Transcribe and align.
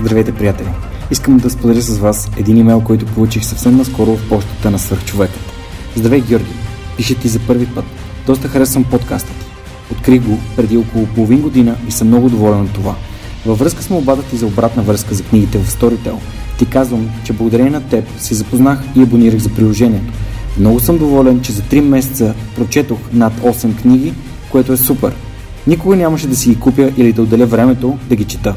Здравейте, 0.00 0.32
приятели! 0.32 0.68
Искам 1.10 1.36
да 1.36 1.50
споделя 1.50 1.80
с 1.80 1.98
вас 1.98 2.30
един 2.36 2.56
имейл, 2.56 2.80
който 2.80 3.06
получих 3.06 3.44
съвсем 3.44 3.76
наскоро 3.76 4.16
в 4.16 4.28
почтата 4.28 4.70
на 4.70 4.78
свърхчовекът. 4.78 5.40
Здравей, 5.96 6.20
Георги! 6.20 6.52
Пише 6.96 7.14
ти 7.14 7.28
за 7.28 7.38
първи 7.38 7.66
път. 7.66 7.84
Доста 8.26 8.48
харесвам 8.48 8.84
подкаста 8.84 9.28
ти. 9.28 9.46
Открих 9.92 10.22
го 10.22 10.38
преди 10.56 10.76
около 10.76 11.06
половин 11.06 11.40
година 11.40 11.76
и 11.88 11.92
съм 11.92 12.08
много 12.08 12.28
доволен 12.28 12.60
от 12.60 12.72
това. 12.72 12.94
Във 13.46 13.58
връзка 13.58 13.82
с 13.82 13.90
молбата 13.90 14.22
ти 14.22 14.36
за 14.36 14.46
обратна 14.46 14.82
връзка 14.82 15.14
за 15.14 15.22
книгите 15.22 15.58
в 15.58 15.70
Storytel, 15.70 16.14
ти 16.58 16.66
казвам, 16.66 17.10
че 17.24 17.32
благодарение 17.32 17.70
на 17.70 17.88
теб 17.88 18.04
се 18.18 18.34
запознах 18.34 18.82
и 18.96 19.02
абонирах 19.02 19.38
за 19.40 19.48
приложението. 19.48 20.12
Много 20.58 20.80
съм 20.80 20.98
доволен, 20.98 21.40
че 21.40 21.52
за 21.52 21.62
3 21.62 21.80
месеца 21.80 22.34
прочетох 22.56 22.98
над 23.12 23.32
8 23.32 23.80
книги, 23.82 24.14
което 24.50 24.72
е 24.72 24.76
супер. 24.76 25.14
Никога 25.66 25.96
нямаше 25.96 26.26
да 26.26 26.36
си 26.36 26.48
ги 26.48 26.60
купя 26.60 26.92
или 26.96 27.12
да 27.12 27.22
отделя 27.22 27.46
времето 27.46 27.98
да 28.08 28.16
ги 28.16 28.24
чета. 28.24 28.54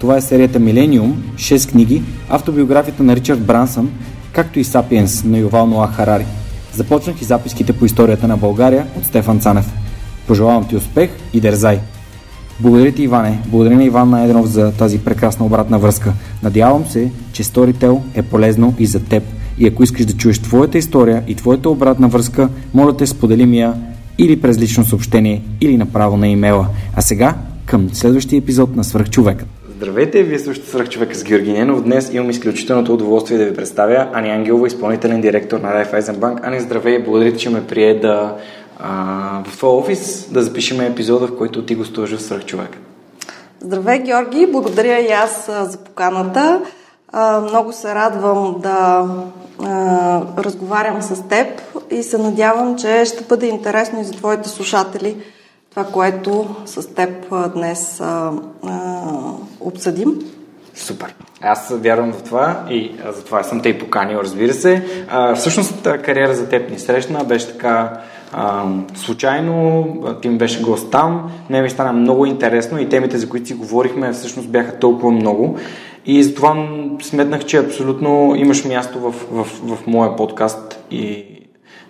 Това 0.00 0.16
е 0.16 0.20
серията 0.20 0.58
Милениум, 0.58 1.22
6 1.34 1.70
книги, 1.70 2.02
автобиографията 2.28 3.02
на 3.02 3.16
Ричард 3.16 3.40
Брансън, 3.40 3.90
както 4.32 4.58
и 4.58 4.64
Сапиенс 4.64 5.24
на 5.24 5.38
Ювал 5.38 5.66
Ноа 5.66 5.86
Харари. 5.86 6.26
Започнах 6.72 7.22
и 7.22 7.24
записките 7.24 7.72
по 7.72 7.84
историята 7.84 8.28
на 8.28 8.36
България 8.36 8.86
от 8.98 9.04
Стефан 9.04 9.40
Цанев. 9.40 9.72
Пожелавам 10.26 10.68
ти 10.68 10.76
успех 10.76 11.10
и 11.32 11.40
дерзай! 11.40 11.80
Благодаря 12.60 12.92
ти, 12.92 13.02
Иване. 13.02 13.38
Благодаря 13.46 13.76
на 13.76 13.84
Иван 13.84 14.10
Найденов 14.10 14.46
за 14.46 14.72
тази 14.72 14.98
прекрасна 14.98 15.46
обратна 15.46 15.78
връзка. 15.78 16.12
Надявам 16.42 16.86
се, 16.86 17.10
че 17.32 17.44
Storytel 17.44 18.00
е 18.14 18.22
полезно 18.22 18.74
и 18.78 18.86
за 18.86 19.00
теб. 19.00 19.22
И 19.58 19.66
ако 19.66 19.82
искаш 19.82 20.06
да 20.06 20.12
чуеш 20.12 20.38
твоята 20.38 20.78
история 20.78 21.22
и 21.26 21.34
твоята 21.34 21.70
обратна 21.70 22.08
връзка, 22.08 22.48
моля 22.74 22.96
те 22.96 23.06
сподели 23.06 23.46
ми 23.46 23.60
я 23.60 23.74
или 24.18 24.40
през 24.40 24.58
лично 24.58 24.84
съобщение, 24.84 25.42
или 25.60 25.76
направо 25.76 26.16
на 26.16 26.28
имейла. 26.28 26.66
А 26.94 27.02
сега 27.02 27.34
към 27.66 27.88
следващия 27.92 28.38
епизод 28.38 28.76
на 28.76 28.84
Свърхчовекът. 28.84 29.57
Здравейте, 29.78 30.22
вие 30.22 30.38
слушате 30.38 30.68
Свърх 30.68 30.88
човека 30.88 31.14
с 31.14 31.24
Георги 31.24 31.52
Ненов. 31.52 31.82
Днес 31.82 32.10
имам 32.12 32.30
изключителното 32.30 32.94
удоволствие 32.94 33.38
да 33.38 33.44
ви 33.44 33.54
представя 33.54 34.08
Ани 34.12 34.30
Ангелова, 34.30 34.66
изпълнителен 34.66 35.20
директор 35.20 35.60
на 35.60 35.68
Raiffeisen 35.68 36.40
Ани, 36.46 36.60
здравей, 36.60 37.02
благодаря 37.02 37.36
че 37.36 37.50
ме 37.50 37.66
прие 37.66 38.00
да 38.00 38.36
а, 38.78 39.42
в 39.46 39.56
твоя 39.56 39.74
офис 39.74 40.28
да 40.30 40.42
запишем 40.42 40.80
епизода, 40.80 41.26
в 41.26 41.36
който 41.36 41.66
ти 41.66 41.74
гостуваш 41.74 42.16
в 42.16 42.22
Свърх 42.22 42.44
човека. 42.44 42.78
Здравей, 43.60 43.98
Георги, 43.98 44.46
благодаря 44.52 45.00
и 45.00 45.12
аз 45.12 45.50
за 45.70 45.78
поканата. 45.78 46.62
А, 47.12 47.40
много 47.40 47.72
се 47.72 47.94
радвам 47.94 48.56
да 48.58 49.06
а, 49.62 50.22
разговарям 50.38 51.02
с 51.02 51.28
теб 51.28 51.46
и 51.90 52.02
се 52.02 52.18
надявам, 52.18 52.78
че 52.78 53.04
ще 53.04 53.24
бъде 53.24 53.46
интересно 53.46 54.00
и 54.00 54.04
за 54.04 54.12
твоите 54.12 54.48
слушатели 54.48 55.16
това, 55.78 55.92
което 55.92 56.56
с 56.64 56.94
теб 56.94 57.10
днес 57.54 58.00
а, 58.00 58.32
а, 58.66 59.00
обсъдим. 59.60 60.14
Супер. 60.74 61.14
Аз 61.40 61.68
вярвам 61.70 62.12
в 62.12 62.22
това 62.22 62.64
и 62.70 62.92
затова 63.14 63.42
съм 63.42 63.62
те 63.62 63.68
и 63.68 63.78
поканил, 63.78 64.18
разбира 64.18 64.52
се. 64.52 64.84
А, 65.08 65.34
всъщност 65.34 65.82
кариера 65.82 66.34
за 66.34 66.48
теб 66.48 66.70
ни 66.70 66.78
срещна, 66.78 67.24
беше 67.24 67.52
така 67.52 68.00
а, 68.32 68.64
случайно, 68.94 69.86
ти 70.22 70.28
ми 70.28 70.38
беше 70.38 70.62
гост 70.62 70.90
там, 70.90 71.30
не 71.50 71.62
ми 71.62 71.70
стана 71.70 71.92
много 71.92 72.26
интересно 72.26 72.80
и 72.80 72.88
темите, 72.88 73.18
за 73.18 73.28
които 73.28 73.46
си 73.46 73.54
говорихме, 73.54 74.12
всъщност 74.12 74.48
бяха 74.48 74.78
толкова 74.78 75.10
много. 75.10 75.58
И 76.06 76.22
затова 76.22 76.68
сметнах, 77.02 77.44
че 77.44 77.56
абсолютно 77.56 78.34
имаш 78.36 78.64
място 78.64 79.00
в, 79.00 79.14
в, 79.30 79.44
в 79.44 79.86
моя 79.86 80.16
подкаст 80.16 80.84
и 80.90 81.24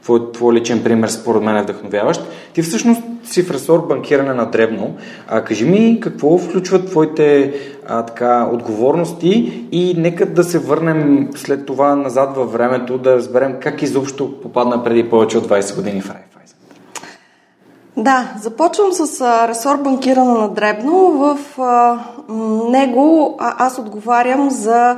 твой, 0.03 0.32
твой 0.32 0.54
личен 0.54 0.82
пример 0.82 1.09
според 1.09 1.42
мен 1.42 1.56
е 1.56 1.62
вдъхновяващ. 1.62 2.22
Ти 2.53 2.62
всъщност 2.62 3.03
си 3.25 3.42
в 3.42 3.50
ресор 3.50 3.86
банкиране 3.88 4.34
на 4.34 4.50
дребно. 4.50 4.97
А, 5.28 5.44
кажи 5.44 5.64
ми 5.64 6.00
какво 6.00 6.38
включват 6.38 6.86
твоите 6.86 7.54
а, 7.86 8.03
така, 8.03 8.50
отговорности 8.53 9.62
и 9.72 9.94
нека 9.97 10.26
да 10.26 10.44
се 10.44 10.59
върнем 10.59 11.28
след 11.36 11.66
това 11.66 11.97
назад 11.97 12.36
във 12.36 12.53
времето, 12.53 12.98
да 12.98 13.14
разберем 13.14 13.54
как 13.60 13.82
изобщо 13.82 14.41
попадна 14.41 14.84
преди 14.84 15.10
повече 15.10 15.38
от 15.38 15.48
20 15.48 15.76
години 15.76 16.00
в 16.00 16.10
Райфайзен. 16.10 16.28
Да, 17.98 18.32
започвам 18.41 18.92
с 18.92 19.20
ресор 19.48 19.76
банкиране 19.76 20.32
на 20.32 20.48
дребно. 20.48 21.10
В 21.10 21.38
него 22.70 23.36
аз 23.38 23.78
отговарям 23.78 24.50
за 24.50 24.97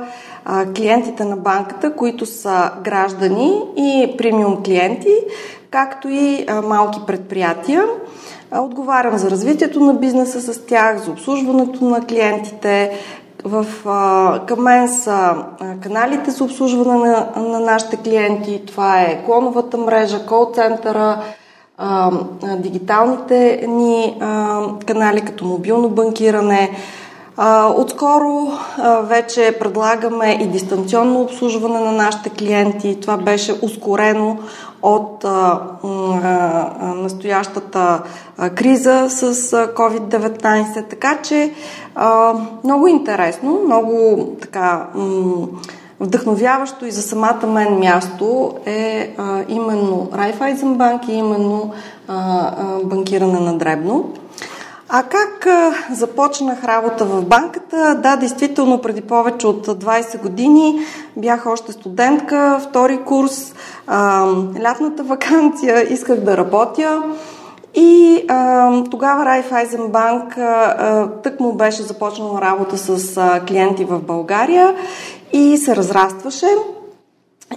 клиентите 0.75 1.25
на 1.25 1.37
банката, 1.37 1.95
които 1.95 2.25
са 2.25 2.71
граждани 2.83 3.61
и 3.77 4.15
премиум 4.17 4.63
клиенти, 4.63 5.17
както 5.69 6.09
и 6.09 6.45
малки 6.63 6.99
предприятия. 7.07 7.83
Отговарям 8.51 9.17
за 9.17 9.31
развитието 9.31 9.79
на 9.79 9.93
бизнеса 9.93 10.53
с 10.53 10.65
тях, 10.65 11.03
за 11.03 11.11
обслужването 11.11 11.85
на 11.85 12.01
клиентите. 12.01 12.91
В, 13.43 13.65
а, 13.85 14.39
към 14.45 14.63
мен 14.63 14.89
са 14.89 15.11
а, 15.11 15.35
каналите 15.83 16.31
за 16.31 16.43
обслужване 16.43 17.09
на, 17.09 17.27
на 17.35 17.59
нашите 17.59 17.97
клиенти. 17.97 18.61
Това 18.67 19.01
е 19.01 19.23
клоновата 19.25 19.77
мрежа, 19.77 20.25
кол-центъра, 20.25 21.21
а, 21.81 22.11
дигиталните 22.57 23.65
ни 23.67 24.17
а, 24.19 24.61
канали, 24.85 25.21
като 25.21 25.45
мобилно 25.45 25.89
банкиране, 25.89 26.69
Отскоро 27.75 28.51
вече 29.03 29.55
предлагаме 29.59 30.37
и 30.41 30.47
дистанционно 30.47 31.21
обслужване 31.21 31.79
на 31.79 31.91
нашите 31.91 32.29
клиенти. 32.29 32.97
Това 33.01 33.17
беше 33.17 33.55
ускорено 33.61 34.37
от 34.81 35.25
настоящата 36.95 38.01
криза 38.55 39.07
с 39.09 39.33
COVID-19. 39.51 40.89
Така 40.89 41.17
че 41.23 41.53
много 42.63 42.87
интересно, 42.87 43.61
много 43.65 44.27
така 44.41 44.87
вдъхновяващо 46.01 46.85
и 46.85 46.91
за 46.91 47.01
самата 47.01 47.47
мен 47.47 47.79
място 47.79 48.53
е 48.65 49.15
именно 49.47 50.09
Райфайзенбанк 50.17 51.07
и 51.07 51.13
именно 51.13 51.71
банкиране 52.83 53.39
на 53.39 53.57
дребно. 53.57 54.13
А 54.93 55.03
как 55.03 55.45
а, 55.45 55.73
започнах 55.91 56.63
работа 56.63 57.05
в 57.05 57.25
банката? 57.25 57.99
Да, 58.03 58.15
действително 58.15 58.81
преди 58.81 59.01
повече 59.01 59.47
от 59.47 59.67
20 59.67 60.21
години 60.21 60.79
бях 61.17 61.45
още 61.45 61.71
студентка, 61.71 62.59
втори 62.69 62.97
курс, 62.97 63.53
а, 63.87 64.27
лятната 64.61 65.03
вакансия, 65.03 65.93
исках 65.93 66.19
да 66.19 66.37
работя. 66.37 67.03
И 67.75 68.25
а, 68.27 68.83
тогава 68.91 69.25
Райфайзенбанк 69.25 70.37
тък 71.23 71.39
му 71.39 71.53
беше 71.53 71.81
започнала 71.81 72.41
работа 72.41 72.77
с 72.77 73.17
а, 73.17 73.39
клиенти 73.47 73.85
в 73.85 73.99
България 73.99 74.75
и 75.33 75.57
се 75.57 75.75
разрастваше. 75.75 76.47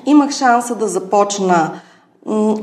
Имах 0.06 0.30
шанса 0.30 0.74
да 0.74 0.88
започна 0.88 1.70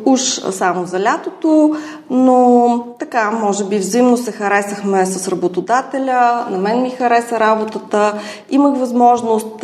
уж 0.06 0.22
само 0.52 0.86
за 0.86 1.00
лятото, 1.00 1.76
но 2.10 2.86
така, 3.00 3.32
може 3.32 3.64
би 3.64 3.78
взаимно 3.78 4.18
се 4.18 4.32
харесахме 4.32 5.06
с 5.06 5.28
работодателя, 5.28 6.46
на 6.50 6.58
мен 6.58 6.82
ми 6.82 6.90
хареса 6.90 7.40
работата, 7.40 8.14
имах 8.50 8.78
възможност 8.78 9.58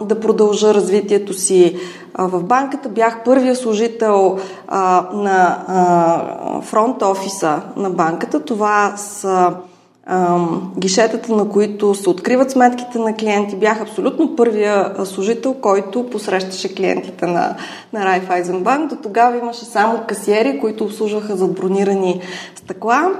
да 0.00 0.20
продължа 0.20 0.74
развитието 0.74 1.32
си 1.32 1.76
в 2.18 2.42
банката. 2.42 2.88
Бях 2.88 3.24
първия 3.24 3.56
служител 3.56 4.38
на 5.12 5.58
фронт 6.62 7.02
офиса 7.02 7.60
на 7.76 7.90
банката. 7.90 8.40
Това 8.40 8.94
са 8.96 9.52
гишетата, 10.78 11.32
на 11.32 11.48
които 11.48 11.94
се 11.94 12.10
откриват 12.10 12.50
сметките 12.50 12.98
на 12.98 13.16
клиенти. 13.16 13.56
Бях 13.56 13.80
абсолютно 13.80 14.36
първия 14.36 14.94
служител, 15.04 15.54
който 15.54 16.10
посрещаше 16.10 16.74
клиентите 16.74 17.26
на, 17.26 17.56
на 17.92 18.00
Raiffeisenbank. 18.00 18.88
До 18.88 18.96
тогава 18.96 19.36
имаше 19.36 19.64
само 19.64 20.00
касиери, 20.08 20.60
които 20.60 20.84
обслужваха 20.84 21.36
за 21.36 21.46
бронирани 21.46 22.20
стъкла. 22.56 23.12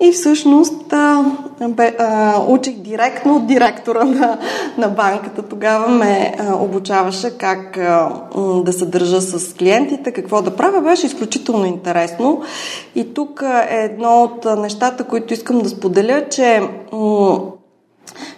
И 0.00 0.12
всъщност 0.12 0.92
а, 0.92 1.24
бе, 1.68 1.96
а, 1.98 2.42
учих 2.48 2.74
директно 2.74 3.36
от 3.36 3.46
директора 3.46 4.04
на, 4.04 4.38
на 4.78 4.88
банката. 4.88 5.42
Тогава 5.42 5.88
ме 5.88 6.34
а, 6.38 6.54
обучаваше 6.54 7.38
как 7.38 7.76
а, 7.76 8.10
да 8.64 8.72
се 8.72 8.86
държа 8.86 9.20
с 9.20 9.54
клиентите, 9.54 10.12
какво 10.12 10.42
да 10.42 10.56
правя. 10.56 10.80
Беше 10.80 11.06
изключително 11.06 11.66
интересно. 11.66 12.42
И 12.94 13.14
тук 13.14 13.42
е 13.70 13.84
едно 13.84 14.22
от 14.22 14.44
нещата, 14.58 15.04
които 15.04 15.34
искам 15.34 15.58
да 15.58 15.68
споделя, 15.68 16.24
че 16.30 16.60
м- 16.92 17.40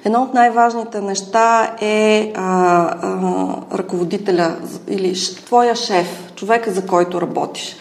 едно 0.05 0.23
от 0.23 0.35
най-важните 0.35 1.01
неща 1.01 1.77
е 1.81 2.33
а, 2.37 2.43
а, 3.03 3.79
ръководителя 3.79 4.57
или 4.89 5.15
твоя 5.47 5.77
шеф, 5.77 6.33
човека 6.37 6.71
за 6.71 6.87
който 6.87 7.21
работиш. 7.21 7.77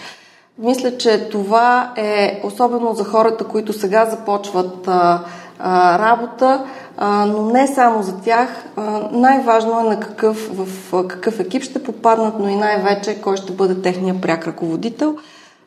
Мисля, 0.61 0.97
че 0.97 1.29
това 1.29 1.93
е 1.97 2.41
особено 2.43 2.93
за 2.93 3.03
хората, 3.03 3.43
които 3.43 3.73
сега 3.73 4.05
започват 4.05 4.87
а, 4.87 5.23
а, 5.59 5.99
работа, 5.99 6.65
а, 6.97 7.25
но 7.25 7.41
не 7.41 7.67
само 7.67 8.03
за 8.03 8.17
тях. 8.17 8.65
А, 8.75 9.09
най-важно 9.11 9.79
е 9.79 9.83
на 9.83 9.99
какъв, 9.99 10.49
в 10.57 11.07
какъв 11.07 11.39
екип 11.39 11.63
ще 11.63 11.83
попаднат, 11.83 12.33
но 12.39 12.49
и 12.49 12.55
най-вече 12.55 13.21
кой 13.21 13.37
ще 13.37 13.53
бъде 13.53 13.81
техния 13.81 14.21
пряк 14.21 14.47
ръководител. 14.47 15.15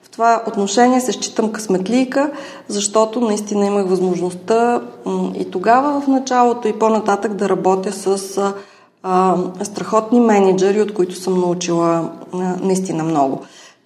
В 0.02 0.10
това 0.10 0.42
отношение 0.46 1.00
се 1.00 1.12
считам 1.12 1.52
късметлийка, 1.52 2.30
защото 2.68 3.20
наистина 3.20 3.66
имах 3.66 3.86
възможността 3.86 4.80
и 5.34 5.50
тогава 5.50 6.00
в 6.00 6.06
началото 6.06 6.68
и 6.68 6.78
по-нататък 6.78 7.34
да 7.34 7.48
работя 7.48 7.92
с 7.92 8.38
а, 9.02 9.36
страхотни 9.62 10.20
менеджери, 10.20 10.82
от 10.82 10.94
които 10.94 11.14
съм 11.14 11.40
научила 11.40 12.10
а, 12.32 12.38
наистина 12.62 13.04
много. 13.04 13.42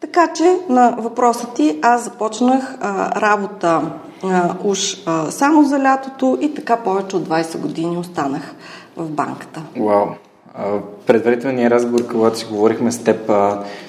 Така 0.06 0.32
че 0.32 0.58
на 0.68 0.96
въпроса 0.98 1.46
ти 1.54 1.78
аз 1.82 2.04
започнах 2.04 2.78
а, 2.80 3.20
работа 3.20 3.82
а, 4.24 4.54
уж 4.64 5.02
а, 5.06 5.30
само 5.30 5.62
за 5.62 5.78
лятото 5.78 6.38
и 6.40 6.54
така 6.54 6.76
повече 6.76 7.16
от 7.16 7.28
20 7.28 7.58
години 7.58 7.98
останах 7.98 8.54
в 8.96 9.10
банката. 9.10 9.62
Вау! 9.76 10.06
предварителния 11.06 11.70
разговор, 11.70 12.06
когато 12.06 12.38
си 12.38 12.46
говорихме 12.50 12.92
с 12.92 13.04
теб, 13.04 13.30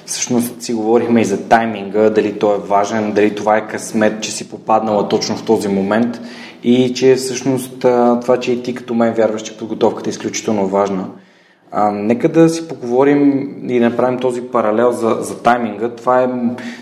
всъщност 0.06 0.62
си 0.62 0.74
говорихме 0.74 1.20
и 1.20 1.24
за 1.24 1.48
тайминга, 1.48 2.10
дали 2.10 2.38
той 2.38 2.54
е 2.54 2.58
важен, 2.58 3.12
дали 3.12 3.34
това 3.34 3.56
е 3.56 3.68
късмет, 3.68 4.22
че 4.22 4.32
си 4.32 4.50
попаднала 4.50 5.08
точно 5.08 5.36
в 5.36 5.44
този 5.44 5.68
момент 5.68 6.20
и 6.62 6.94
че 6.94 7.14
всъщност 7.14 7.78
това, 8.20 8.40
че 8.40 8.52
и 8.52 8.62
ти 8.62 8.74
като 8.74 8.94
мен 8.94 9.14
вярваш, 9.14 9.42
че 9.42 9.56
подготовката 9.56 10.10
е 10.10 10.12
изключително 10.12 10.66
важна. 10.66 11.04
А, 11.72 11.90
нека 11.90 12.28
да 12.28 12.48
си 12.48 12.68
поговорим 12.68 13.54
и 13.68 13.78
да 13.78 13.88
направим 13.88 14.18
този 14.18 14.42
паралел 14.42 14.92
за, 14.92 15.16
за 15.20 15.42
тайминга. 15.42 15.88
Това 15.88 16.22
е 16.22 16.28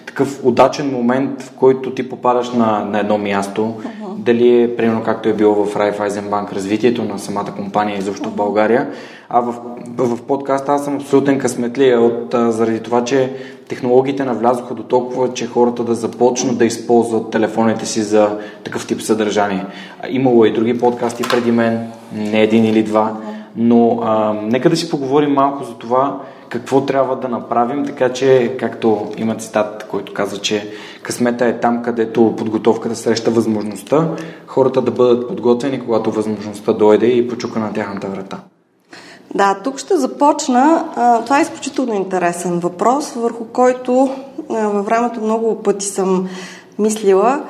такъв 0.06 0.40
удачен 0.44 0.90
момент, 0.90 1.42
в 1.42 1.50
който 1.50 1.90
ти 1.90 2.08
попадаш 2.08 2.50
на, 2.50 2.84
на 2.84 3.00
едно 3.00 3.18
място. 3.18 3.60
Uh-huh. 3.60 4.14
Дали 4.16 4.62
е, 4.62 4.76
примерно, 4.76 5.02
както 5.02 5.28
е 5.28 5.32
било 5.32 5.54
в 5.54 5.74
Raiffeisen 5.74 6.52
развитието 6.52 7.04
на 7.04 7.18
самата 7.18 7.52
компания 7.56 7.98
изобщо 7.98 8.30
в 8.30 8.36
България. 8.36 8.90
А 9.28 9.40
в, 9.40 9.54
в 9.96 10.22
подкаста 10.22 10.72
аз 10.72 10.84
съм 10.84 10.96
абсолютен 10.96 11.38
късметлия 11.38 12.00
от, 12.00 12.34
а, 12.34 12.52
заради 12.52 12.80
това, 12.80 13.04
че 13.04 13.32
технологиите 13.68 14.24
навлязоха 14.24 14.74
до 14.74 14.82
толкова, 14.82 15.32
че 15.32 15.46
хората 15.46 15.84
да 15.84 15.94
започнат 15.94 16.58
да 16.58 16.64
използват 16.64 17.30
телефоните 17.30 17.86
си 17.86 18.02
за 18.02 18.38
такъв 18.64 18.86
тип 18.86 19.02
съдържание. 19.02 19.66
Имало 20.08 20.44
и 20.44 20.52
други 20.52 20.78
подкасти 20.78 21.22
преди 21.22 21.52
мен, 21.52 21.86
не 22.12 22.42
един 22.42 22.64
или 22.64 22.82
два. 22.82 23.12
Uh-huh 23.12 23.35
но 23.56 23.98
а, 24.02 24.32
нека 24.42 24.70
да 24.70 24.76
си 24.76 24.90
поговорим 24.90 25.32
малко 25.32 25.64
за 25.64 25.74
това 25.74 26.20
какво 26.48 26.80
трябва 26.80 27.16
да 27.16 27.28
направим, 27.28 27.86
така 27.86 28.12
че, 28.12 28.56
както 28.60 29.06
има 29.16 29.34
цитат, 29.34 29.86
който 29.90 30.14
казва, 30.14 30.38
че 30.38 30.72
късмета 31.02 31.46
е 31.46 31.60
там, 31.60 31.82
където 31.82 32.34
подготовката 32.36 32.96
среща 32.96 33.30
възможността, 33.30 34.08
хората 34.46 34.82
да 34.82 34.90
бъдат 34.90 35.28
подготвени, 35.28 35.80
когато 35.80 36.10
възможността 36.10 36.72
дойде 36.72 37.06
и 37.06 37.28
почука 37.28 37.58
на 37.58 37.72
тяхната 37.72 38.06
врата. 38.06 38.38
Да, 39.34 39.60
тук 39.64 39.78
ще 39.78 39.96
започна. 39.96 40.84
Това 41.24 41.38
е 41.38 41.42
изключително 41.42 41.94
интересен 41.94 42.58
въпрос, 42.58 43.12
върху 43.12 43.44
който 43.44 44.10
във 44.48 44.86
времето 44.86 45.20
много 45.20 45.62
пъти 45.62 45.86
съм 45.86 46.28
мислила. 46.78 47.42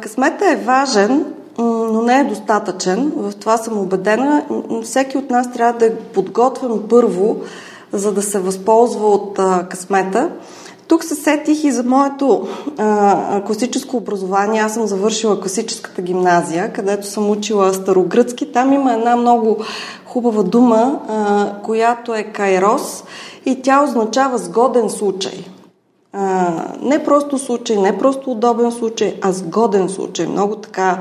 Късмета 0.00 0.50
е 0.50 0.56
важен, 0.56 1.24
но 1.58 2.02
не 2.02 2.20
е 2.20 2.24
достатъчен. 2.24 3.12
В 3.16 3.32
това 3.40 3.56
съм 3.56 3.78
убедена. 3.78 4.44
Всеки 4.82 5.18
от 5.18 5.30
нас 5.30 5.52
трябва 5.52 5.78
да 5.78 5.86
е 5.86 5.94
подготвен 5.96 6.80
първо, 6.88 7.36
за 7.92 8.12
да 8.12 8.22
се 8.22 8.38
възползва 8.38 9.08
от 9.08 9.38
а, 9.38 9.66
късмета. 9.70 10.30
Тук 10.88 11.04
се 11.04 11.14
сетих 11.14 11.64
и 11.64 11.72
за 11.72 11.82
моето 11.82 12.48
а, 12.78 13.42
класическо 13.46 13.96
образование. 13.96 14.60
Аз 14.60 14.74
съм 14.74 14.86
завършила 14.86 15.40
класическата 15.40 16.02
гимназия, 16.02 16.72
където 16.72 17.06
съм 17.06 17.30
учила 17.30 17.74
старогръцки. 17.74 18.52
Там 18.52 18.72
има 18.72 18.92
една 18.92 19.16
много 19.16 19.56
хубава 20.06 20.42
дума, 20.42 21.00
а, 21.08 21.52
която 21.62 22.14
е 22.14 22.22
кайрос 22.22 23.04
и 23.46 23.62
тя 23.62 23.84
означава 23.84 24.38
сгоден 24.38 24.90
случай. 24.90 25.44
А, 26.12 26.52
не 26.82 27.04
просто 27.04 27.38
случай, 27.38 27.76
не 27.76 27.98
просто 27.98 28.30
удобен 28.30 28.72
случай, 28.72 29.18
а 29.22 29.32
сгоден 29.32 29.88
случай. 29.88 30.26
Много 30.26 30.56
така 30.56 30.98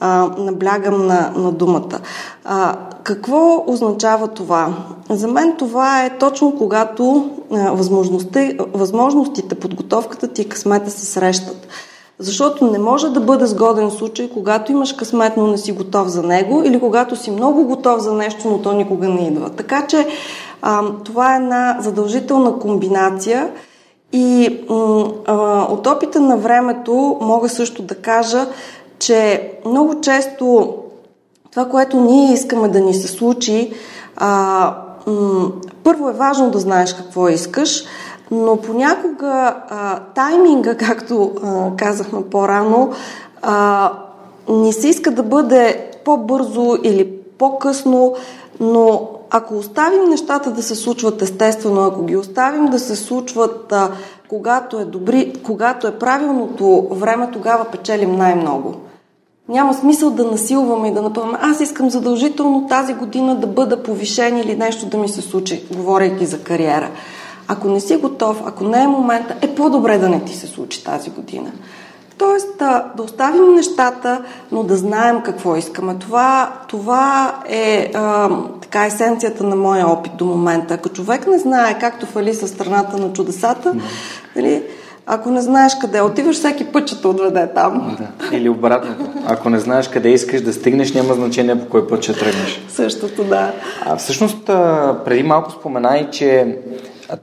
а, 0.00 0.28
наблягам 0.38 1.06
на, 1.06 1.32
на 1.36 1.52
думата. 1.52 2.00
А, 2.44 2.76
какво 3.02 3.64
означава 3.66 4.28
това? 4.28 4.74
За 5.10 5.28
мен 5.28 5.54
това 5.58 6.04
е 6.04 6.18
точно 6.18 6.56
когато 6.58 7.30
а, 7.52 7.70
възможностите, 8.74 9.54
подготовката 9.54 10.28
ти 10.28 10.42
и 10.42 10.48
късмета 10.48 10.90
се 10.90 11.06
срещат. 11.06 11.68
Защото 12.18 12.70
не 12.70 12.78
може 12.78 13.08
да 13.08 13.20
бъде 13.20 13.46
сгоден 13.46 13.90
случай, 13.90 14.30
когато 14.34 14.72
имаш 14.72 14.92
късмет, 14.92 15.36
но 15.36 15.46
не 15.46 15.58
си 15.58 15.72
готов 15.72 16.08
за 16.08 16.22
него, 16.22 16.62
или 16.64 16.80
когато 16.80 17.16
си 17.16 17.30
много 17.30 17.64
готов 17.64 18.00
за 18.00 18.12
нещо, 18.12 18.48
но 18.48 18.58
то 18.58 18.72
никога 18.72 19.08
не 19.08 19.26
идва. 19.26 19.50
Така 19.50 19.86
че 19.86 20.06
а, 20.62 20.82
това 21.04 21.34
е 21.34 21.36
една 21.36 21.76
задължителна 21.80 22.58
комбинация. 22.58 23.50
И 24.12 24.58
а, 24.70 24.74
от 25.70 25.86
опита 25.86 26.20
на 26.20 26.36
времето 26.36 27.18
мога 27.20 27.48
също 27.48 27.82
да 27.82 27.94
кажа, 27.94 28.46
че 28.98 29.52
много 29.66 30.00
често 30.00 30.74
това, 31.50 31.68
което 31.68 32.00
ние 32.00 32.32
искаме 32.32 32.68
да 32.68 32.80
ни 32.80 32.94
се 32.94 33.08
случи, 33.08 33.72
а, 34.16 34.74
м- 35.06 35.48
първо 35.84 36.08
е 36.08 36.12
важно 36.12 36.50
да 36.50 36.58
знаеш 36.58 36.94
какво 36.94 37.28
искаш, 37.28 37.84
но 38.30 38.56
понякога 38.56 39.56
а, 39.70 40.00
тайминга, 40.14 40.74
както 40.86 41.32
а, 41.44 41.76
казахме 41.76 42.22
по-рано, 42.30 42.92
а, 43.42 43.92
ни 44.48 44.72
се 44.72 44.88
иска 44.88 45.10
да 45.10 45.22
бъде 45.22 45.90
по-бързо 46.04 46.78
или 46.82 47.12
по-късно, 47.38 48.14
но 48.60 49.08
ако 49.30 49.56
оставим 49.56 50.04
нещата 50.08 50.50
да 50.50 50.62
се 50.62 50.74
случват 50.74 51.22
естествено, 51.22 51.84
ако 51.84 52.04
ги 52.04 52.16
оставим 52.16 52.66
да 52.66 52.78
се 52.78 52.96
случват 52.96 53.72
а, 53.72 53.90
когато, 54.28 54.80
е 54.80 54.84
добри, 54.84 55.32
когато 55.44 55.86
е 55.86 55.98
правилното 55.98 56.88
време, 56.90 57.30
тогава 57.32 57.64
печелим 57.64 58.16
най-много. 58.16 58.74
Няма 59.48 59.74
смисъл 59.74 60.10
да 60.10 60.24
насилваме 60.24 60.88
и 60.88 60.94
да 60.94 61.02
напълваме. 61.02 61.38
Аз 61.42 61.60
искам 61.60 61.90
задължително 61.90 62.66
тази 62.68 62.94
година 62.94 63.36
да 63.36 63.46
бъда 63.46 63.82
повишен 63.82 64.38
или 64.38 64.56
нещо 64.56 64.86
да 64.86 64.98
ми 64.98 65.08
се 65.08 65.22
случи, 65.22 65.64
говорейки 65.76 66.26
за 66.26 66.42
кариера. 66.42 66.90
Ако 67.48 67.68
не 67.68 67.80
си 67.80 67.96
готов, 67.96 68.42
ако 68.46 68.64
не 68.64 68.82
е 68.82 68.86
момента, 68.86 69.36
е 69.42 69.54
по-добре 69.54 69.98
да 69.98 70.08
не 70.08 70.24
ти 70.24 70.34
се 70.34 70.46
случи 70.46 70.84
тази 70.84 71.10
година. 71.10 71.52
Тоест 72.18 72.58
да, 72.58 72.84
да 72.96 73.02
оставим 73.02 73.54
нещата, 73.54 74.22
но 74.52 74.62
да 74.62 74.76
знаем 74.76 75.20
какво 75.24 75.56
искаме. 75.56 75.98
Това, 75.98 76.52
това 76.68 77.34
е 77.48 77.90
а, 77.94 78.30
така 78.60 78.86
есенцията 78.86 79.44
на 79.44 79.56
моя 79.56 79.88
опит 79.88 80.12
до 80.16 80.24
момента. 80.24 80.74
Ако 80.74 80.88
човек 80.88 81.26
не 81.26 81.38
знае, 81.38 81.78
както 81.78 82.06
в 82.06 82.16
Алиса 82.16 82.48
страната 82.48 82.96
на 82.96 83.12
чудесата, 83.12 83.74
нали, 84.36 84.62
ако 85.06 85.30
не 85.30 85.40
знаеш 85.40 85.72
къде 85.80 86.00
отиваш, 86.00 86.36
всеки 86.36 86.64
път 86.64 86.88
ще 86.88 87.00
те 87.00 87.06
отведе 87.06 87.48
там. 87.54 87.96
Да. 87.98 88.36
Или 88.36 88.48
обратното. 88.48 89.10
Ако 89.26 89.50
не 89.50 89.58
знаеш 89.58 89.88
къде 89.88 90.08
искаш 90.08 90.40
да 90.40 90.52
стигнеш, 90.52 90.94
няма 90.94 91.14
значение 91.14 91.60
по 91.60 91.68
кой 91.68 91.88
път 91.88 92.02
ще 92.02 92.12
тръгнеш. 92.12 92.60
Същото, 92.68 93.24
да. 93.24 93.52
А, 93.84 93.96
всъщност, 93.96 94.46
преди 95.04 95.22
малко 95.22 95.50
спомена 95.50 95.98
и, 95.98 96.10
че 96.10 96.58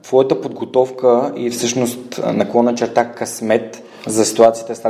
твоята 0.02 0.42
подготовка 0.42 1.32
и 1.36 1.50
всъщност 1.50 2.22
наклона 2.34 2.76
черта 2.76 3.06
късмет 3.06 3.84
за 4.08 4.26
ситуацията 4.26 4.76
с 4.76 4.86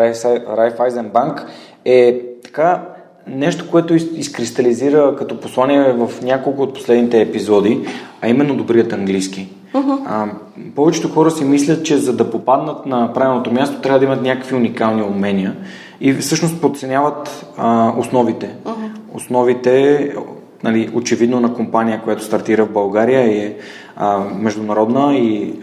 Райфайзен 0.57 1.09
банк 1.09 1.45
е 1.85 2.21
така 2.43 2.81
нещо, 3.27 3.71
което 3.71 3.93
изкристализира 3.95 5.15
като 5.17 5.39
послание 5.39 5.93
в 5.93 6.21
няколко 6.21 6.61
от 6.61 6.73
последните 6.73 7.21
епизоди, 7.21 7.87
а 8.21 8.29
именно 8.29 8.55
добрият 8.55 8.93
английски. 8.93 9.49
Uh-huh. 9.73 9.99
А, 10.05 10.27
повечето 10.75 11.09
хора 11.09 11.31
си 11.31 11.45
мислят, 11.45 11.85
че 11.85 11.97
за 11.97 12.15
да 12.15 12.31
попаднат 12.31 12.85
на 12.85 13.13
правилното 13.13 13.51
място, 13.51 13.81
трябва 13.81 13.99
да 13.99 14.05
имат 14.05 14.21
някакви 14.21 14.55
уникални 14.55 15.01
умения 15.03 15.55
и 16.01 16.13
всъщност 16.13 16.61
подценяват 16.61 17.45
а, 17.57 17.93
основите. 17.97 18.55
Uh-huh. 18.65 18.89
Основите, 19.13 20.15
нали, 20.63 20.91
очевидно 20.93 21.39
на 21.39 21.53
компания, 21.53 22.01
която 22.03 22.23
стартира 22.23 22.65
в 22.65 22.71
България 22.71 23.45
е 23.45 23.55
а, 23.95 24.19
международна 24.19 25.15
и 25.15 25.53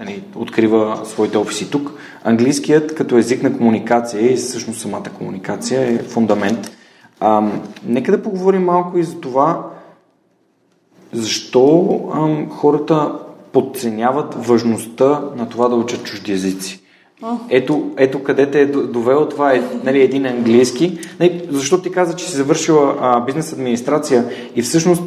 нали, 0.00 0.22
открива 0.36 1.00
своите 1.04 1.38
офиси 1.38 1.70
тук. 1.70 1.92
Английският 2.24 2.94
като 2.94 3.16
език 3.16 3.42
на 3.42 3.56
комуникация 3.56 4.32
и 4.32 4.36
всъщност 4.36 4.80
самата 4.80 5.10
комуникация 5.18 5.92
е 5.92 5.98
фундамент. 5.98 6.76
А, 7.20 7.42
нека 7.86 8.12
да 8.12 8.22
поговорим 8.22 8.64
малко 8.64 8.98
и 8.98 9.04
за 9.04 9.20
това, 9.20 9.70
защо 11.12 12.00
а, 12.14 12.48
хората 12.50 13.12
подценяват 13.54 14.46
важността 14.46 15.20
на 15.36 15.48
това 15.48 15.68
да 15.68 15.76
учат 15.76 16.04
чужди 16.04 16.32
езици. 16.32 16.80
Ето, 17.50 17.90
ето 17.96 18.22
къде 18.22 18.50
те 18.50 18.60
е 18.60 18.66
довело 18.66 19.28
това 19.28 19.54
е 19.54 19.62
нали, 19.84 20.02
един 20.02 20.26
английски. 20.26 20.98
Нали, 21.20 21.48
защото 21.50 21.82
ти 21.82 21.90
каза, 21.90 22.16
че 22.16 22.24
си 22.24 22.36
завършила 22.36 22.96
а, 23.00 23.20
бизнес 23.20 23.52
администрация 23.52 24.24
и 24.56 24.62
всъщност 24.62 25.02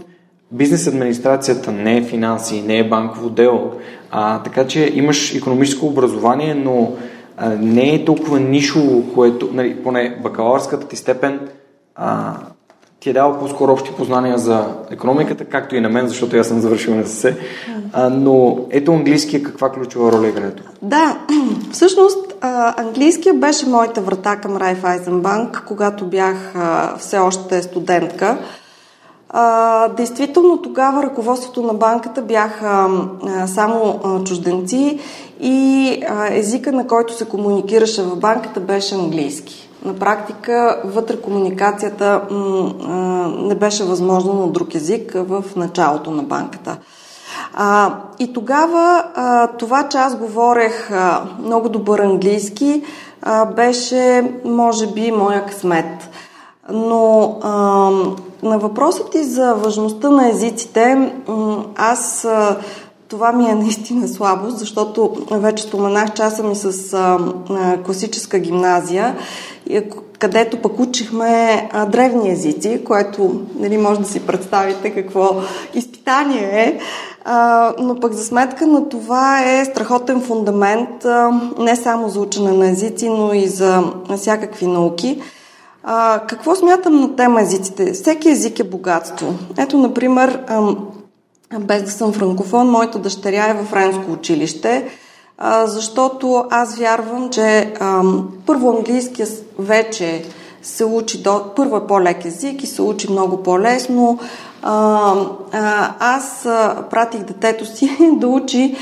бизнес 0.52 0.88
администрацията 0.88 1.72
не 1.72 1.98
е 1.98 2.04
финанси, 2.04 2.62
не 2.62 2.80
е 2.80 2.90
банково 2.90 3.30
дело. 3.30 3.72
А, 4.12 4.44
така 4.44 4.68
че 4.68 4.92
имаш 4.96 5.36
економическо 5.36 5.86
образование, 5.86 6.56
но 6.56 6.94
а, 7.38 7.50
не 7.50 7.96
е 7.96 8.06
толкова 8.06 8.40
нишово, 8.40 9.14
което, 9.14 9.50
нали, 9.54 9.84
поне 9.84 10.20
бакалавърската 10.24 10.88
ти 10.88 10.96
степен 10.96 11.40
а, 11.96 12.36
ти 13.08 13.12
е 13.12 13.14
дал 13.14 13.40
по-скоро 13.40 13.72
общи 13.72 13.92
познания 13.92 14.38
за 14.38 14.66
економиката, 14.92 15.46
както 15.46 15.76
и 15.76 15.82
на 15.82 15.90
мен, 15.90 16.08
защото 16.08 16.38
аз 16.38 16.48
съм 16.48 16.60
завършил 16.60 16.96
на 16.96 17.06
СС. 17.06 17.36
А, 17.94 18.10
но 18.10 18.58
ето 18.70 18.92
английския 18.92 19.44
каква 19.44 19.72
ключова 19.72 20.12
роля 20.12 20.28
играе 20.28 20.52
тук? 20.52 20.66
Да, 20.82 21.18
всъщност 21.72 22.36
английския 22.78 23.34
беше 23.34 23.70
моята 23.70 24.02
врата 24.02 24.36
към 24.36 24.58
Райфайзенбанк, 24.58 25.64
когато 25.68 26.06
бях 26.06 26.54
все 27.00 27.18
още 27.18 27.62
студентка. 27.62 28.38
Действително 29.98 30.62
тогава 30.62 31.04
ръководството 31.04 31.62
на 31.62 31.74
банката 31.74 32.22
бяха 32.22 32.88
само 33.46 34.00
чужденци 34.26 35.00
и 35.42 36.04
езика, 36.32 36.72
на 36.72 36.88
който 36.88 37.14
се 37.14 37.26
комуникираше 37.26 38.02
в 38.02 38.16
банката, 38.16 38.60
беше 38.60 38.96
английски. 38.96 39.67
На 39.86 39.94
практика 39.94 40.82
вътре 40.86 41.22
комуникацията 41.22 42.22
не 43.38 43.56
беше 43.56 43.84
възможно 43.84 44.34
на 44.34 44.48
друг 44.48 44.76
език 44.76 45.12
в 45.16 45.44
началото 45.56 46.12
на 46.12 46.24
банката. 46.24 46.78
И 48.20 48.34
тогава 48.34 49.04
това, 49.60 49.88
че 49.90 49.98
аз 49.98 50.16
говорех 50.18 50.92
много 51.44 51.70
добър 51.70 52.00
английски, 52.00 52.84
беше, 53.56 54.32
може 54.46 54.88
би, 54.88 55.12
моя 55.12 55.46
късмет. 55.46 56.10
Но 56.72 57.38
на 58.44 58.58
въпросът 58.60 59.12
ти 59.12 59.24
за 59.24 59.54
важността 59.54 60.10
на 60.10 60.30
езиците, 60.30 61.12
аз 61.76 62.28
това 63.10 63.32
ми 63.32 63.50
е 63.50 63.56
наистина 63.56 64.08
слабост, 64.08 64.58
защото 64.58 65.16
вече 65.32 65.64
споменах, 65.64 66.14
че 66.14 66.22
аз 66.22 66.36
съм 66.36 66.52
и 66.52 66.56
с 66.56 66.94
а, 66.94 67.20
а, 67.50 67.78
класическа 67.84 68.40
гимназия, 68.40 69.16
където 70.20 70.62
пък 70.62 70.80
учихме 70.80 71.70
а, 71.74 71.86
древни 71.86 72.32
езици, 72.32 72.84
което 72.86 73.42
нали, 73.56 73.78
може 73.78 74.00
да 74.00 74.08
си 74.08 74.20
представите 74.20 74.90
какво 74.90 75.36
изпитание 75.74 76.62
е. 76.62 76.80
А, 77.26 77.74
но 77.80 78.00
пък 78.00 78.14
за 78.14 78.26
сметка 78.26 78.68
на 78.68 78.90
това 78.90 79.44
е 79.44 79.66
страхотен 79.66 80.22
фундамент 80.22 81.06
а, 81.06 81.42
не 81.60 81.76
само 81.76 82.10
за 82.10 82.20
учене 82.20 82.52
на 82.52 82.70
езици, 82.70 83.10
но 83.10 83.34
и 83.34 83.48
за 83.48 83.84
всякакви 84.18 84.68
науки. 84.68 85.22
А, 85.84 86.20
какво 86.28 86.56
смятам 86.56 87.00
на 87.02 87.16
тема 87.16 87.42
езиците? 87.42 87.94
Всеки 87.94 88.30
език 88.30 88.60
е 88.60 88.64
богатство. 88.64 89.34
Ето, 89.58 89.78
например, 89.78 90.44
без 91.60 91.84
да 91.84 91.92
съм 91.92 92.14
франкофон, 92.14 92.70
моята 92.70 93.00
дъщеря 93.00 93.50
е 93.50 93.54
във 93.54 93.68
френско 93.68 94.12
училище, 94.12 94.90
защото 95.66 96.46
аз 96.50 96.76
вярвам, 96.76 97.30
че 97.30 97.74
първо 98.46 98.70
английския 98.70 99.28
вече 99.60 100.26
се 100.62 100.86
учи, 100.86 101.24
до, 101.24 101.42
първо 101.56 101.78
е 101.78 101.88
по-лек 101.88 102.26
език 102.26 102.64
и 102.64 102.68
се 102.68 102.82
учи 102.82 103.12
много 103.12 103.44
по-лесно. 103.44 104.20
Аз 106.00 106.42
пратих 106.90 107.22
детето 107.22 107.66
си 107.66 107.98
да 108.14 108.28
учи 108.28 108.76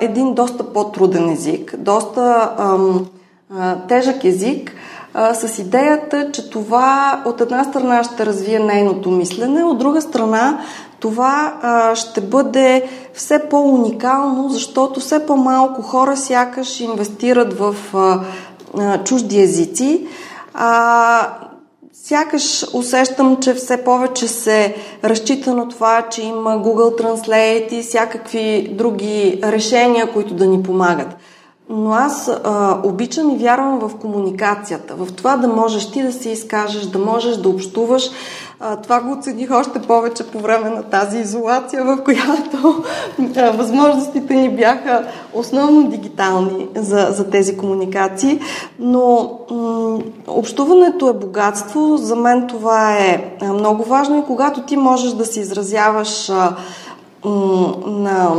един 0.00 0.34
доста 0.34 0.72
по-труден 0.72 1.30
език, 1.30 1.74
доста 1.78 2.50
тежък 3.88 4.24
език, 4.24 4.74
а, 5.14 5.34
с 5.34 5.58
идеята, 5.58 6.32
че 6.32 6.50
това 6.50 7.22
от 7.26 7.40
една 7.40 7.64
страна 7.64 8.04
ще 8.04 8.26
развие 8.26 8.58
нейното 8.58 9.10
мислене, 9.10 9.64
от 9.64 9.78
друга 9.78 10.00
страна 10.00 10.58
това 11.00 11.54
а, 11.62 11.94
ще 11.94 12.20
бъде 12.20 12.88
все 13.14 13.48
по-уникално, 13.48 14.48
защото 14.48 15.00
все 15.00 15.26
по-малко 15.26 15.82
хора 15.82 16.16
сякаш 16.16 16.80
инвестират 16.80 17.58
в 17.58 17.76
а, 17.94 18.20
а, 18.78 19.04
чужди 19.04 19.40
езици. 19.40 20.06
А, 20.54 21.28
сякаш 21.92 22.66
усещам, 22.74 23.36
че 23.36 23.54
все 23.54 23.84
повече 23.84 24.28
се 24.28 24.74
разчита 25.04 25.54
на 25.54 25.68
това, 25.68 26.02
че 26.10 26.22
има 26.22 26.50
Google 26.50 27.02
Translate 27.02 27.72
и 27.72 27.82
всякакви 27.82 28.68
други 28.72 29.40
решения, 29.44 30.12
които 30.12 30.34
да 30.34 30.46
ни 30.46 30.62
помагат. 30.62 31.16
Но 31.70 31.92
аз 31.92 32.28
а, 32.44 32.78
обичам 32.84 33.30
и 33.30 33.36
вярвам 33.36 33.78
в 33.78 33.96
комуникацията, 33.96 34.94
в 34.94 35.12
това 35.12 35.36
да 35.36 35.48
можеш 35.48 35.90
ти 35.90 36.02
да 36.02 36.12
се 36.12 36.30
изкажеш, 36.30 36.82
да 36.86 36.98
можеш 36.98 37.36
да 37.36 37.48
общуваш. 37.48 38.10
А, 38.60 38.76
това 38.76 39.00
го 39.00 39.12
оцених 39.12 39.50
още 39.50 39.82
повече 39.82 40.24
по 40.24 40.38
време 40.38 40.70
на 40.70 40.82
тази 40.82 41.18
изолация, 41.18 41.84
в 41.84 42.04
която 42.04 42.84
а, 43.36 43.50
възможностите 43.50 44.34
ни 44.34 44.56
бяха 44.56 45.04
основно 45.32 45.90
дигитални 45.90 46.68
за, 46.76 47.08
за 47.10 47.30
тези 47.30 47.56
комуникации. 47.56 48.40
Но 48.78 49.38
м- 49.50 49.98
общуването 50.26 51.08
е 51.08 51.12
богатство. 51.12 51.96
За 51.96 52.16
мен 52.16 52.46
това 52.46 52.98
е 52.98 53.32
много 53.42 53.84
важно 53.84 54.18
и 54.18 54.24
когато 54.26 54.62
ти 54.62 54.76
можеш 54.76 55.12
да 55.12 55.26
се 55.26 55.40
изразяваш 55.40 56.30
а, 56.30 56.56
м- 57.24 57.74
на 57.86 58.30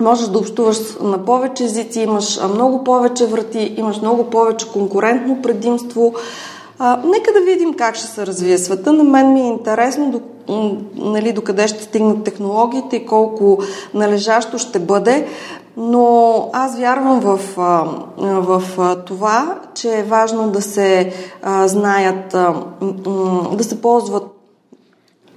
можеш 0.00 0.28
да 0.28 0.38
общуваш 0.38 0.78
на 1.02 1.24
повече 1.24 1.64
езици, 1.64 2.00
имаш 2.00 2.40
много 2.54 2.84
повече 2.84 3.26
врати, 3.26 3.74
имаш 3.76 4.00
много 4.00 4.24
повече 4.24 4.72
конкурентно 4.72 5.42
предимство. 5.42 6.14
А, 6.78 7.00
нека 7.04 7.32
да 7.32 7.40
видим 7.40 7.74
как 7.74 7.94
ще 7.94 8.06
се 8.06 8.26
развие 8.26 8.58
света. 8.58 8.92
На 8.92 9.04
мен 9.04 9.32
ми 9.32 9.40
е 9.40 9.46
интересно 9.46 10.10
до, 10.10 10.20
нали, 10.94 11.32
докъде 11.32 11.68
ще 11.68 11.82
стигнат 11.82 12.24
технологиите 12.24 12.96
и 12.96 13.06
колко 13.06 13.58
належащо 13.94 14.58
ще 14.58 14.78
бъде. 14.78 15.26
Но 15.76 16.50
аз 16.52 16.78
вярвам 16.78 17.20
в, 17.20 17.38
в 18.18 18.62
това, 19.06 19.58
че 19.74 19.98
е 19.98 20.02
важно 20.02 20.50
да 20.50 20.62
се 20.62 21.12
знаят, 21.66 22.36
да 23.52 23.64
се 23.64 23.80
ползват 23.82 24.26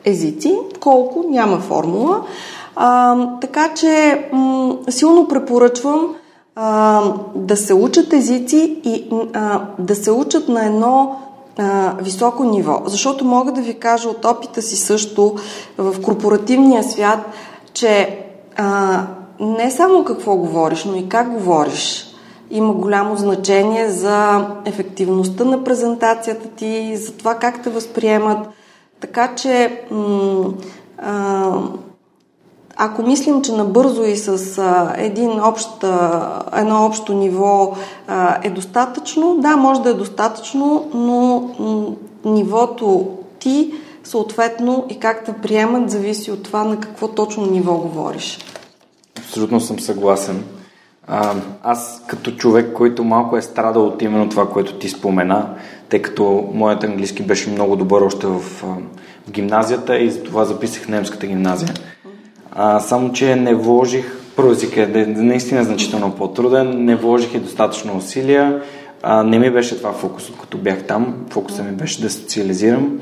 езици, 0.06 0.58
колко 0.80 1.24
няма 1.30 1.60
формула. 1.60 2.22
А, 2.76 3.16
така 3.42 3.74
че 3.74 4.24
м- 4.34 4.76
силно 4.90 5.28
препоръчвам 5.28 6.16
а, 6.56 7.02
да 7.36 7.58
се 7.58 7.74
учат 7.74 8.14
езици 8.14 8.82
и 8.84 9.06
а, 9.34 9.62
да 9.80 9.96
се 9.96 10.12
учат 10.12 10.50
на 10.50 10.66
едно 10.66 11.20
а, 11.58 11.94
високо 12.02 12.44
ниво. 12.44 12.82
Защото 12.86 13.26
мога 13.26 13.52
да 13.52 13.62
ви 13.62 13.74
кажа 13.74 14.10
от 14.10 14.26
опита 14.26 14.62
си 14.62 14.76
също 14.76 15.36
в 15.78 16.02
корпоративния 16.02 16.84
свят, 16.84 17.20
че 17.74 18.20
а, 18.58 19.02
не 19.40 19.72
само 19.72 20.04
какво 20.04 20.36
говориш, 20.36 20.86
но 20.86 20.96
и 20.96 21.10
как 21.10 21.32
говориш 21.32 22.10
има 22.52 22.74
голямо 22.74 23.16
значение 23.16 23.90
за 23.90 24.48
ефективността 24.66 25.44
на 25.44 25.64
презентацията 25.64 26.48
ти, 26.48 26.98
за 26.98 27.14
това 27.14 27.36
как 27.36 27.64
те 27.64 27.70
възприемат. 27.70 28.48
Така 29.00 29.36
че 29.36 29.82
м- 29.92 30.54
а, 30.98 31.52
ако 32.76 33.04
мислим, 33.04 33.42
че 33.42 33.52
набързо 33.52 34.04
и 34.04 34.18
с 34.18 34.62
един 34.98 35.42
общ, 35.42 35.70
едно 36.54 36.86
общо 36.86 37.14
ниво 37.14 37.76
е 38.44 38.50
достатъчно, 38.50 39.38
да, 39.40 39.58
може 39.58 39.82
да 39.82 39.90
е 39.90 39.94
достатъчно, 39.94 40.90
но 40.94 41.50
нивото 42.26 43.08
ти, 43.40 43.74
съответно 44.04 44.86
и 44.90 45.00
как 45.00 45.26
те 45.26 45.34
приемат, 45.34 45.90
зависи 45.90 46.32
от 46.32 46.44
това 46.44 46.64
на 46.64 46.80
какво 46.80 47.08
точно 47.08 47.46
ниво 47.46 47.78
говориш. 47.78 48.40
Абсолютно 49.20 49.62
съм 49.62 49.80
съгласен. 49.80 50.44
Аз 51.64 52.04
като 52.08 52.32
човек, 52.32 52.74
който 52.74 53.04
малко 53.04 53.38
е 53.38 53.42
страдал 53.42 53.88
от 53.88 54.02
именно 54.02 54.30
това, 54.30 54.50
което 54.50 54.74
ти 54.74 54.90
спомена, 54.90 55.50
тъй 55.90 56.02
като 56.02 56.50
моят 56.54 56.84
английски 56.84 57.24
беше 57.24 57.50
много 57.50 57.76
добър 57.76 58.02
още 58.02 58.28
в, 58.28 58.40
в 59.28 59.32
гимназията 59.32 60.00
и 60.00 60.12
затова 60.12 60.46
записах 60.46 60.88
немската 60.88 61.28
гимназия. 61.28 61.74
А, 62.56 62.80
само, 62.80 63.12
че 63.12 63.36
не 63.36 63.56
вложих, 63.56 64.18
първо 64.36 64.56
е 64.76 65.06
наистина 65.06 65.64
значително 65.64 66.12
по-труден, 66.12 66.86
не 66.86 66.96
вложих 66.96 67.34
и 67.34 67.40
достатъчно 67.40 67.98
усилия, 67.98 68.62
а, 69.04 69.24
не 69.24 69.40
ми 69.40 69.50
беше 69.50 69.78
това 69.78 69.94
фокус, 69.94 70.32
като 70.42 70.58
бях 70.58 70.84
там. 70.84 71.16
Фокусът 71.30 71.66
ми 71.66 71.72
беше 71.72 72.02
да 72.02 72.10
социализирам. 72.10 73.00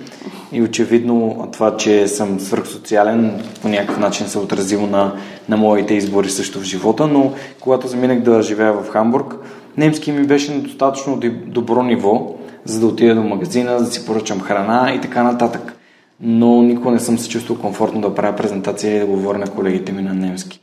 И 0.51 0.62
очевидно 0.62 1.48
това, 1.53 1.77
че 1.77 2.08
съм 2.08 2.39
свръхсоциален, 2.39 3.43
по 3.62 3.67
някакъв 3.67 4.00
начин 4.00 4.27
се 4.27 4.39
отразило 4.39 4.88
на, 4.88 5.13
на 5.50 5.58
моите 5.58 5.93
избори 5.93 6.29
също 6.29 6.60
в 6.60 6.63
живота, 6.63 7.08
но 7.08 7.31
когато 7.60 7.88
заминах 7.88 8.20
да 8.20 8.41
живея 8.41 8.74
в 8.74 8.89
Хамбург, 8.89 9.36
немски 9.77 10.12
ми 10.12 10.27
беше 10.27 10.53
на 10.53 10.60
достатъчно 10.60 11.20
добро 11.48 11.84
ниво, 11.84 12.36
за 12.65 12.79
да 12.79 12.88
отида 12.88 13.15
до 13.15 13.24
магазина, 13.24 13.77
да 13.77 13.86
си 13.86 14.05
поръчам 14.05 14.41
храна 14.41 14.93
и 14.96 15.01
така 15.01 15.24
нататък 15.24 15.74
но 16.22 16.62
никога 16.62 16.92
не 16.92 17.00
съм 17.00 17.18
се 17.18 17.30
чувствал 17.30 17.60
комфортно 17.60 18.01
да 18.01 18.16
правя 18.16 18.36
презентация 18.36 18.92
или 18.92 19.00
да 19.00 19.06
говоря 19.06 19.38
на 19.38 19.48
колегите 19.48 19.92
ми 19.92 20.01
на 20.01 20.13
немски. 20.13 20.62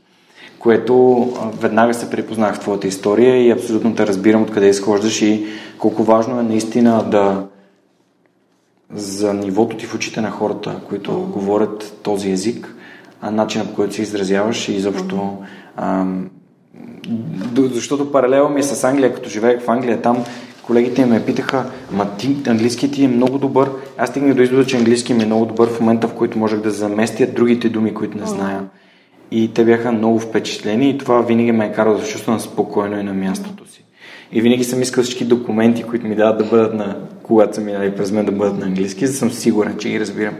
което 0.58 1.24
веднага 1.60 1.94
се 1.94 2.10
припознах 2.10 2.54
в 2.54 2.60
твоята 2.60 2.86
история 2.86 3.46
и 3.46 3.50
абсолютно 3.50 3.94
те 3.94 4.06
разбирам 4.06 4.42
откъде 4.42 4.68
изхождаш 4.68 5.22
и 5.22 5.46
колко 5.78 6.04
важно 6.04 6.40
е 6.40 6.42
наистина 6.42 7.04
да 7.10 7.46
за 8.94 9.34
нивото 9.34 9.76
ти 9.76 9.86
в 9.86 9.94
очите 9.94 10.20
на 10.20 10.30
хората, 10.30 10.80
които 10.88 11.10
mm-hmm. 11.10 11.30
говорят 11.30 11.98
този 12.02 12.30
език, 12.30 12.74
а 13.20 13.30
начинът 13.30 13.68
по 13.68 13.74
който 13.74 13.94
се 13.94 14.02
изразяваш 14.02 14.68
и 14.68 14.74
изобщо 14.74 15.36
mm-hmm. 15.78 16.28
защото 17.72 18.12
паралела 18.12 18.48
ми 18.50 18.60
е 18.60 18.62
с 18.62 18.84
Англия, 18.84 19.14
като 19.14 19.28
живеех 19.28 19.62
в 19.62 19.68
Англия, 19.68 20.02
там 20.02 20.24
колегите 20.68 21.06
ме 21.06 21.24
питаха, 21.24 21.64
ма 21.92 22.06
ти, 22.18 22.36
английски 22.46 22.90
ти 22.90 23.04
е 23.04 23.08
много 23.08 23.38
добър. 23.38 23.70
Аз 23.98 24.08
стигнах 24.08 24.34
до 24.34 24.42
извода, 24.42 24.66
че 24.66 24.76
английски 24.76 25.14
ми 25.14 25.22
е 25.22 25.26
много 25.26 25.46
добър 25.46 25.68
в 25.68 25.80
момента, 25.80 26.08
в 26.08 26.14
който 26.14 26.38
можех 26.38 26.60
да 26.60 26.70
заместя 26.70 27.26
другите 27.26 27.68
думи, 27.68 27.94
които 27.94 28.18
не 28.18 28.26
зная. 28.26 28.64
И 29.30 29.54
те 29.54 29.64
бяха 29.64 29.92
много 29.92 30.18
впечатлени 30.18 30.90
и 30.90 30.98
това 30.98 31.20
винаги 31.20 31.52
ме 31.52 31.66
е 31.66 31.72
карало 31.72 31.96
да 31.96 32.04
се 32.04 32.12
чувствам 32.12 32.40
спокойно 32.40 33.00
и 33.00 33.02
на 33.02 33.14
мястото 33.14 33.70
си. 33.70 33.84
И 34.32 34.40
винаги 34.40 34.64
съм 34.64 34.82
искал 34.82 35.04
всички 35.04 35.24
документи, 35.24 35.82
които 35.82 36.06
ми 36.06 36.16
дават 36.16 36.38
да 36.38 36.44
бъдат 36.44 36.74
на, 36.74 36.96
когато 37.22 37.54
са 37.54 37.60
минали 37.60 37.96
през 37.96 38.12
мен, 38.12 38.26
да 38.26 38.32
бъдат 38.32 38.58
на 38.58 38.66
английски, 38.66 39.06
за 39.06 39.12
да 39.12 39.18
съм 39.18 39.30
сигурен, 39.30 39.76
че 39.78 39.88
ги 39.88 40.00
разбирам. 40.00 40.34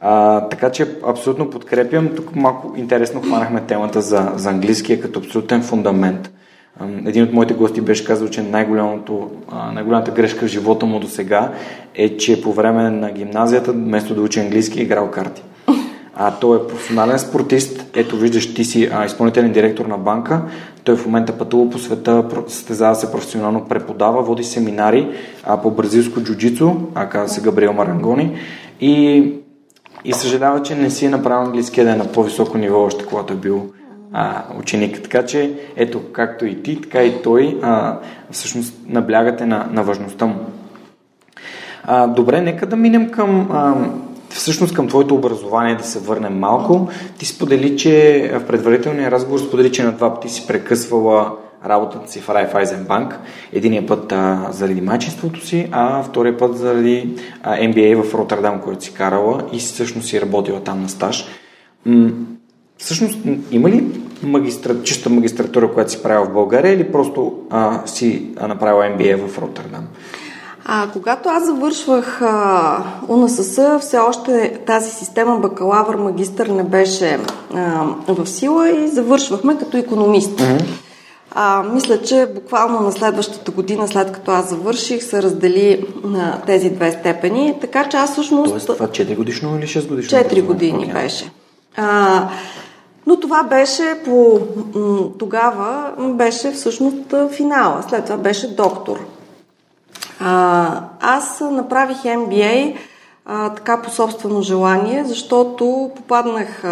А, 0.00 0.40
така 0.48 0.70
че 0.70 0.88
абсолютно 1.06 1.50
подкрепям. 1.50 2.08
Тук 2.16 2.36
малко 2.36 2.74
интересно 2.76 3.20
хванахме 3.22 3.60
темата 3.60 4.00
за, 4.00 4.32
за 4.36 4.50
английския 4.50 5.00
като 5.00 5.18
абсолютен 5.18 5.62
фундамент. 5.62 6.30
Един 7.06 7.22
от 7.22 7.32
моите 7.32 7.54
гости 7.54 7.80
беше 7.80 8.04
казал, 8.04 8.28
че 8.28 8.42
най-голямата 8.42 10.10
грешка 10.10 10.46
в 10.46 10.48
живота 10.48 10.86
му 10.86 11.00
до 11.00 11.08
сега 11.08 11.52
е, 11.94 12.16
че 12.16 12.42
по 12.42 12.52
време 12.52 12.90
на 12.90 13.12
гимназията, 13.12 13.72
вместо 13.72 14.14
да 14.14 14.22
учи 14.22 14.40
английски, 14.40 14.80
е 14.80 14.82
играл 14.82 15.10
карти. 15.10 15.42
А 16.14 16.30
той 16.30 16.56
е 16.56 16.66
професионален 16.68 17.18
спортист. 17.18 17.86
Ето 17.94 18.16
виждаш, 18.16 18.54
ти 18.54 18.64
си 18.64 18.90
а, 18.92 19.04
изпълнителен 19.04 19.52
директор 19.52 19.86
на 19.86 19.98
банка. 19.98 20.42
Той 20.84 20.96
в 20.96 21.06
момента 21.06 21.38
пътува 21.38 21.70
по 21.70 21.78
света, 21.78 22.24
състезава 22.48 22.94
се 22.94 23.12
професионално, 23.12 23.64
преподава, 23.68 24.22
води 24.22 24.44
семинари 24.44 25.08
а, 25.44 25.62
по 25.62 25.70
бразилско 25.70 26.20
джуджицу, 26.20 26.72
а 26.94 27.08
каза 27.08 27.34
се 27.34 27.42
Габриел 27.42 27.72
Марангони. 27.72 28.36
И, 28.80 29.24
и 30.04 30.12
съжалява, 30.12 30.62
че 30.62 30.74
не 30.74 30.90
си 30.90 31.06
е 31.06 31.10
направил 31.10 31.46
английския 31.46 31.90
е 31.90 31.96
на 31.96 32.12
по-високо 32.12 32.58
ниво, 32.58 32.82
още 32.82 33.04
когато 33.06 33.32
е 33.32 33.36
бил 33.36 33.70
а, 34.12 34.42
ученик. 34.58 35.02
Така 35.02 35.26
че, 35.26 35.52
ето, 35.76 36.02
както 36.12 36.46
и 36.46 36.62
ти, 36.62 36.80
така 36.80 37.02
и 37.02 37.22
той, 37.22 37.58
а, 37.62 37.98
всъщност 38.30 38.74
наблягате 38.86 39.46
на, 39.46 39.68
на 39.72 39.82
важността 39.82 40.26
му. 40.26 40.36
А, 41.84 42.06
добре, 42.06 42.40
нека 42.40 42.66
да 42.66 42.76
минем 42.76 43.10
към, 43.10 43.48
а, 43.52 43.74
всъщност 44.30 44.74
към 44.74 44.88
твоето 44.88 45.14
образование 45.14 45.74
да 45.74 45.84
се 45.84 45.98
върнем 45.98 46.38
малко. 46.38 46.88
Ти 47.18 47.26
сподели, 47.26 47.76
че 47.76 48.30
в 48.34 48.46
предварителния 48.46 49.10
разговор 49.10 49.38
сподели, 49.38 49.72
че 49.72 49.84
на 49.84 49.92
два 49.92 50.14
пъти 50.14 50.28
си 50.28 50.46
прекъсвала 50.46 51.32
работата 51.66 52.10
си 52.10 52.20
в 52.20 52.28
Райфайзен 52.28 52.84
банк. 52.84 53.18
Единия 53.52 53.86
път 53.86 54.12
а, 54.12 54.48
заради 54.50 54.80
майчинството 54.80 55.46
си, 55.46 55.68
а 55.72 56.02
втория 56.02 56.36
път 56.38 56.58
заради 56.58 57.16
а, 57.42 57.56
MBA 57.56 58.02
в 58.02 58.14
Роттердам, 58.14 58.60
който 58.60 58.84
си 58.84 58.94
карала 58.94 59.42
и 59.52 59.58
всъщност 59.58 60.08
си 60.08 60.20
работила 60.20 60.60
там 60.60 60.82
на 60.82 60.88
стаж. 60.88 61.26
М- 61.86 62.10
Всъщност, 62.80 63.18
има 63.50 63.70
ли 63.70 63.84
магистра, 64.22 64.82
чиста 64.82 65.10
магистратура, 65.10 65.72
която 65.72 65.90
си 65.90 66.02
правил 66.02 66.24
в 66.24 66.32
България 66.32 66.72
или 66.72 66.92
просто 66.92 67.34
а, 67.50 67.86
си 67.86 68.26
направила 68.48 68.84
MBA 68.84 69.26
в 69.26 69.38
Роттердам? 69.38 69.86
А, 70.64 70.88
когато 70.92 71.28
аз 71.28 71.46
завършвах 71.46 72.22
а, 72.22 72.84
УНСС, 73.08 73.78
все 73.80 73.98
още 73.98 74.60
тази 74.66 74.90
система 74.90 75.36
бакалавър, 75.36 75.96
магистър 75.96 76.46
не 76.46 76.64
беше 76.64 77.18
а, 77.54 77.84
в 78.08 78.26
сила 78.26 78.70
и 78.70 78.88
завършвахме 78.88 79.58
като 79.58 79.76
економист. 79.76 80.30
Mm-hmm. 80.30 80.64
А, 81.30 81.62
мисля, 81.62 82.02
че 82.02 82.28
буквално 82.34 82.80
на 82.80 82.92
следващата 82.92 83.50
година, 83.50 83.88
след 83.88 84.12
като 84.12 84.30
аз 84.30 84.48
завърших, 84.48 85.02
се 85.02 85.22
раздели 85.22 85.86
на 86.04 86.42
тези 86.46 86.70
две 86.70 86.92
степени. 86.92 87.54
Така 87.60 87.88
че 87.88 87.96
аз 87.96 88.12
всъщност... 88.12 88.50
Тоест 88.50 88.66
това 88.66 88.86
4 88.86 89.16
годишно 89.16 89.58
или 89.58 89.66
6 89.66 89.88
годишно? 89.88 90.18
4 90.18 90.42
години 90.42 90.86
okay. 90.86 90.92
беше. 90.92 91.30
А, 91.76 92.28
но 93.06 93.20
това 93.20 93.42
беше 93.42 93.98
по 94.04 94.40
тогава 95.18 95.92
беше 95.98 96.52
всъщност 96.52 97.14
финала. 97.30 97.82
След 97.88 98.04
това 98.04 98.16
беше 98.16 98.54
доктор. 98.54 98.98
Аз 101.00 101.40
направих 101.40 102.02
MBA 102.02 102.76
така 103.26 103.82
по 103.82 103.90
собствено 103.90 104.42
желание, 104.42 105.04
защото 105.04 105.90
попаднах 105.96 106.62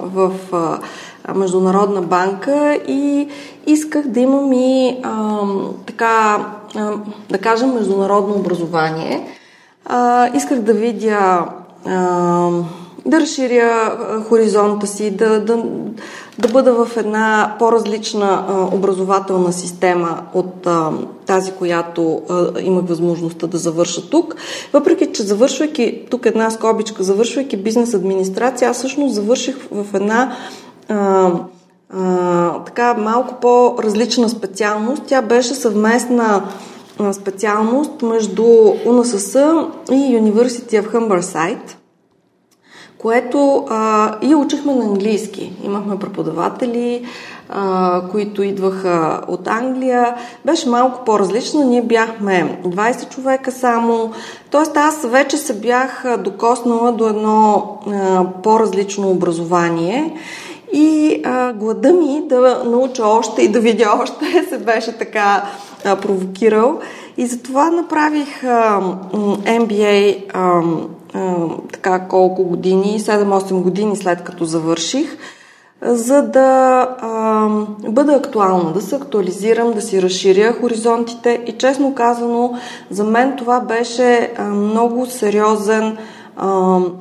в 0.00 0.32
Международна 1.34 2.02
банка 2.02 2.74
и 2.88 3.28
исках 3.66 4.06
да 4.06 4.20
имам 4.20 4.52
и 4.52 5.02
така, 5.86 6.46
да 7.30 7.38
кажем, 7.38 7.74
международно 7.74 8.34
образование. 8.34 9.26
Исках 10.34 10.58
да 10.58 10.72
видя 10.72 11.46
да 13.06 13.20
разширя 13.20 13.98
хоризонта 14.28 14.86
си, 14.86 15.10
да, 15.10 15.40
да, 15.40 15.64
да 16.38 16.48
бъда 16.48 16.84
в 16.84 16.96
една 16.96 17.56
по-различна 17.58 18.44
образователна 18.72 19.52
система 19.52 20.22
от 20.34 20.68
тази, 21.26 21.52
която 21.52 22.22
а, 22.28 22.60
имах 22.60 22.84
възможността 22.86 23.46
да 23.46 23.58
завърша 23.58 24.10
тук. 24.10 24.36
Въпреки, 24.72 25.12
че 25.12 25.22
завършвайки, 25.22 26.06
тук 26.10 26.26
една 26.26 26.50
скобичка, 26.50 27.02
завършвайки 27.02 27.56
бизнес 27.56 27.94
администрация, 27.94 28.70
аз 28.70 28.76
всъщност 28.76 29.14
завърших 29.14 29.56
в 29.70 29.86
една 29.94 30.36
а, 30.88 31.30
така 32.66 32.94
малко 32.94 33.34
по-различна 33.40 34.28
специалност. 34.28 35.02
Тя 35.06 35.22
беше 35.22 35.54
съвместна 35.54 36.42
специалност 37.12 38.02
между 38.02 38.44
УНСС 38.86 39.66
и 39.90 39.94
University 39.94 40.82
of 40.82 40.92
Humberside 40.92 41.79
което 43.02 43.66
а, 43.70 44.14
и 44.22 44.34
учихме 44.34 44.74
на 44.74 44.84
английски. 44.84 45.52
Имахме 45.64 45.98
преподаватели, 45.98 47.04
а, 47.48 48.02
които 48.10 48.42
идваха 48.42 49.20
от 49.28 49.48
Англия. 49.48 50.14
Беше 50.44 50.68
малко 50.68 51.04
по-различно. 51.04 51.64
Ние 51.64 51.82
бяхме 51.82 52.60
20 52.64 53.08
човека 53.08 53.52
само. 53.52 54.12
Тоест 54.50 54.76
аз 54.76 55.06
вече 55.06 55.36
се 55.36 55.60
бях 55.60 56.04
докоснала 56.18 56.92
до 56.92 57.08
едно 57.08 57.78
а, 57.86 58.24
по-различно 58.42 59.10
образование. 59.10 60.16
И 60.72 61.20
а, 61.24 61.52
глада 61.52 61.92
ми 61.92 62.22
да 62.28 62.62
науча 62.66 63.06
още 63.06 63.42
и 63.42 63.48
да 63.48 63.60
видя 63.60 63.98
още 64.02 64.46
се 64.48 64.58
беше 64.58 64.98
така 64.98 65.44
а, 65.84 65.96
провокирал. 65.96 66.78
И 67.16 67.26
затова 67.26 67.70
направих 67.70 68.44
а, 68.44 68.80
MBA 69.44 70.24
а, 70.34 70.62
така 71.72 71.98
колко 72.08 72.44
години, 72.44 73.00
7-8 73.00 73.62
години 73.62 73.96
след 73.96 74.24
като 74.24 74.44
завърших, 74.44 75.16
за 75.82 76.22
да 76.22 76.80
а, 77.00 77.48
бъда 77.90 78.12
актуална, 78.12 78.72
да 78.72 78.80
се 78.80 78.96
актуализирам, 78.96 79.72
да 79.72 79.80
си 79.80 80.02
разширя 80.02 80.56
хоризонтите. 80.60 81.42
И 81.46 81.52
честно 81.52 81.94
казано, 81.94 82.58
за 82.90 83.04
мен 83.04 83.36
това 83.36 83.60
беше 83.60 84.32
а, 84.38 84.44
много 84.44 85.06
сериозен 85.06 85.96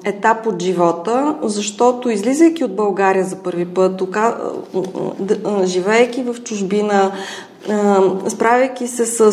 етап 0.04 0.48
от 0.48 0.62
живота, 0.62 1.36
защото 1.44 2.10
излизайки 2.10 2.64
от 2.64 2.76
България 2.76 3.26
за 3.26 3.36
първи 3.36 3.66
път, 3.66 4.02
живеейки 5.64 6.24
в 6.24 6.44
чужбина, 6.44 7.12
справяйки 8.28 8.88
се 8.88 9.06
с 9.06 9.32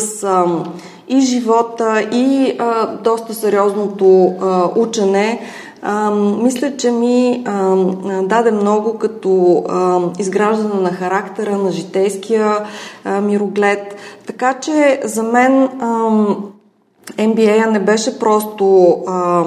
и 1.07 1.19
живота, 1.19 2.01
и 2.11 2.55
а, 2.59 2.87
доста 2.97 3.33
сериозното 3.33 4.35
а, 4.41 4.69
учене, 4.75 5.41
а, 5.81 6.11
мисля, 6.11 6.77
че 6.77 6.91
ми 6.91 7.43
а, 7.45 7.75
даде 8.23 8.51
много 8.51 8.97
като 8.97 9.63
а, 9.69 9.99
изграждане 10.19 10.81
на 10.81 10.91
характера, 10.91 11.57
на 11.57 11.71
житейския 11.71 12.65
а, 13.03 13.21
мироглед. 13.21 13.95
Така 14.27 14.53
че 14.53 15.01
за 15.03 15.23
мен 15.23 15.63
а, 15.63 16.09
MBA 17.13 17.69
не 17.69 17.79
беше 17.79 18.19
просто 18.19 18.95
а, 19.07 19.43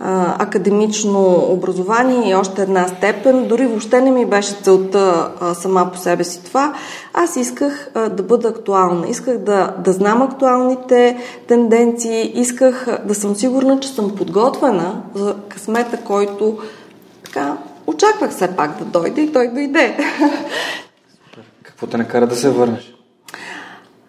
а, 0.00 0.36
академично 0.44 1.46
образование 1.48 2.30
и 2.30 2.34
още 2.34 2.62
една 2.62 2.88
степен. 2.88 3.48
Дори 3.48 3.66
въобще 3.66 4.00
не 4.00 4.10
ми 4.10 4.26
беше 4.26 4.54
целта 4.62 5.30
а, 5.40 5.54
сама 5.54 5.90
по 5.92 5.98
себе 5.98 6.24
си 6.24 6.44
това. 6.44 6.74
Аз 7.14 7.36
исках 7.36 7.90
а, 7.94 8.08
да 8.08 8.22
бъда 8.22 8.48
актуална. 8.48 9.08
Исках 9.08 9.38
да, 9.38 9.74
да 9.84 9.92
знам 9.92 10.22
актуалните 10.22 11.18
тенденции. 11.48 12.32
Исках 12.34 13.00
да 13.04 13.14
съм 13.14 13.36
сигурна, 13.36 13.80
че 13.80 13.88
съм 13.88 14.16
подготвена 14.16 15.02
за 15.14 15.34
късмета, 15.48 15.96
който 16.04 16.58
така 17.24 17.56
очаквах 17.86 18.30
все 18.30 18.56
пак 18.56 18.78
да 18.78 18.84
дойде 18.84 19.20
и 19.20 19.32
той 19.32 19.48
дойде. 19.48 19.98
Какво 21.62 21.86
те 21.86 21.96
накара 21.96 22.26
да 22.26 22.36
се 22.36 22.50
върнеш? 22.50 22.94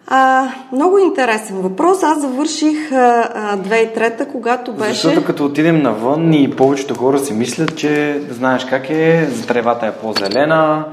А, 0.06 0.48
много 0.72 0.98
интересен 0.98 1.56
въпрос. 1.56 2.02
Аз 2.02 2.20
завърших 2.20 2.92
а, 2.92 3.56
2003, 3.56 4.32
когато 4.32 4.72
беше... 4.72 4.92
Защото 4.92 5.24
като 5.24 5.44
отидем 5.44 5.82
навън 5.82 6.32
и 6.32 6.50
повечето 6.50 6.94
хора 6.94 7.18
си 7.18 7.32
мислят, 7.32 7.76
че 7.76 8.20
знаеш 8.30 8.64
как 8.64 8.90
е, 8.90 9.28
тревата 9.48 9.86
е 9.86 9.92
по-зелена, 9.92 10.84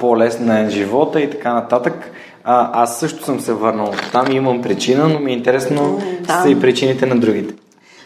по-лесна 0.00 0.60
е 0.60 0.70
живота 0.70 1.20
и 1.20 1.30
така 1.30 1.54
нататък. 1.54 2.10
А, 2.44 2.82
аз 2.82 2.98
също 2.98 3.24
съм 3.24 3.40
се 3.40 3.52
върнал 3.52 3.92
там 4.12 4.32
и 4.32 4.34
имам 4.34 4.62
причина, 4.62 5.08
но 5.08 5.18
ми 5.18 5.30
е 5.30 5.34
интересно 5.34 6.00
да. 6.20 6.42
са 6.42 6.50
и 6.50 6.60
причините 6.60 7.06
на 7.06 7.16
другите. 7.20 7.54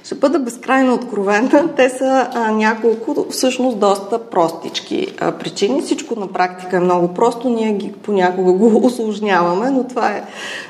Ще 0.05 0.15
бъда 0.15 0.39
безкрайно 0.39 0.95
откровена. 0.95 1.69
Те 1.77 1.89
са 1.89 2.29
а, 2.35 2.51
няколко, 2.51 3.27
всъщност 3.31 3.79
доста 3.79 4.19
простички 4.19 5.15
а, 5.21 5.33
причини. 5.33 5.83
Всичко 5.83 6.21
на 6.21 6.27
практика 6.27 6.77
е 6.77 6.81
много 6.81 7.09
просто. 7.09 7.49
Ние 7.49 7.73
ги 7.73 7.93
понякога 7.93 8.53
го 8.53 8.81
осложняваме, 8.87 9.71
но 9.71 9.85
това 9.85 10.09
е 10.09 10.25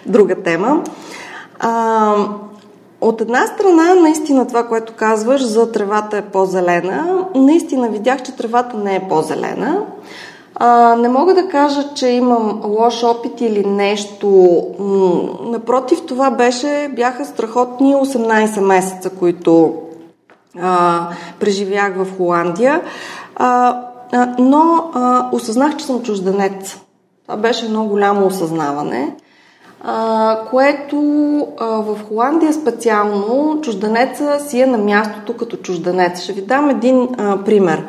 друга 0.07 0.43
тема. 0.43 0.85
А, 1.59 2.15
от 3.01 3.21
една 3.21 3.47
страна, 3.47 3.95
наистина 3.95 4.47
това, 4.47 4.69
което 4.69 4.93
казваш 4.93 5.43
за 5.43 5.73
тревата 5.73 6.17
е 6.17 6.23
по-зелена, 6.23 7.27
наистина 7.35 7.89
видях, 7.89 8.23
че 8.23 8.37
тревата 8.37 8.77
не 8.77 8.97
е 8.97 9.09
по-зелена. 9.09 9.87
А, 10.55 10.97
не 10.97 11.09
мога 11.09 11.35
да 11.35 11.49
кажа, 11.49 11.95
че 11.95 12.09
имам 12.09 12.61
лош 12.65 13.05
опит 13.05 13.41
или 13.41 13.67
нещо. 13.67 14.29
Напротив, 15.43 16.03
това 16.07 16.31
беше, 16.31 16.91
бяха 16.97 17.25
страхотни 17.25 17.95
18 17.95 18.61
месеца, 18.61 19.11
които 19.11 19.75
а, 20.61 21.09
преживях 21.41 21.95
в 21.97 22.17
Холандия. 22.17 22.83
А, 23.37 23.81
а, 24.13 24.35
но 24.39 24.91
а, 24.95 25.29
осъзнах, 25.33 25.77
че 25.77 25.85
съм 25.85 26.03
чужденец. 26.03 26.81
Това 27.27 27.37
беше 27.37 27.67
едно 27.67 27.85
голямо 27.85 28.27
осъзнаване, 28.27 29.17
а, 29.83 30.39
което 30.51 30.99
а, 31.59 31.67
в 31.67 31.99
Холандия 32.09 32.53
специално 32.53 33.61
чужденеца 33.61 34.41
си 34.49 34.61
е 34.61 34.67
на 34.67 34.79
мястото 34.79 35.37
като 35.37 35.57
чужденец. 35.57 36.21
Ще 36.21 36.33
ви 36.33 36.43
дам 36.43 36.71
един 36.71 37.09
а, 37.19 37.45
пример. 37.45 37.79
А, 37.79 37.87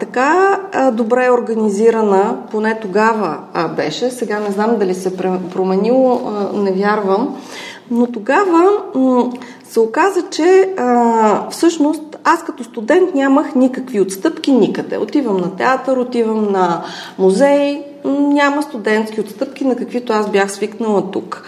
така 0.00 0.60
а, 0.72 0.90
добре 0.90 1.30
организирана, 1.30 2.36
поне 2.50 2.80
тогава 2.80 3.38
а, 3.54 3.68
беше, 3.68 4.10
сега 4.10 4.40
не 4.40 4.50
знам 4.50 4.76
дали 4.78 4.94
се 4.94 5.16
променило, 5.54 6.20
а, 6.26 6.58
не 6.58 6.72
вярвам, 6.72 7.36
но 7.90 8.06
тогава 8.06 8.70
м- 8.94 9.32
се 9.64 9.80
оказа, 9.80 10.22
че 10.30 10.74
а, 10.76 11.48
всъщност 11.50 12.02
аз 12.24 12.44
като 12.44 12.64
студент 12.64 13.14
нямах 13.14 13.54
никакви 13.54 14.00
отстъпки 14.00 14.52
никъде. 14.52 14.98
Отивам 14.98 15.36
на 15.36 15.56
театър, 15.56 15.96
отивам 15.96 16.52
на 16.52 16.82
музей, 17.18 17.82
няма 18.04 18.62
студентски 18.62 19.20
отстъпки, 19.20 19.64
на 19.64 19.76
каквито 19.76 20.12
аз 20.12 20.30
бях 20.30 20.52
свикнала 20.52 21.10
тук. 21.10 21.44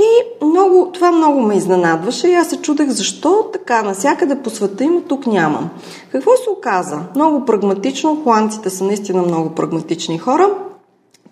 И 0.00 0.44
много, 0.44 0.90
това 0.94 1.12
много 1.12 1.40
ме 1.40 1.56
изненадваше 1.56 2.28
и 2.28 2.34
аз 2.34 2.48
се 2.48 2.56
чудех 2.56 2.88
защо 2.88 3.48
така 3.52 3.82
насякъде 3.82 4.42
по 4.42 4.50
света 4.50 4.84
има, 4.84 5.00
тук 5.00 5.26
нямам. 5.26 5.70
Какво 6.12 6.30
се 6.36 6.50
оказа? 6.50 6.98
Много 7.14 7.44
прагматично, 7.44 8.20
холандците 8.24 8.70
са 8.70 8.84
наистина 8.84 9.22
много 9.22 9.50
прагматични 9.50 10.18
хора. 10.18 10.50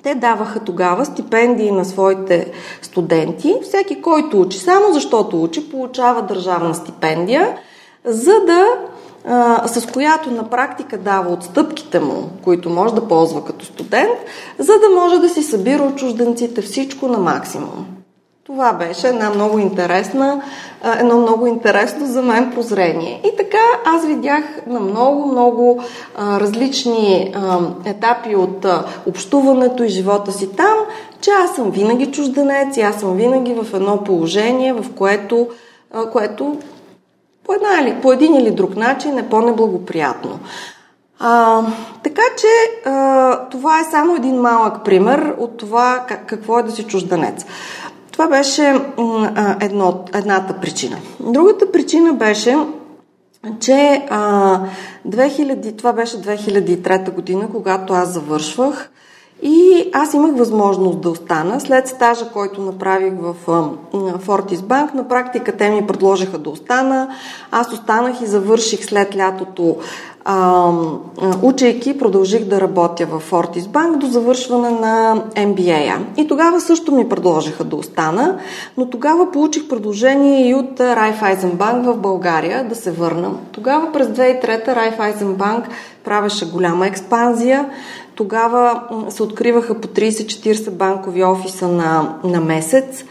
Те 0.02 0.14
даваха 0.14 0.61
тогава 0.61 1.04
стипендии 1.04 1.70
на 1.70 1.85
своите 1.85 2.52
студенти. 2.83 3.54
Всеки, 3.62 4.02
който 4.02 4.40
учи, 4.40 4.59
само 4.59 4.92
защото 4.92 5.42
учи, 5.42 5.70
получава 5.70 6.22
държавна 6.22 6.74
стипендия, 6.74 7.57
за 8.04 8.40
да 8.46 8.66
с 9.66 9.87
която 9.92 10.31
на 10.31 10.50
практика 10.50 10.98
дава 10.98 11.33
отстъпките 11.33 12.00
му, 12.00 12.31
които 12.44 12.70
може 12.70 12.94
да 12.94 13.09
ползва 13.09 13.44
като 13.44 13.64
студент, 13.64 14.18
за 14.59 14.72
да 14.72 15.00
може 15.00 15.18
да 15.18 15.28
си 15.28 15.42
събира 15.42 15.83
от 15.83 15.96
чужденците 15.96 16.62
всичко 16.62 17.09
на 17.09 17.18
максимум. 17.18 17.97
Това 18.48 18.72
беше 18.72 19.08
една 19.08 19.30
много 19.30 19.58
интересна, 19.58 20.42
едно 20.98 21.18
много 21.18 21.46
интересно 21.46 22.06
за 22.06 22.22
мен 22.22 22.50
прозрение. 22.54 23.20
И 23.24 23.37
така 23.37 23.58
аз 23.84 24.06
видях 24.06 24.44
на 24.66 24.80
много, 24.80 25.26
много 25.26 25.82
различни 26.18 27.34
етапи 27.84 28.37
от 28.37 28.66
общуването 29.06 29.82
и 29.82 29.88
живота 29.88 30.32
си 30.32 30.56
там, 30.56 30.74
че 31.20 31.30
аз 31.30 31.56
съм 31.56 31.70
винаги 31.70 32.11
чужденец 32.11 32.76
и 32.76 32.80
аз 32.80 33.00
съм 33.00 33.16
винаги 33.16 33.54
в 33.54 33.74
едно 33.74 34.04
положение, 34.04 34.72
в 34.72 34.84
което, 34.94 35.48
което 36.12 36.56
по, 37.44 37.52
една 37.52 37.80
или, 37.82 38.00
по 38.02 38.12
един 38.12 38.34
или 38.34 38.50
друг 38.50 38.76
начин 38.76 39.18
е 39.18 39.28
по-неблагоприятно. 39.28 40.38
А, 41.20 41.62
така 42.02 42.22
че 42.38 42.88
а, 42.90 43.48
това 43.48 43.80
е 43.80 43.90
само 43.90 44.16
един 44.16 44.37
малък 44.37 44.84
пример 44.84 45.34
от 45.38 45.56
това 45.56 46.04
как, 46.08 46.26
какво 46.26 46.58
е 46.58 46.62
да 46.62 46.70
си 46.70 46.84
чужденец. 46.84 47.46
Това 48.18 48.28
беше 48.28 48.81
едно, 49.61 50.04
едната 50.14 50.54
причина. 50.61 50.96
Другата 51.20 51.72
причина 51.72 52.12
беше, 52.12 52.57
че 53.61 54.07
а, 54.11 54.61
2000, 55.09 55.78
това 55.78 55.92
беше 55.92 56.16
2003 56.16 57.14
година, 57.14 57.48
когато 57.52 57.92
аз 57.92 58.09
завършвах 58.09 58.90
и 59.42 59.90
аз 59.92 60.14
имах 60.14 60.37
възможност 60.37 61.00
да 61.00 61.11
остана. 61.11 61.61
След 61.61 61.88
стажа, 61.88 62.31
който 62.33 62.62
направих 62.62 63.12
в 63.20 63.35
Фортис 64.18 64.62
Банк, 64.62 64.94
на 64.94 65.09
практика 65.09 65.57
те 65.57 65.70
ми 65.70 65.87
предложиха 65.87 66.38
да 66.38 66.50
остана. 66.50 67.09
Аз 67.50 67.72
останах 67.72 68.20
и 68.20 68.26
завърших 68.26 68.85
след 68.85 69.16
лятото 69.16 69.76
а, 70.30 70.72
учейки, 71.42 71.98
продължих 71.98 72.44
да 72.44 72.60
работя 72.60 73.06
в 73.06 73.22
Bank 73.32 73.96
до 73.96 74.06
завършване 74.06 74.70
на 74.70 75.22
MBA. 75.34 75.98
И 76.16 76.28
тогава 76.28 76.60
също 76.60 76.92
ми 76.92 77.08
предложиха 77.08 77.64
да 77.64 77.76
остана, 77.76 78.38
но 78.76 78.90
тогава 78.90 79.32
получих 79.32 79.68
предложение 79.68 80.48
и 80.48 80.54
от 80.54 80.80
Bank 81.56 81.82
в 81.82 81.96
България 81.96 82.68
да 82.68 82.74
се 82.74 82.90
върна. 82.90 83.30
Тогава 83.52 83.92
през 83.92 84.06
2003 84.06 84.66
Raiffeisen 84.66 85.34
Bank 85.36 85.62
правеше 86.04 86.50
голяма 86.50 86.86
експанзия. 86.86 87.70
Тогава 88.14 88.82
се 89.08 89.22
откриваха 89.22 89.80
по 89.80 89.88
30-40 89.88 90.70
банкови 90.70 91.24
офиса 91.24 91.68
на, 91.68 92.14
на 92.24 92.40
месец 92.40 93.04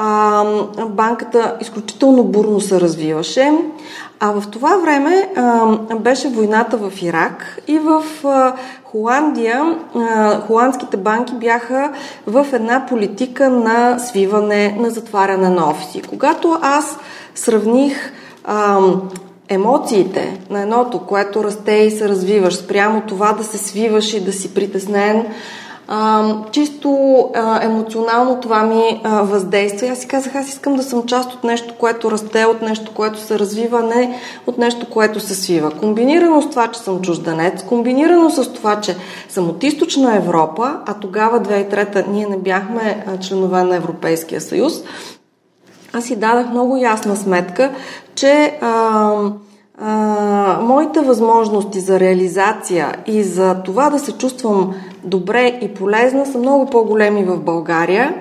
а, 0.00 0.44
банката 0.88 1.56
изключително 1.60 2.24
бурно 2.24 2.60
се 2.60 2.80
развиваше. 2.80 3.52
А 4.20 4.30
в 4.30 4.44
това 4.50 4.76
време 4.76 5.28
а, 5.36 5.66
беше 5.96 6.28
войната 6.28 6.76
в 6.76 7.02
Ирак 7.02 7.58
и 7.68 7.78
в 7.78 8.04
а, 8.24 8.54
Холандия 8.84 9.76
а, 9.94 10.40
холандските 10.40 10.96
банки 10.96 11.32
бяха 11.34 11.92
в 12.26 12.46
една 12.52 12.86
политика 12.86 13.50
на 13.50 13.98
свиване, 13.98 14.76
на 14.78 14.90
затваряне 14.90 15.48
на 15.48 15.70
офиси. 15.70 16.02
Когато 16.02 16.58
аз 16.62 16.98
сравних 17.34 18.12
а, 18.44 18.80
емоциите 19.48 20.40
на 20.50 20.62
едното, 20.62 20.98
което 20.98 21.44
расте 21.44 21.72
и 21.72 21.90
се 21.90 22.08
развиваш, 22.08 22.56
спрямо 22.56 23.00
това 23.00 23.32
да 23.32 23.44
се 23.44 23.58
свиваш 23.58 24.14
и 24.14 24.24
да 24.24 24.32
си 24.32 24.54
притеснен, 24.54 25.26
а, 25.90 26.34
чисто 26.50 27.18
а, 27.34 27.64
емоционално 27.64 28.40
това 28.40 28.62
ми 28.62 29.00
а, 29.04 29.22
въздейства. 29.22 29.88
Аз 29.88 29.98
си 29.98 30.08
казах, 30.08 30.34
аз 30.34 30.48
искам 30.48 30.76
да 30.76 30.82
съм 30.82 31.06
част 31.06 31.32
от 31.32 31.44
нещо, 31.44 31.74
което 31.78 32.10
расте, 32.10 32.44
от 32.44 32.62
нещо, 32.62 32.94
което 32.94 33.20
се 33.20 33.38
развива, 33.38 33.82
не 33.82 34.20
от 34.46 34.58
нещо, 34.58 34.86
което 34.90 35.20
се 35.20 35.34
свива. 35.34 35.70
Комбинирано 35.70 36.42
с 36.42 36.50
това, 36.50 36.68
че 36.68 36.80
съм 36.80 37.00
чужденец, 37.00 37.62
комбинирано 37.62 38.30
с 38.30 38.52
това, 38.52 38.80
че 38.80 38.96
съм 39.28 39.48
от 39.48 39.64
източна 39.64 40.16
Европа, 40.16 40.76
а 40.86 40.94
тогава 40.94 41.40
2003 41.40 42.08
ние 42.08 42.26
не 42.26 42.38
бяхме 42.38 43.06
членове 43.20 43.64
на 43.64 43.76
Европейския 43.76 44.40
съюз, 44.40 44.82
аз 45.92 46.04
си 46.04 46.16
дадах 46.16 46.50
много 46.50 46.76
ясна 46.76 47.16
сметка, 47.16 47.70
че 48.14 48.58
а, 48.60 49.12
а, 49.80 50.58
моите 50.62 51.00
възможности 51.00 51.80
за 51.80 52.00
реализация 52.00 52.94
и 53.06 53.22
за 53.22 53.54
това 53.64 53.90
да 53.90 53.98
се 53.98 54.12
чувствам 54.12 54.74
добре 55.08 55.58
и 55.62 55.74
полезна 55.74 56.26
са 56.26 56.38
много 56.38 56.66
по-големи 56.66 57.24
в 57.24 57.38
България. 57.38 58.14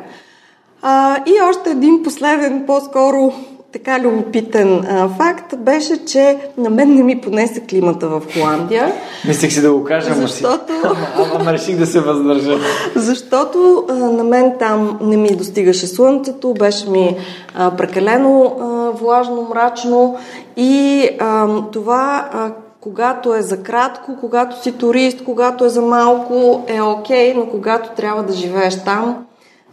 А, 0.81 1.17
и 1.25 1.33
още 1.49 1.69
един 1.69 2.03
последен, 2.03 2.63
по-скоро 2.67 3.33
така 3.73 3.99
любопитен 3.99 4.85
а, 4.89 5.09
факт 5.09 5.57
беше, 5.57 6.05
че 6.05 6.37
на 6.57 6.69
мен 6.69 6.95
не 6.95 7.03
ми 7.03 7.21
понесе 7.21 7.61
климата 7.69 8.07
в 8.07 8.21
Холандия. 8.33 8.93
Мислех 9.27 9.53
си 9.53 9.61
да 9.61 9.73
го 9.73 9.83
кажа, 9.83 10.13
защото... 10.13 10.73
ама, 11.35 11.53
реших 11.53 11.77
да 11.77 11.85
се 11.85 11.99
въздържа. 11.99 12.57
Защото 12.95 13.85
а, 13.89 13.93
на 13.93 14.23
мен 14.23 14.53
там 14.59 14.99
не 15.01 15.17
ми 15.17 15.35
достигаше 15.35 15.87
слънцето, 15.87 16.53
беше 16.53 16.89
ми 16.89 17.17
а, 17.55 17.71
прекалено 17.71 18.55
а, 18.59 18.65
влажно, 18.97 19.47
мрачно 19.49 20.17
и 20.57 21.09
а, 21.19 21.47
това 21.71 22.29
а, 22.33 22.51
когато 22.79 23.35
е 23.35 23.41
за 23.41 23.63
кратко, 23.63 24.17
когато 24.19 24.63
си 24.63 24.71
турист, 24.71 25.23
когато 25.23 25.65
е 25.65 25.69
за 25.69 25.81
малко, 25.81 26.65
е 26.67 26.81
окей, 26.81 27.33
okay, 27.33 27.37
но 27.37 27.49
когато 27.49 27.89
трябва 27.89 28.23
да 28.23 28.33
живееш 28.33 28.83
там, 28.83 29.25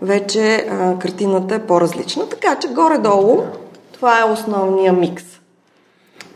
вече 0.02 0.66
а, 0.70 0.98
картината 0.98 1.54
е 1.54 1.66
по-различна. 1.66 2.28
Така 2.28 2.56
че 2.60 2.68
горе-долу 2.68 3.42
това 3.92 4.20
е 4.20 4.32
основния 4.32 4.92
микс. 4.92 5.24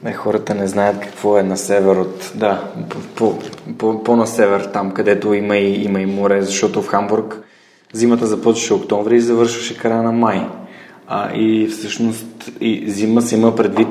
Не, 0.02 0.12
хората 0.12 0.54
не 0.54 0.66
знаят 0.66 1.00
какво 1.00 1.38
е 1.38 1.42
на 1.42 1.56
север 1.56 1.96
от... 1.96 2.32
Да, 2.34 2.64
по, 2.88 2.98
по, 3.14 3.38
по, 3.78 4.04
по 4.04 4.16
на 4.16 4.26
север, 4.26 4.70
там 4.72 4.90
където 4.90 5.34
има 5.34 5.56
и, 5.56 5.84
има 5.84 6.00
и 6.00 6.06
море, 6.06 6.42
защото 6.42 6.82
в 6.82 6.88
Хамбург 6.88 7.42
Зимата 7.92 8.26
започваше 8.26 8.74
октомври 8.74 9.16
и 9.16 9.20
завършваше 9.20 9.78
края 9.78 10.02
на 10.02 10.12
май. 10.12 10.46
А, 11.06 11.34
и 11.34 11.68
всъщност 11.68 12.50
и 12.60 12.90
зима 12.90 13.22
се 13.22 13.36
има 13.36 13.56
предвид 13.56 13.88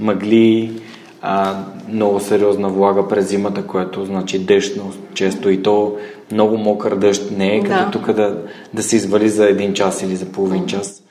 мъгли, 0.00 0.80
а, 1.22 1.54
много 1.88 2.20
сериозна 2.20 2.68
влага 2.68 3.08
през 3.08 3.28
зимата, 3.28 3.66
което 3.66 4.04
значи 4.04 4.38
дъжд 4.38 4.80
често 5.14 5.50
и 5.50 5.62
то 5.62 5.96
много 6.32 6.56
мокър 6.56 6.94
дъжд 6.94 7.30
не 7.30 7.56
е, 7.56 7.60
като 7.60 7.84
да. 7.84 7.90
тук 7.90 8.12
да, 8.12 8.38
да 8.74 8.82
се 8.82 8.96
извали 8.96 9.28
за 9.28 9.48
един 9.48 9.74
час 9.74 10.02
или 10.02 10.16
за 10.16 10.26
половин 10.26 10.66
час. 10.66 11.02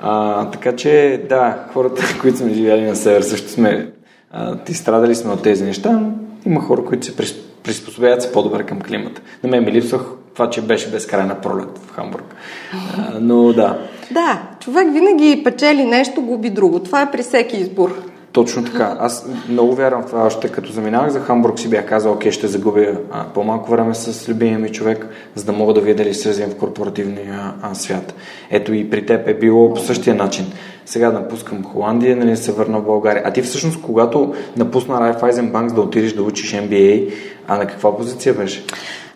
А, 0.00 0.44
така 0.50 0.76
че, 0.76 1.22
да, 1.28 1.64
хората, 1.72 2.02
които 2.20 2.38
сме 2.38 2.54
живяли 2.54 2.82
на 2.82 2.96
север, 2.96 3.22
също 3.22 3.50
сме 3.50 3.90
а, 4.30 4.56
ти 4.56 4.74
страдали 4.74 5.14
сме 5.14 5.32
от 5.32 5.42
тези 5.42 5.64
неща. 5.64 6.00
Има 6.46 6.60
хора, 6.60 6.84
които 6.84 7.06
се 7.06 7.16
приспособяват 7.62 8.22
се 8.22 8.32
по-добре 8.32 8.62
към 8.62 8.80
климата. 8.80 9.22
На 9.42 9.50
мен 9.50 9.64
ми 9.64 9.72
липсвах 9.72 10.02
това, 10.34 10.50
че 10.50 10.62
беше 10.62 10.90
безкрайна 10.90 11.40
пролет 11.40 11.78
в 11.78 11.94
Хамбург. 11.94 12.34
А, 12.72 13.18
но 13.20 13.52
да. 13.52 13.78
Да, 14.10 14.42
човек 14.60 14.92
винаги 14.92 15.42
печели 15.44 15.84
нещо, 15.84 16.22
губи 16.22 16.50
друго. 16.50 16.80
Това 16.80 17.02
е 17.02 17.10
при 17.10 17.22
всеки 17.22 17.56
избор. 17.56 18.02
Точно 18.36 18.64
така. 18.64 18.96
Аз 19.00 19.26
много 19.48 19.74
вярвам 19.74 20.02
в 20.02 20.06
това. 20.06 20.26
Още 20.26 20.48
като 20.48 20.72
заминавах 20.72 21.10
за 21.10 21.20
Хамбург 21.20 21.58
си 21.58 21.70
бях 21.70 21.86
казал, 21.88 22.12
окей, 22.12 22.32
ще 22.32 22.46
загубя 22.46 22.86
а, 23.10 23.24
по-малко 23.24 23.70
време 23.70 23.94
с 23.94 24.28
любимия 24.28 24.58
ми 24.58 24.72
човек, 24.72 25.06
за 25.34 25.44
да 25.44 25.52
мога 25.52 25.74
да 25.74 25.80
видя 25.80 26.02
дали 26.02 26.14
се 26.14 26.28
развивам 26.28 26.50
в 26.50 26.56
корпоративния 26.56 27.54
а, 27.62 27.74
свят. 27.74 28.14
Ето 28.50 28.74
и 28.74 28.90
при 28.90 29.06
теб 29.06 29.28
е 29.28 29.34
било 29.34 29.74
по 29.74 29.80
същия 29.80 30.14
начин. 30.14 30.52
Сега 30.86 31.12
напускам 31.12 31.64
Холандия, 31.64 32.16
нали 32.16 32.36
се 32.36 32.52
върна 32.52 32.80
в 32.80 32.84
България. 32.84 33.22
А 33.26 33.32
ти 33.32 33.42
всъщност, 33.42 33.82
когато 33.82 34.34
напусна 34.56 35.00
Райфайзен 35.00 35.52
Банк 35.52 35.72
да 35.72 35.80
отидеш 35.80 36.12
да 36.12 36.22
учиш 36.22 36.52
MBA, 36.52 37.12
а 37.48 37.56
на 37.56 37.66
каква 37.66 37.96
позиция 37.96 38.34
беше? 38.34 38.64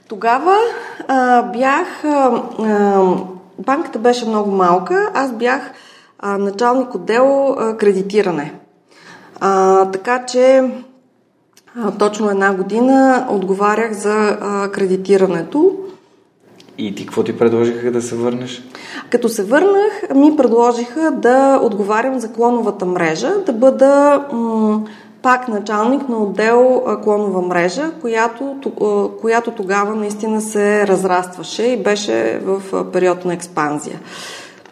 Тогава 0.09 0.55
а, 1.09 1.43
бях... 1.43 2.05
А, 2.05 3.05
банката 3.59 3.99
беше 3.99 4.29
много 4.29 4.51
малка. 4.51 5.11
Аз 5.15 5.33
бях 5.33 5.73
а, 6.19 6.39
началник 6.39 6.95
отдел 6.95 7.57
а, 7.59 7.77
кредитиране. 7.77 8.53
А, 9.41 9.85
така 9.91 10.27
че 10.27 10.71
а, 11.79 11.91
точно 11.91 12.31
една 12.31 12.55
година 12.55 13.27
отговарях 13.31 13.93
за 13.93 14.39
а, 14.41 14.71
кредитирането. 14.71 15.73
И 16.79 16.95
ти 16.95 17.07
какво 17.07 17.23
ти 17.23 17.39
предложиха 17.39 17.93
да 17.93 18.03
се 18.03 18.17
върнеш? 18.17 18.63
Като 19.11 19.29
се 19.29 19.45
върнах, 19.45 20.15
ми 20.15 20.37
предложиха 20.37 21.11
да 21.11 21.61
отговарям 21.63 22.21
за 22.21 22.33
клоновата 22.33 22.87
мрежа, 22.87 23.33
да 23.47 23.53
бъда 23.53 24.25
м- 24.33 24.81
пак 25.23 25.49
началник 25.49 26.09
на 26.09 26.17
отдел 26.17 26.83
клонова 27.05 27.43
мрежа, 27.43 27.91
която, 28.01 28.57
която 29.21 29.51
тогава 29.51 29.95
наистина 29.95 30.41
се 30.41 30.87
разрастваше 30.87 31.63
и 31.63 31.83
беше 31.83 32.41
в 32.45 32.63
период 32.93 33.25
на 33.25 33.35
експанзия. 33.35 34.01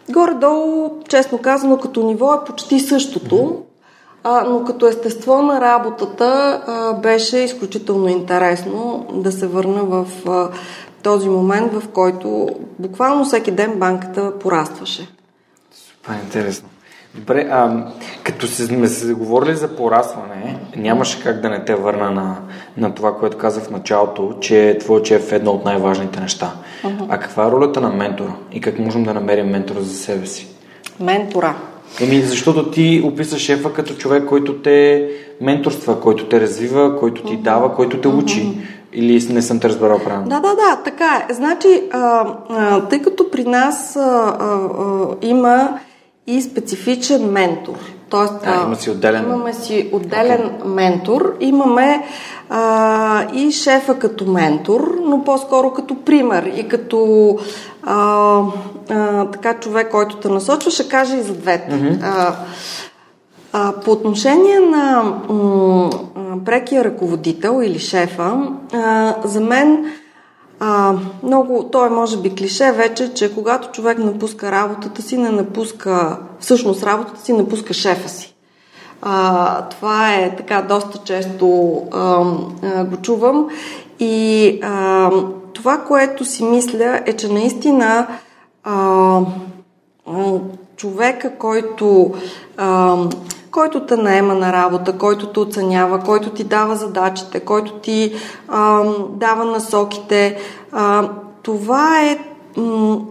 Горе-долу, 0.09 0.91
честно 1.09 1.37
казано, 1.37 1.77
като 1.77 2.03
ниво 2.03 2.33
е 2.33 2.45
почти 2.45 2.79
същото, 2.79 3.63
а, 4.23 4.43
но 4.49 4.63
като 4.63 4.87
естество 4.87 5.41
на 5.41 5.61
работата 5.61 6.61
а, 6.67 6.93
беше 6.93 7.37
изключително 7.37 8.07
интересно 8.07 9.07
да 9.13 9.31
се 9.31 9.47
върна 9.47 9.83
в 9.83 10.07
а, 10.27 10.49
този 11.03 11.29
момент, 11.29 11.73
в 11.73 11.87
който 11.87 12.49
буквално 12.79 13.25
всеки 13.25 13.51
ден 13.51 13.73
банката 13.75 14.39
порастваше. 14.39 15.07
Супер 15.71 16.13
интересно. 16.23 16.69
Добре, 17.15 17.47
а, 17.51 17.85
като 18.23 18.47
сме 18.47 18.87
се 18.87 19.13
говорили 19.13 19.55
за 19.55 19.75
порастване, 19.75 20.59
нямаше 20.75 21.23
как 21.23 21.41
да 21.41 21.49
не 21.49 21.65
те 21.65 21.75
върна 21.75 22.11
на, 22.11 22.37
на 22.77 22.95
това, 22.95 23.15
което 23.17 23.37
казах 23.37 23.63
в 23.63 23.69
началото, 23.69 24.33
че 24.41 24.77
твой 24.79 25.03
чеф 25.03 25.31
е 25.31 25.35
едно 25.35 25.51
от 25.51 25.65
най-важните 25.65 26.19
неща. 26.19 26.53
Uh-huh. 26.83 27.05
А 27.09 27.19
каква 27.19 27.47
е 27.47 27.51
ролята 27.51 27.81
на 27.81 27.89
ментора 27.89 28.35
и 28.51 28.61
как 28.61 28.79
можем 28.79 29.03
да 29.03 29.13
намерим 29.13 29.47
ментора 29.47 29.81
за 29.81 29.97
себе 29.97 30.25
си? 30.25 30.47
Ментора. 30.99 31.55
Еми, 32.01 32.21
защото 32.21 32.71
ти 32.71 33.01
описаш 33.05 33.41
шефа 33.41 33.73
като 33.73 33.93
човек, 33.93 34.25
който 34.25 34.61
те 34.61 35.09
менторства, 35.41 36.01
който 36.01 36.25
те 36.25 36.41
развива, 36.41 36.99
който 36.99 37.23
ти 37.23 37.37
дава, 37.37 37.75
който 37.75 38.01
те 38.01 38.07
учи. 38.07 38.47
Или 38.93 39.33
не 39.33 39.41
съм 39.41 39.59
те 39.59 39.69
разбрал 39.69 39.99
правилно? 39.99 40.29
Да, 40.29 40.39
да, 40.39 40.55
да, 40.55 40.81
така 40.83 41.25
е. 41.29 41.33
Значи, 41.33 41.83
а, 41.91 42.33
а, 42.49 42.87
тъй 42.87 43.01
като 43.01 43.31
при 43.31 43.43
нас 43.43 43.95
а, 43.95 43.99
а, 43.99 45.07
има 45.21 45.79
и 46.27 46.41
специфичен 46.41 47.31
ментор. 47.31 47.75
Тоест, 48.09 48.33
а, 48.45 48.63
има 48.65 48.75
си 48.75 48.89
отделен... 48.89 49.23
имаме 49.23 49.53
си 49.53 49.89
отделен 49.91 50.39
okay. 50.39 50.65
ментор, 50.65 51.35
имаме 51.39 52.03
а, 52.49 53.27
и 53.33 53.51
шефа 53.51 53.99
като 53.99 54.25
ментор, 54.25 54.97
но 55.05 55.23
по-скоро 55.23 55.73
като 55.73 55.95
пример 55.95 56.51
и 56.55 56.67
като 56.67 57.37
а, 57.83 58.43
а, 58.89 59.25
така 59.25 59.53
човек, 59.53 59.91
който 59.91 60.15
те 60.15 60.29
насочва, 60.29 60.71
ще 60.71 60.89
кажа 60.89 61.17
и 61.17 61.21
за 61.21 61.33
двете. 61.33 61.71
Mm-hmm. 61.71 61.99
А, 62.03 62.35
а, 63.53 63.73
по 63.73 63.91
отношение 63.91 64.59
на 64.59 65.03
м- 65.29 65.89
прекия 66.45 66.83
ръководител 66.83 67.61
или 67.63 67.79
шефа, 67.79 68.47
а, 68.73 69.15
за 69.23 69.41
мен 69.41 69.85
а, 70.59 70.93
много, 71.23 71.69
то 71.71 71.85
е 71.85 71.89
може 71.89 72.17
би 72.17 72.35
клише 72.35 72.71
вече, 72.71 73.13
че 73.13 73.35
когато 73.35 73.71
човек 73.71 73.97
напуска 73.97 74.51
работата 74.51 75.01
си, 75.01 75.17
не 75.17 75.29
напуска, 75.29 76.17
всъщност 76.39 76.83
работата 76.83 77.21
си, 77.21 77.33
напуска 77.33 77.73
шефа 77.73 78.09
си. 78.09 78.35
А, 79.01 79.61
това 79.61 80.13
е 80.13 80.35
така 80.35 80.61
доста 80.61 80.97
често 80.97 81.77
а, 81.91 82.25
а, 82.63 82.85
го 82.85 82.97
чувам 82.97 83.47
и 83.99 84.59
а, 84.63 85.11
това, 85.59 85.77
което 85.77 86.25
си 86.25 86.43
мисля 86.43 87.01
е, 87.05 87.13
че 87.13 87.27
наистина 87.33 88.07
а, 88.63 89.21
човека, 90.75 91.37
който 91.37 92.11
а, 92.57 92.97
който 93.51 93.85
те 93.85 93.97
наема 93.97 94.35
на 94.35 94.53
работа, 94.53 94.97
който 94.97 95.27
те 95.27 95.39
оценява, 95.39 95.99
който 95.99 96.29
ти 96.29 96.43
дава 96.43 96.75
задачите, 96.75 97.39
който 97.39 97.73
ти 97.73 98.13
а, 98.47 98.83
дава 99.09 99.45
насоките. 99.45 100.37
А, 100.71 101.09
това 101.43 102.01
е 102.01 102.19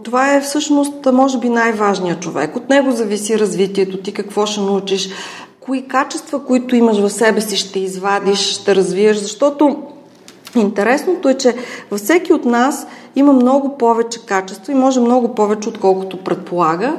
това 0.03 0.35
е 0.35 0.41
всъщност, 0.41 0.93
може 1.13 1.39
би, 1.39 1.49
най-важният 1.49 2.19
човек. 2.19 2.55
От 2.55 2.69
него 2.69 2.91
зависи 2.91 3.39
развитието 3.39 3.97
ти, 3.97 4.13
какво 4.13 4.45
ще 4.45 4.61
научиш, 4.61 5.09
кои 5.59 5.87
качества, 5.87 6.45
които 6.45 6.75
имаш 6.75 6.97
в 6.97 7.09
себе 7.09 7.41
си, 7.41 7.57
ще 7.57 7.79
извадиш, 7.79 8.39
ще 8.39 8.75
развиеш, 8.75 9.17
защото 9.17 9.77
интересното 10.55 11.29
е, 11.29 11.33
че 11.33 11.55
във 11.91 11.99
всеки 11.99 12.33
от 12.33 12.45
нас 12.45 12.87
има 13.15 13.33
много 13.33 13.77
повече 13.77 14.25
качества 14.25 14.71
и 14.73 14.75
може 14.75 14.99
много 14.99 15.35
повече, 15.35 15.69
отколкото 15.69 16.17
предполага. 16.17 16.95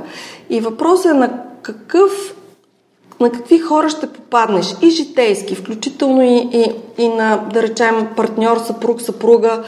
И 0.50 0.60
въпросът 0.60 1.06
е 1.06 1.18
на 1.18 1.30
какъв 1.62 2.34
на 3.20 3.32
какви 3.32 3.58
хора 3.58 3.90
ще 3.90 4.06
попаднеш 4.06 4.74
и 4.82 4.90
житейски, 4.90 5.54
включително 5.54 6.22
и, 6.22 6.48
и, 6.52 6.72
и 7.02 7.08
на, 7.08 7.36
да 7.52 7.62
речем, 7.62 8.08
партньор, 8.16 8.58
съпруг, 8.58 9.00
съпруга 9.02 9.62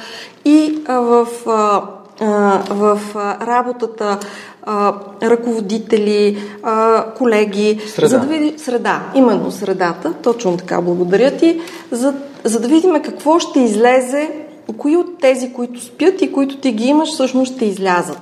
и 0.45 0.79
а, 0.87 1.01
в, 1.01 1.27
а, 1.47 1.83
а, 2.21 2.63
в 2.71 3.01
а, 3.15 3.47
работата 3.47 4.19
а, 4.63 4.95
ръководители, 5.23 6.39
а, 6.63 7.05
колеги. 7.15 7.81
Среда. 7.87 8.09
За 8.09 8.19
да 8.19 8.27
види, 8.27 8.59
среда, 8.59 9.03
именно 9.15 9.51
средата, 9.51 10.15
точно 10.23 10.57
така, 10.57 10.81
благодаря 10.81 11.37
ти, 11.37 11.61
за, 11.91 12.15
за 12.45 12.61
да 12.61 12.69
видим 12.69 13.03
какво 13.03 13.39
ще 13.39 13.61
излезе, 13.61 14.31
кои 14.79 14.97
от 14.97 15.19
тези, 15.21 15.53
които 15.53 15.85
спят 15.85 16.23
и 16.23 16.33
които 16.33 16.57
ти 16.57 16.73
ги 16.73 16.85
имаш, 16.85 17.13
всъщност 17.13 17.55
ще 17.55 17.65
излязат. 17.65 18.21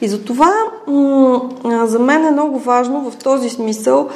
И 0.00 0.08
затова 0.08 0.52
м- 0.86 1.40
за 1.84 1.98
мен 1.98 2.26
е 2.26 2.30
много 2.30 2.58
важно 2.58 3.10
в 3.10 3.16
този 3.16 3.50
смисъл 3.50 4.08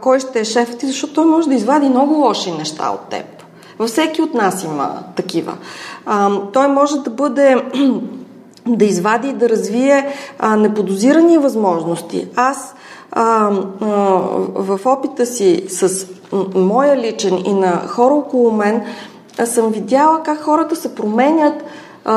кой 0.00 0.20
ще 0.20 0.40
е 0.40 0.44
шефът 0.44 0.78
ти, 0.78 0.86
защото 0.86 1.12
той 1.12 1.24
може 1.24 1.48
да 1.48 1.54
извади 1.54 1.88
много 1.88 2.14
лоши 2.14 2.52
неща 2.52 2.90
от 2.90 3.00
теб. 3.10 3.24
Във 3.78 3.90
всеки 3.90 4.22
от 4.22 4.34
нас 4.34 4.64
има 4.64 4.98
такива. 5.16 5.52
Той 6.52 6.68
може 6.68 6.98
да 6.98 7.10
бъде 7.10 7.56
да 8.66 8.84
извади 8.84 9.28
и 9.28 9.32
да 9.32 9.48
развие 9.48 10.14
а, 10.38 10.56
неподозирани 10.56 11.38
възможности. 11.38 12.28
Аз 12.36 12.74
а, 13.12 13.50
а, 13.80 13.86
в 14.54 14.80
опита 14.84 15.26
си 15.26 15.64
с 15.68 16.06
моя 16.54 16.96
личен 16.96 17.42
и 17.46 17.52
на 17.52 17.82
хора 17.88 18.14
около 18.14 18.52
мен 18.52 18.82
съм 19.44 19.72
видяла 19.72 20.22
как 20.22 20.40
хората 20.42 20.76
се 20.76 20.94
променят 20.94 21.64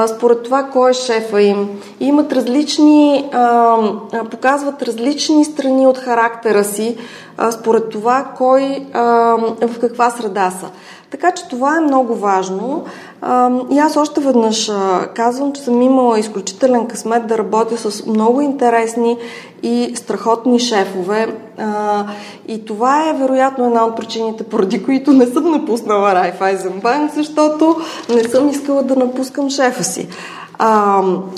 според 0.07 0.43
това 0.43 0.63
кой 0.63 0.91
е 0.91 0.93
шефа 0.93 1.41
им. 1.41 1.81
Имат 1.99 2.33
различни, 2.33 3.29
показват 4.31 4.81
различни 4.81 5.45
страни 5.45 5.87
от 5.87 5.97
характера 5.97 6.63
си, 6.63 6.97
според 7.51 7.89
това 7.89 8.25
кой 8.37 8.85
в 9.61 9.79
каква 9.81 10.09
среда 10.09 10.51
са. 10.51 10.69
Така 11.11 11.31
че 11.31 11.47
това 11.47 11.77
е 11.77 11.79
много 11.79 12.15
важно. 12.15 12.83
И 13.71 13.79
аз 13.79 13.97
още 13.97 14.21
веднъж 14.21 14.71
казвам, 15.13 15.53
че 15.53 15.61
съм 15.61 15.81
имала 15.81 16.19
изключителен 16.19 16.87
късмет 16.87 17.27
да 17.27 17.37
работя 17.37 17.77
с 17.77 18.05
много 18.05 18.41
интересни 18.41 19.17
и 19.63 19.91
страхотни 19.95 20.59
шефове. 20.59 21.35
И 22.47 22.65
това 22.65 23.09
е 23.09 23.13
вероятно 23.13 23.65
една 23.65 23.85
от 23.85 23.95
причините, 23.95 24.43
поради 24.43 24.83
които 24.83 25.11
не 25.11 25.25
съм 25.25 25.51
напуснала 25.51 26.15
Райфайзен 26.15 26.79
Банк, 26.83 27.11
защото 27.13 27.75
не 28.09 28.23
съм 28.23 28.49
искала 28.49 28.83
да 28.83 28.95
напускам 28.95 29.49
шефа 29.49 29.83
си. 29.83 30.07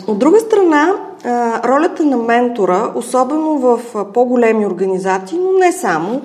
От 0.07 0.19
друга 0.19 0.39
страна, 0.39 0.91
ролята 1.65 2.05
на 2.05 2.17
ментора, 2.17 2.91
особено 2.95 3.57
в 3.57 3.79
по-големи 4.13 4.65
организации, 4.65 5.37
но 5.37 5.51
не 5.59 5.71
само, 5.71 6.21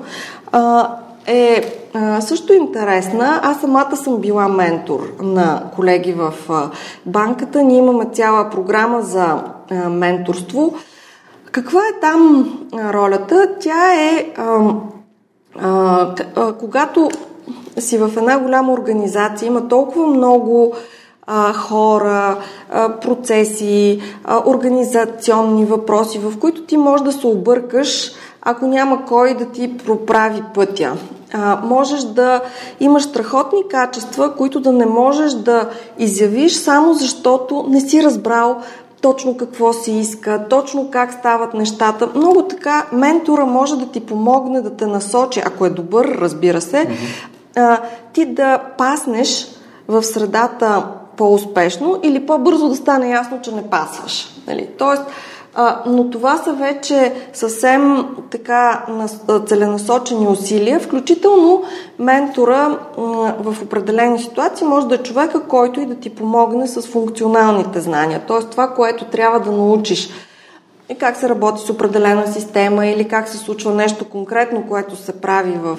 е 1.29 1.75
а, 1.95 2.21
също 2.21 2.53
интересна. 2.53 3.41
Аз 3.43 3.61
самата 3.61 3.97
съм 3.97 4.17
била 4.17 4.49
ментор 4.49 5.13
на 5.23 5.63
колеги 5.75 6.13
в 6.13 6.35
а, 6.49 6.71
банката. 7.07 7.63
Ние 7.63 7.79
имаме 7.79 8.05
цяла 8.13 8.51
програма 8.51 9.03
за 9.03 9.43
а, 9.71 9.75
менторство. 9.89 10.75
Каква 11.53 11.81
е 11.81 12.01
там 12.01 12.53
а, 12.73 12.93
ролята? 12.93 13.49
Тя 13.61 13.95
е 13.95 14.27
а, 14.37 14.75
а, 15.61 16.15
а, 16.37 16.53
когато 16.53 17.11
си 17.79 17.99
в 17.99 18.11
една 18.17 18.39
голяма 18.39 18.73
организация, 18.73 19.47
има 19.47 19.69
толкова 19.69 20.07
много 20.07 20.75
а, 21.27 21.53
хора, 21.53 22.39
а, 22.73 22.89
процеси, 22.97 24.01
а, 24.25 24.43
организационни 24.47 25.65
въпроси, 25.65 26.19
в 26.19 26.39
които 26.39 26.63
ти 26.63 26.77
можеш 26.77 27.05
да 27.05 27.13
се 27.13 27.27
объркаш, 27.27 28.13
ако 28.43 28.67
няма 28.67 29.05
кой 29.05 29.35
да 29.35 29.45
ти 29.45 29.79
проправи 29.79 30.43
пътя. 30.55 30.97
А, 31.33 31.61
можеш 31.65 32.01
да 32.01 32.41
имаш 32.81 33.03
страхотни 33.03 33.69
качества, 33.71 34.35
които 34.37 34.61
да 34.61 34.73
не 34.73 34.87
можеш 34.87 35.33
да 35.33 35.69
изявиш 35.99 36.57
само 36.57 36.95
защото 36.95 37.67
не 37.69 37.81
си 37.81 38.03
разбрал 38.03 38.57
точно 39.01 39.37
какво 39.37 39.73
си 39.73 39.93
иска, 39.93 40.47
точно 40.51 40.91
как 40.91 41.13
стават 41.13 41.55
нещата. 41.55 42.09
Много 42.15 42.43
така 42.43 42.87
ментора 42.93 43.47
може 43.47 43.77
да 43.77 43.87
ти 43.87 44.01
помогне 44.01 44.61
да 44.61 44.77
те 44.77 44.87
насочи, 44.87 45.43
ако 45.47 45.67
е 45.67 45.71
добър, 45.71 46.19
разбира 46.21 46.61
се, 46.61 46.77
mm-hmm. 46.77 47.29
а, 47.57 47.81
ти 48.13 48.27
да 48.27 48.59
паснеш 48.79 49.49
в 49.89 50.03
средата 50.03 50.87
по-успешно 51.17 52.01
или 52.03 52.27
по-бързо 52.27 52.69
да 52.69 52.77
стане 52.77 53.11
ясно, 53.11 53.41
че 53.43 53.53
не 53.53 53.71
пасваш. 53.71 54.29
Нали? 54.47 54.69
Тоест, 54.79 55.03
но 55.87 56.11
това 56.11 56.37
са 56.37 56.53
вече 56.53 57.13
съвсем 57.33 58.07
така 58.31 58.87
целенасочени 59.47 60.29
усилия, 60.29 60.81
включително 60.81 61.63
ментора 61.99 62.79
в 63.41 63.57
определени 63.63 64.19
ситуации 64.19 64.67
може 64.67 64.87
да 64.87 64.95
е 64.95 64.99
човека, 65.03 65.41
който 65.41 65.81
и 65.81 65.87
да 65.87 65.95
ти 65.95 66.15
помогне 66.15 66.67
с 66.69 66.83
функционалните 66.83 67.81
знания. 67.81 68.23
Т.е. 68.29 68.41
това, 68.41 68.69
което 68.69 69.05
трябва 69.05 69.41
да 69.41 69.53
научиш 69.53 70.11
и 70.91 70.95
как 70.95 71.17
се 71.17 71.29
работи 71.29 71.63
с 71.67 71.71
определена 71.71 72.27
система 72.27 72.87
или 72.87 73.09
как 73.09 73.29
се 73.29 73.37
случва 73.37 73.75
нещо 73.75 74.05
конкретно, 74.05 74.65
което 74.69 74.97
се 74.97 75.21
прави 75.21 75.59
в 75.63 75.79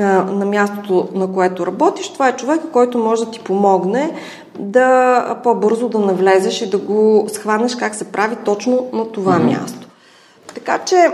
на 0.00 0.46
мястото, 0.46 1.08
на 1.14 1.32
което 1.32 1.66
работиш, 1.66 2.08
това 2.08 2.28
е 2.28 2.36
човека, 2.36 2.70
който 2.72 2.98
може 2.98 3.24
да 3.24 3.30
ти 3.30 3.40
помогне 3.40 4.12
да 4.58 5.40
по-бързо 5.42 5.88
да 5.88 5.98
навлезеш 5.98 6.62
и 6.62 6.70
да 6.70 6.78
го 6.78 7.26
схванеш 7.32 7.76
как 7.76 7.94
се 7.94 8.04
прави 8.04 8.36
точно 8.44 8.86
на 8.92 9.12
това 9.12 9.32
mm-hmm. 9.32 9.60
място. 9.60 9.88
Така 10.54 10.78
че 10.78 11.10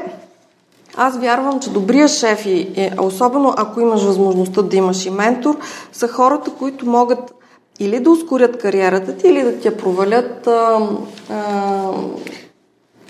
аз 0.96 1.18
вярвам, 1.18 1.60
че 1.60 1.70
добрия 1.70 2.08
шеф, 2.08 2.46
и, 2.46 2.90
особено 3.00 3.54
ако 3.56 3.80
имаш 3.80 4.02
възможността 4.02 4.62
да 4.62 4.76
имаш 4.76 5.06
и 5.06 5.10
ментор, 5.10 5.58
са 5.92 6.08
хората, 6.08 6.50
които 6.58 6.86
могат 6.86 7.34
или 7.80 8.00
да 8.00 8.10
ускорят 8.10 8.58
кариерата 8.58 9.16
ти, 9.16 9.28
или 9.28 9.42
да 9.42 9.58
ти 9.58 9.68
я 9.68 9.76
провалят. 9.76 10.46
А, 10.46 10.88
а... 11.30 11.92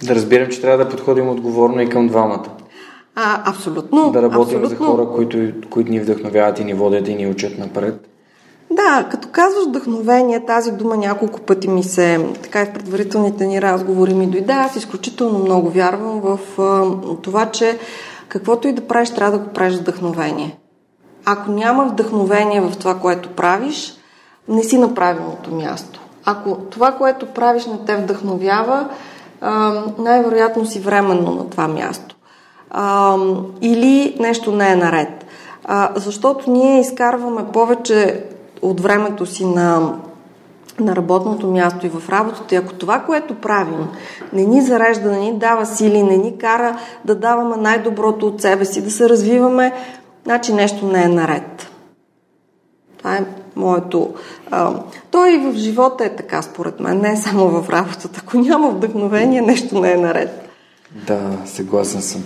Да 0.03 0.15
разбирам, 0.15 0.49
че 0.49 0.61
трябва 0.61 0.85
да 0.85 0.91
подходим 0.91 1.29
отговорно 1.29 1.81
и 1.81 1.89
към 1.89 2.09
двамата. 2.09 2.45
А, 3.17 3.51
абсолютно. 3.51 4.11
Да 4.11 4.23
работим 4.23 4.63
абсолютно. 4.63 4.69
за 4.69 4.77
хора, 4.77 5.09
които, 5.15 5.39
които 5.71 5.91
ни 5.91 6.01
вдъхновяват 6.01 6.59
и 6.59 6.65
ни 6.65 6.75
водят 6.75 7.09
и 7.09 7.15
ни 7.15 7.27
учат 7.27 7.59
напред. 7.59 8.09
Да, 8.71 9.09
като 9.11 9.29
казваш 9.33 9.65
вдъхновение, 9.67 10.45
тази 10.45 10.73
дума 10.73 10.97
няколко 10.97 11.41
пъти 11.41 11.69
ми 11.69 11.83
се, 11.83 12.27
така 12.43 12.63
и 12.63 12.65
в 12.65 12.73
предварителните 12.73 13.47
ни 13.47 13.63
разговори 13.63 14.15
ми 14.15 14.27
дойде. 14.27 14.53
Аз 14.53 14.77
изключително 14.77 15.39
много 15.39 15.71
вярвам 15.71 16.21
в 16.21 16.61
а, 16.61 17.17
това, 17.23 17.47
че 17.47 17.79
каквото 18.29 18.69
и 18.69 18.73
да 18.73 18.87
правиш, 18.87 19.11
трябва 19.11 19.39
да 19.39 19.45
го 19.45 19.53
правиш 19.53 19.77
вдъхновение. 19.77 20.59
Ако 21.25 21.51
няма 21.51 21.85
вдъхновение 21.85 22.61
в 22.61 22.73
това, 22.79 22.95
което 22.95 23.29
правиш, 23.29 23.95
не 24.49 24.65
си 24.65 24.79
на 24.79 24.95
правилното 24.95 25.55
място. 25.55 26.01
Ако 26.25 26.57
това, 26.57 26.93
което 26.93 27.27
правиш, 27.27 27.67
не 27.67 27.79
те 27.87 27.97
вдъхновява, 27.97 28.89
най-вероятно 29.99 30.67
си 30.67 30.81
временно 30.81 31.31
на 31.31 31.51
това 31.51 31.69
място. 31.69 32.16
А, 32.71 33.17
или 33.61 34.17
нещо 34.21 34.53
не 34.53 34.73
е 34.73 34.77
наред. 34.77 35.27
А, 35.65 35.91
защото 35.97 36.51
ние 36.51 36.81
изкарваме 36.81 37.45
повече 37.53 38.25
от 38.63 38.81
времето 38.81 39.27
си 39.27 39.45
на, 39.45 39.95
на 40.81 40.97
работното 40.97 41.47
място 41.47 41.87
и 41.87 41.89
в 41.89 42.09
работата. 42.09 42.55
И 42.55 42.59
ако 42.59 42.73
това, 42.73 43.01
което 43.01 43.35
правим, 43.35 43.89
не 44.33 44.45
ни 44.45 44.63
зарежда, 44.63 45.11
не 45.11 45.19
ни 45.19 45.39
дава 45.39 45.67
сили, 45.67 46.03
не 46.03 46.17
ни 46.17 46.39
кара 46.39 46.79
да 47.05 47.15
даваме 47.15 47.57
най-доброто 47.57 48.27
от 48.27 48.41
себе 48.41 48.65
си, 48.65 48.85
да 48.85 48.91
се 48.91 49.09
развиваме, 49.09 49.73
значи 50.25 50.53
нещо 50.53 50.87
не 50.87 51.03
е 51.03 51.09
наред. 51.09 51.71
Това 52.99 53.17
е 53.17 53.25
моето. 53.57 54.15
А, 54.51 54.73
той 55.11 55.33
и 55.33 55.39
в 55.39 55.55
живота 55.55 56.05
е 56.05 56.17
така, 56.17 56.43
според 56.43 56.81
мен, 56.81 57.01
не 57.01 57.13
е 57.13 57.17
само 57.17 57.63
в 57.63 57.71
работата. 57.71 58.23
Ако 58.27 58.39
няма 58.39 58.71
вдъхновение, 58.71 59.41
нещо 59.41 59.81
не 59.81 59.93
е 59.93 59.97
наред. 59.97 60.51
Да, 61.07 61.31
съгласен 61.45 62.03
съм. 62.03 62.25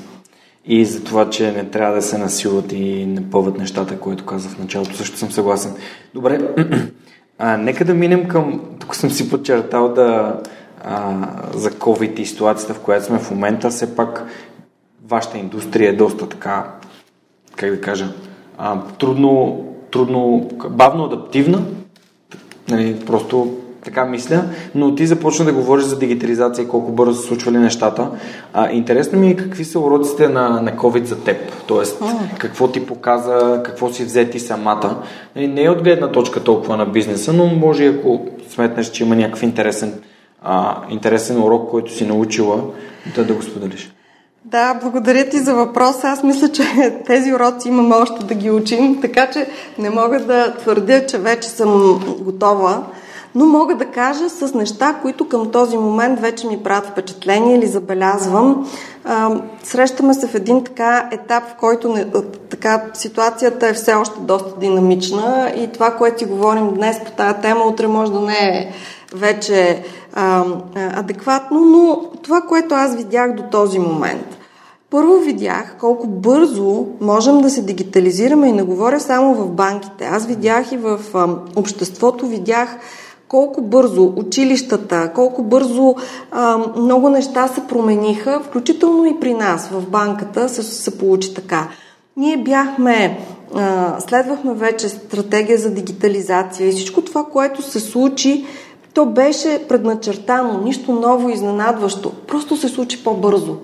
И 0.64 0.85
за 0.85 1.05
това, 1.05 1.31
че 1.31 1.53
не 1.53 1.64
трябва 1.64 1.94
да 1.94 2.03
се 2.03 2.18
насилват 2.18 2.73
и 2.73 3.07
не 3.07 3.31
пъват 3.31 3.59
нещата, 3.59 3.99
което 3.99 4.27
каза 4.27 4.49
в 4.49 4.59
началото, 4.59 4.96
също 4.96 5.16
съм 5.16 5.31
съгласен. 5.31 5.75
Добре, 6.14 6.40
а, 7.38 7.57
нека 7.57 7.85
да 7.85 7.94
минем 7.94 8.29
към, 8.29 8.61
тук 8.81 8.96
съм 8.96 9.11
си 9.11 9.31
подчертал 9.31 9.94
да 9.94 10.40
а, 10.85 11.14
за 11.55 11.70
COVID 11.70 12.20
и 12.20 12.27
ситуацията, 12.27 12.75
в 12.75 12.81
която 12.81 13.07
сме 13.07 13.18
в 13.18 13.31
момента, 13.31 13.70
все 13.70 13.96
пак 13.96 14.27
вашата 15.09 15.38
индустрия 15.38 15.90
е 15.90 15.96
доста 15.96 16.29
така, 16.29 16.75
как 17.57 17.70
да 17.70 17.81
кажа, 17.81 18.12
а, 18.59 18.83
трудно, 18.99 19.64
трудно, 19.90 20.51
бавно 20.70 21.05
адаптивна, 21.05 21.62
нали, 22.68 23.05
просто 23.07 23.59
така 23.85 24.05
мисля, 24.05 24.45
но 24.75 24.95
ти 24.95 25.07
започна 25.07 25.45
да 25.45 25.53
говориш 25.53 25.85
за 25.85 25.99
дигитализация 25.99 26.62
и 26.62 26.69
колко 26.69 26.93
бързо 26.93 27.21
се 27.21 27.29
случвали 27.29 27.59
нещата. 27.59 28.11
А, 28.53 28.71
интересно 28.71 29.19
ми 29.19 29.31
е 29.31 29.37
какви 29.37 29.64
са 29.64 29.81
уроците 29.81 30.29
на, 30.29 30.49
на 30.49 30.77
COVID 30.77 31.05
за 31.05 31.25
теб, 31.25 31.37
т.е. 31.69 32.07
какво 32.38 32.69
ти 32.69 32.87
показа, 32.87 33.62
какво 33.64 33.93
си 33.93 34.05
взе 34.05 34.31
ти 34.31 34.40
самата. 34.40 34.97
Нали, 35.37 35.49
не 35.49 35.64
е 35.64 35.71
от 35.71 35.83
гледна 35.83 36.12
точка 36.12 36.45
толкова 36.45 36.77
на 36.77 36.87
бизнеса, 36.87 37.33
но 37.33 37.47
може 37.47 37.87
ако 37.87 38.27
сметнеш, 38.49 38.90
че 38.90 39.05
има 39.05 39.16
някакъв 39.16 39.43
интересен, 39.43 39.95
а, 40.43 40.77
интересен 40.90 41.43
урок, 41.43 41.71
който 41.71 41.93
си 41.93 42.07
научила, 42.07 42.61
да, 43.16 43.25
да 43.25 43.35
го 43.35 43.43
споделиш. 43.43 43.93
Да, 44.45 44.79
благодаря 44.83 45.29
ти 45.29 45.38
за 45.38 45.55
въпроса. 45.55 46.09
Аз 46.09 46.23
мисля, 46.23 46.49
че 46.49 46.62
тези 47.07 47.33
уроци 47.33 47.69
имаме 47.69 47.95
още 47.95 48.25
да 48.25 48.35
ги 48.35 48.51
учим, 48.51 49.01
така 49.01 49.31
че 49.31 49.47
не 49.79 49.90
мога 49.90 50.21
да 50.21 50.55
твърдя, 50.55 51.07
че 51.07 51.19
вече 51.19 51.49
съм 51.49 52.01
готова 52.21 52.87
но 53.35 53.47
мога 53.47 53.75
да 53.75 53.85
кажа 53.85 54.31
с 54.31 54.55
неща, 54.55 54.99
които 55.03 55.29
към 55.29 55.51
този 55.51 55.77
момент 55.77 56.21
вече 56.21 56.47
ми 56.47 56.62
правят 56.62 56.87
впечатление 56.87 57.57
или 57.57 57.66
забелязвам. 57.66 58.71
Срещаме 59.62 60.14
се 60.14 60.27
в 60.27 60.35
един 60.35 60.64
така 60.64 61.09
етап, 61.12 61.45
в 61.45 61.55
който 61.61 61.88
не, 61.88 62.07
така, 62.51 62.85
ситуацията 62.95 63.69
е 63.69 63.75
все 63.75 63.95
още 63.95 64.21
доста 64.21 64.59
динамична 64.59 65.53
и 65.57 65.73
това, 65.73 65.90
което 65.90 66.19
си 66.19 66.25
говорим 66.25 66.75
днес 66.75 66.97
по 67.05 67.11
тази 67.11 67.40
тема, 67.40 67.64
утре 67.64 67.87
може 67.87 68.12
да 68.12 68.21
не 68.21 68.38
е 68.38 68.73
вече 69.14 69.83
а, 70.12 70.45
адекватно, 70.75 71.61
но 71.61 72.11
това, 72.23 72.40
което 72.40 72.75
аз 72.75 72.97
видях 72.97 73.35
до 73.35 73.43
този 73.43 73.79
момент– 73.79 74.37
първо 74.90 75.19
видях 75.19 75.77
колко 75.81 76.07
бързо 76.07 76.87
можем 77.01 77.40
да 77.40 77.51
се 77.51 77.62
дигитализираме 77.62 78.49
и 78.49 78.53
не 78.53 78.62
говоря 78.62 79.01
само 79.01 79.35
в 79.35 79.51
банките. 79.51 80.05
Аз 80.05 80.27
видях 80.27 80.73
и 80.73 80.77
в 80.77 81.01
а, 81.14 81.29
обществото, 81.57 82.27
видях 82.27 82.77
колко 83.31 83.62
бързо 83.62 84.12
училищата, 84.16 85.12
колко 85.14 85.43
бързо 85.43 85.95
а, 86.31 86.59
много 86.77 87.09
неща 87.09 87.49
се 87.49 87.66
промениха, 87.69 88.40
включително 88.40 89.07
и 89.07 89.21
при 89.21 89.35
нас 89.35 89.69
в 89.69 89.90
банката 89.90 90.49
се, 90.49 90.62
се 90.62 90.99
получи 90.99 91.35
така. 91.35 91.69
Ние 92.16 92.37
бяхме, 92.37 93.19
а, 93.55 93.95
следвахме 94.01 94.55
вече 94.55 94.88
стратегия 94.88 95.59
за 95.59 95.71
дигитализация 95.71 96.69
и 96.69 96.73
всичко 96.73 97.03
това, 97.03 97.25
което 97.25 97.62
се 97.62 97.81
случи, 97.81 98.47
то 98.95 99.07
беше 99.07 99.64
предначертано, 99.69 100.61
нищо 100.64 100.93
ново, 100.93 101.29
изненадващо. 101.29 102.12
Просто 102.28 102.57
се 102.57 102.68
случи 102.68 103.05
по-бързо. 103.05 103.57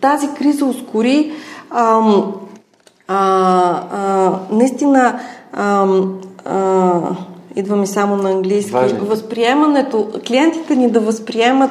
Тази 0.00 0.28
криза 0.28 0.66
ускори 0.66 1.32
а, 1.70 2.00
а, 3.08 3.18
а, 3.92 4.38
наистина 4.50 5.20
а, 5.52 5.86
а, 6.44 7.00
идва 7.56 7.76
ми 7.76 7.86
само 7.86 8.16
на 8.16 8.30
английски. 8.30 8.72
Важно. 8.72 9.04
Възприемането, 9.04 10.08
клиентите 10.26 10.76
ни 10.76 10.90
да 10.90 11.00
възприемат 11.00 11.70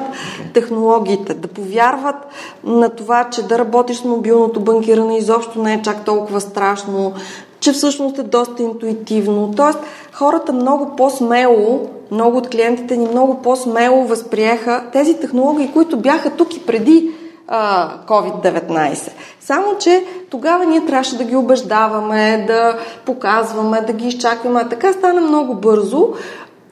технологиите, 0.52 1.34
да 1.34 1.48
повярват 1.48 2.16
на 2.64 2.88
това, 2.88 3.30
че 3.30 3.42
да 3.42 3.58
работиш 3.58 3.96
с 3.96 4.04
мобилното 4.04 4.60
банкиране 4.60 5.18
изобщо 5.18 5.62
не 5.62 5.74
е 5.74 5.82
чак 5.82 6.04
толкова 6.04 6.40
страшно, 6.40 7.12
че 7.60 7.72
всъщност 7.72 8.18
е 8.18 8.22
доста 8.22 8.62
интуитивно. 8.62 9.52
Тоест, 9.56 9.78
хората 10.12 10.52
много 10.52 10.96
по-смело, 10.96 11.90
много 12.10 12.38
от 12.38 12.48
клиентите 12.48 12.96
ни 12.96 13.08
много 13.08 13.42
по-смело 13.42 14.04
възприеха 14.04 14.84
тези 14.92 15.14
технологии, 15.14 15.70
които 15.72 15.96
бяха 15.96 16.30
тук 16.30 16.56
и 16.56 16.66
преди 16.66 17.10
а, 17.48 17.90
COVID-19. 18.06 19.10
Само, 19.40 19.78
че 19.78 20.04
тогава 20.30 20.66
ние 20.66 20.86
трябваше 20.86 21.18
да 21.18 21.24
ги 21.24 21.36
убеждаваме, 21.36 22.44
да 22.46 22.78
показваме, 23.06 23.80
да 23.80 23.92
ги 23.92 24.08
изчакваме. 24.08 24.60
А 24.60 24.68
така 24.68 24.92
стана 24.92 25.20
много 25.20 25.54
бързо. 25.54 26.08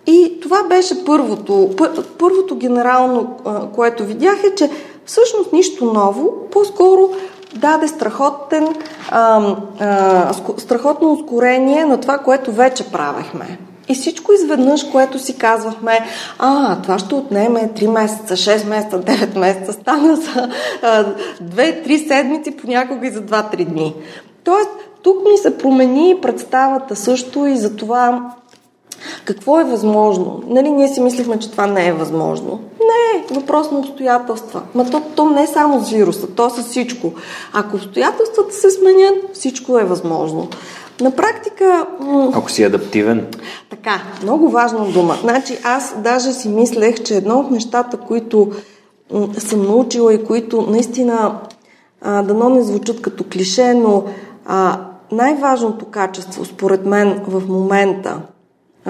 И 0.06 0.40
това 0.42 0.62
беше 0.62 1.04
първото, 1.04 1.70
първото 2.18 2.56
генерално, 2.56 3.36
което 3.74 4.04
видях 4.04 4.44
е, 4.44 4.54
че 4.54 4.70
всъщност 5.04 5.52
нищо 5.52 5.84
ново, 5.84 6.48
по-скоро 6.52 7.10
даде 7.54 7.88
страхотен, 7.88 8.68
а, 9.10 9.54
а, 9.80 10.32
страхотно 10.58 11.12
ускорение 11.12 11.84
на 11.84 12.00
това, 12.00 12.18
което 12.18 12.52
вече 12.52 12.92
правехме. 12.92 13.58
И 13.90 13.94
всичко 13.94 14.32
изведнъж, 14.32 14.84
което 14.84 15.18
си 15.18 15.38
казвахме, 15.38 16.00
а, 16.38 16.82
това 16.82 16.98
ще 16.98 17.14
отнеме 17.14 17.70
3 17.76 17.86
месеца, 17.86 18.36
6 18.36 18.68
месеца, 18.68 19.00
9 19.00 19.38
месеца, 19.38 19.72
стана 19.72 20.16
за 20.16 20.48
2-3 21.42 22.08
седмици, 22.08 22.56
понякога 22.56 23.06
и 23.06 23.10
за 23.10 23.20
2-3 23.20 23.64
дни. 23.64 23.94
Тоест, 24.44 24.70
тук 25.02 25.16
ми 25.30 25.38
се 25.38 25.58
промени 25.58 26.16
представата 26.22 26.96
също 26.96 27.46
и 27.46 27.56
за 27.56 27.76
това 27.76 28.32
какво 29.24 29.60
е 29.60 29.64
възможно? 29.64 30.42
Нали, 30.46 30.70
ние 30.70 30.88
си 30.88 31.00
мислихме, 31.00 31.38
че 31.38 31.50
това 31.50 31.66
не 31.66 31.86
е 31.86 31.92
възможно. 31.92 32.60
Не, 32.80 33.34
въпрос 33.40 33.70
на 33.70 33.78
обстоятелства. 33.78 34.62
Ма 34.74 34.90
то, 34.90 35.02
то 35.16 35.28
не 35.28 35.42
е 35.42 35.46
само 35.46 35.84
с 35.84 35.90
вируса, 35.90 36.26
то 36.26 36.46
е 36.46 36.50
с 36.50 36.62
всичко. 36.62 37.12
Ако 37.52 37.76
обстоятелствата 37.76 38.54
се 38.54 38.70
сменят, 38.70 39.14
всичко 39.32 39.78
е 39.78 39.84
възможно. 39.84 40.48
На 41.00 41.10
практика... 41.10 41.86
Ако 42.34 42.50
си 42.50 42.62
адаптивен. 42.62 43.26
Така, 43.70 44.02
много 44.22 44.48
важна 44.48 44.84
дума. 44.84 45.16
Значи 45.20 45.58
аз 45.64 45.94
даже 45.98 46.32
си 46.32 46.48
мислех, 46.48 47.02
че 47.02 47.16
едно 47.16 47.38
от 47.38 47.50
нещата, 47.50 47.96
които 47.96 48.52
съм 49.38 49.62
научила 49.62 50.14
и 50.14 50.24
които 50.24 50.62
наистина 50.62 51.38
а, 52.02 52.22
дано 52.22 52.48
не 52.48 52.62
звучат 52.62 53.02
като 53.02 53.24
клише, 53.32 53.74
но 53.74 54.04
а, 54.46 54.80
най-важното 55.12 55.84
качество, 55.84 56.44
според 56.44 56.86
мен, 56.86 57.20
в 57.26 57.48
момента 57.48 58.20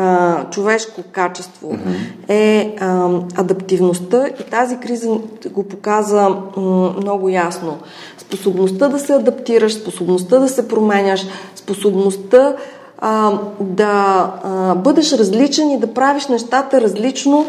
а, 0.01 0.51
човешко 0.51 1.03
качество 1.13 1.73
mm-hmm. 1.73 2.29
е 2.29 2.77
а, 2.81 3.11
адаптивността 3.37 4.29
и 4.29 4.51
тази 4.51 4.77
криза 4.77 5.09
го 5.51 5.69
показа 5.69 6.29
м, 6.29 6.95
много 6.97 7.29
ясно. 7.29 7.79
Способността 8.19 8.89
да 8.89 8.99
се 8.99 9.13
адаптираш, 9.13 9.75
способността 9.75 10.39
да 10.39 10.49
се 10.49 10.69
променяш, 10.69 11.27
способността 11.55 12.57
а, 12.99 13.39
да 13.61 14.33
а, 14.45 14.75
бъдеш 14.75 15.13
различен 15.13 15.71
и 15.71 15.81
да 15.81 15.95
правиш 15.95 16.27
нещата 16.27 16.81
различно. 16.81 17.47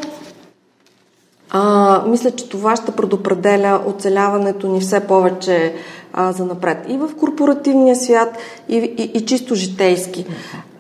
А, 1.49 2.03
мисля, 2.07 2.31
че 2.31 2.49
това 2.49 2.75
ще 2.75 2.91
предопределя 2.91 3.81
оцеляването 3.87 4.67
ни 4.67 4.81
все 4.81 4.99
повече 4.99 5.73
а, 6.13 6.31
за 6.31 6.45
напред. 6.45 6.77
И 6.87 6.97
в 6.97 7.09
корпоративния 7.19 7.95
свят, 7.95 8.37
и, 8.69 8.77
и, 8.77 9.03
и 9.17 9.25
чисто 9.25 9.55
житейски. 9.55 10.25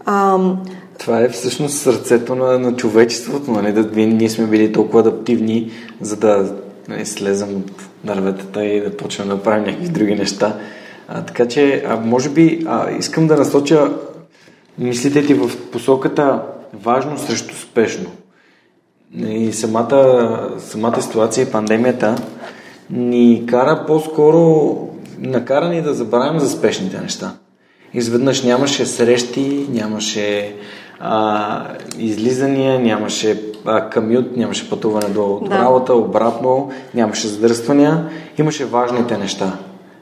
А, 0.05 0.39
това 1.01 1.21
е 1.21 1.29
всъщност 1.29 1.77
сърцето 1.77 2.35
на, 2.35 2.59
на 2.59 2.75
човечеството, 2.75 3.51
нали? 3.51 3.73
Да 3.73 4.01
ние 4.01 4.29
сме 4.29 4.47
били 4.47 4.73
толкова 4.73 4.99
адаптивни, 4.99 5.71
за 6.01 6.17
да 6.17 6.55
нали, 6.87 7.05
слезем 7.05 7.55
от 7.55 7.71
дърветата 8.03 8.65
и 8.65 8.81
да 8.81 8.97
почнем 8.97 9.27
да 9.27 9.43
правим 9.43 9.63
някакви 9.63 9.89
други 9.89 10.15
неща. 10.15 10.57
А, 11.07 11.21
така 11.21 11.47
че, 11.47 11.83
а, 11.87 11.95
може 11.95 12.29
би, 12.29 12.63
а, 12.67 12.91
искам 12.91 13.27
да 13.27 13.35
насоча 13.35 13.91
мислите 14.77 15.25
ти 15.25 15.33
в 15.33 15.71
посоката 15.71 16.41
важно 16.73 17.17
срещу 17.17 17.55
спешно. 17.55 18.11
И 19.27 19.53
самата, 19.53 20.59
самата 20.59 21.01
ситуация 21.01 21.43
и 21.43 21.51
пандемията 21.51 22.15
ни 22.89 23.43
кара 23.47 23.83
по-скоро, 23.87 24.77
накара 25.19 25.69
ни 25.69 25.81
да 25.81 25.93
забравим 25.93 26.39
за 26.39 26.49
спешните 26.49 27.01
неща. 27.01 27.33
Изведнъж 27.93 28.43
нямаше 28.43 28.85
срещи, 28.85 29.65
нямаше 29.69 30.55
а, 31.01 31.63
излизания, 31.97 32.79
нямаше 32.79 33.41
а, 33.65 33.89
камют, 33.89 34.37
нямаше 34.37 34.69
пътуване 34.69 35.09
до, 35.09 35.39
до 35.41 35.49
да. 35.49 35.59
работа, 35.59 35.95
обратно, 35.95 36.71
нямаше 36.93 37.27
задръствания, 37.27 38.09
имаше 38.37 38.65
важните 38.65 39.17
неща. 39.17 39.57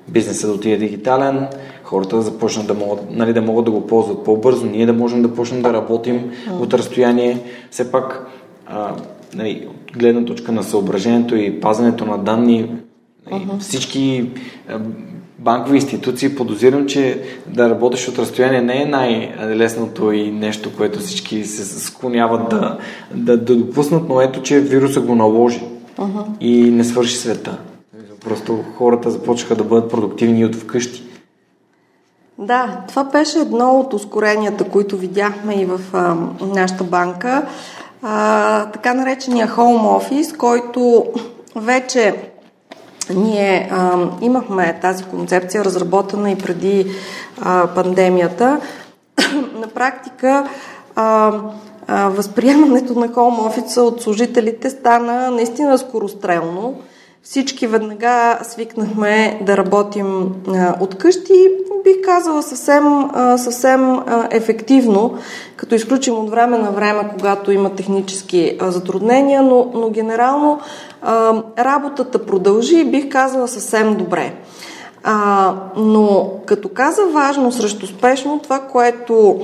Бизнесът 0.08 0.56
отиде 0.56 0.78
дигитален, 0.78 1.48
хората 1.84 2.16
да 2.16 2.22
започнат 2.22 2.68
да 2.68 2.74
могат, 2.74 3.12
нали, 3.12 3.34
да 3.34 3.42
могат 3.42 3.66
да 3.66 3.72
го 3.72 3.88
ползват 3.88 4.24
по-бързо, 4.24 4.66
ние 4.66 4.86
да 4.86 4.94
можем 4.94 5.22
да 5.22 5.34
почнем 5.34 5.62
да 5.62 5.74
работим 5.74 6.20
mm. 6.20 6.60
от 6.60 6.74
разстояние. 6.74 7.40
Все 7.72 7.92
пак, 7.92 8.28
а, 8.68 8.96
нали, 9.36 9.68
от 9.70 9.98
гледна 9.98 10.26
точка 10.26 10.52
на 10.52 10.64
съображението 10.64 11.36
и 11.36 11.60
пазенето 11.60 12.06
на 12.06 12.18
данни, 12.18 12.72
uh-huh. 13.32 13.60
всички 13.60 14.30
банкови 15.40 15.76
институции, 15.76 16.36
подозирам, 16.36 16.86
че 16.88 17.22
да 17.48 17.70
работиш 17.70 18.08
от 18.08 18.20
разстояние 18.20 18.62
не 18.62 18.82
е 18.82 18.86
най-лесното 18.86 20.12
и 20.12 20.32
нещо, 20.32 20.72
което 20.78 21.00
всички 21.00 21.46
се 21.46 21.80
склоняват 21.80 22.50
да, 22.50 22.78
да, 23.14 23.38
да 23.38 23.56
допуснат, 23.56 24.10
но 24.10 24.22
ето, 24.22 24.42
че 24.42 24.60
вируса 24.60 25.02
го 25.02 25.16
наложи 25.16 25.64
uh-huh. 25.98 26.26
и 26.40 26.72
не 26.72 26.84
свърши 26.84 27.16
света. 27.16 27.58
Просто 28.26 28.64
хората 28.78 29.12
започнаха 29.12 29.56
да 29.56 29.64
бъдат 29.64 29.92
продуктивни 29.92 30.46
от 30.46 30.56
вкъщи. 30.56 31.04
Да, 32.38 32.82
това 32.88 33.04
беше 33.04 33.40
едно 33.40 33.80
от 33.80 33.94
ускоренията, 33.94 34.64
които 34.64 34.98
видяхме 34.98 35.62
и 35.62 35.66
в 35.66 35.80
а, 35.94 36.16
нашата 36.46 36.84
банка. 36.84 37.46
А, 38.02 38.66
така 38.66 38.94
наречения 38.94 39.48
Home 39.48 39.82
Office, 39.82 40.38
който 40.38 41.06
вече 41.56 42.29
ние 43.16 43.70
а, 43.72 43.98
имахме 44.22 44.80
тази 44.82 45.04
концепция, 45.04 45.66
разработена 45.66 46.32
и 46.32 46.38
преди 46.38 46.92
а, 47.42 47.68
пандемията. 47.68 48.62
На 49.54 49.68
практика 49.68 50.50
а, 50.96 51.34
а, 51.88 52.10
възприемането 52.10 53.00
на 53.00 53.14
хоум 53.14 53.40
офиса 53.40 53.82
от 53.82 54.02
служителите 54.02 54.70
стана 54.70 55.32
наистина 55.32 55.78
скорострелно. 55.78 56.82
Всички 57.30 57.68
веднага 57.68 58.40
свикнахме 58.44 59.40
да 59.42 59.58
работим 59.58 60.32
а, 60.48 60.76
от 60.80 60.96
къщи, 60.96 61.48
бих 61.84 61.96
казала 62.06 62.44
съвсем, 62.44 63.10
съвсем 63.38 64.00
ефективно, 64.32 65.18
като 65.56 65.76
изключим 65.76 66.20
от 66.20 66.30
време 66.30 66.58
на 66.58 66.72
време, 66.72 67.10
когато 67.12 67.52
има 67.52 67.76
технически 67.76 68.58
затруднения, 68.62 69.42
но, 69.42 69.72
но 69.74 69.90
генерално 69.90 70.60
работата 71.60 72.26
продължи 72.26 72.80
и 72.80 72.92
бих 72.92 73.10
казала 73.10 73.48
съвсем 73.48 73.96
добре. 73.96 74.34
А, 75.04 75.54
но 75.76 76.32
като 76.46 76.70
каза 76.70 77.06
важно 77.06 77.52
срещу 77.52 77.88
спешно, 77.88 78.40
това, 78.40 78.60
което 78.60 79.40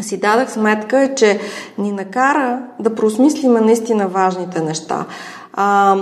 си 0.00 0.20
дадах 0.20 0.52
сметка 0.52 1.02
е, 1.02 1.14
че 1.14 1.40
ни 1.78 1.92
накара 1.92 2.58
да 2.80 2.94
проосмислиме 2.94 3.60
наистина 3.60 4.08
важните 4.08 4.60
неща. 4.60 5.04
А, 5.52 5.96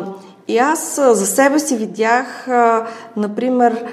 и 0.53 0.59
аз 0.59 1.01
за 1.13 1.27
себе 1.27 1.59
си 1.59 1.77
видях, 1.77 2.49
например, 3.17 3.85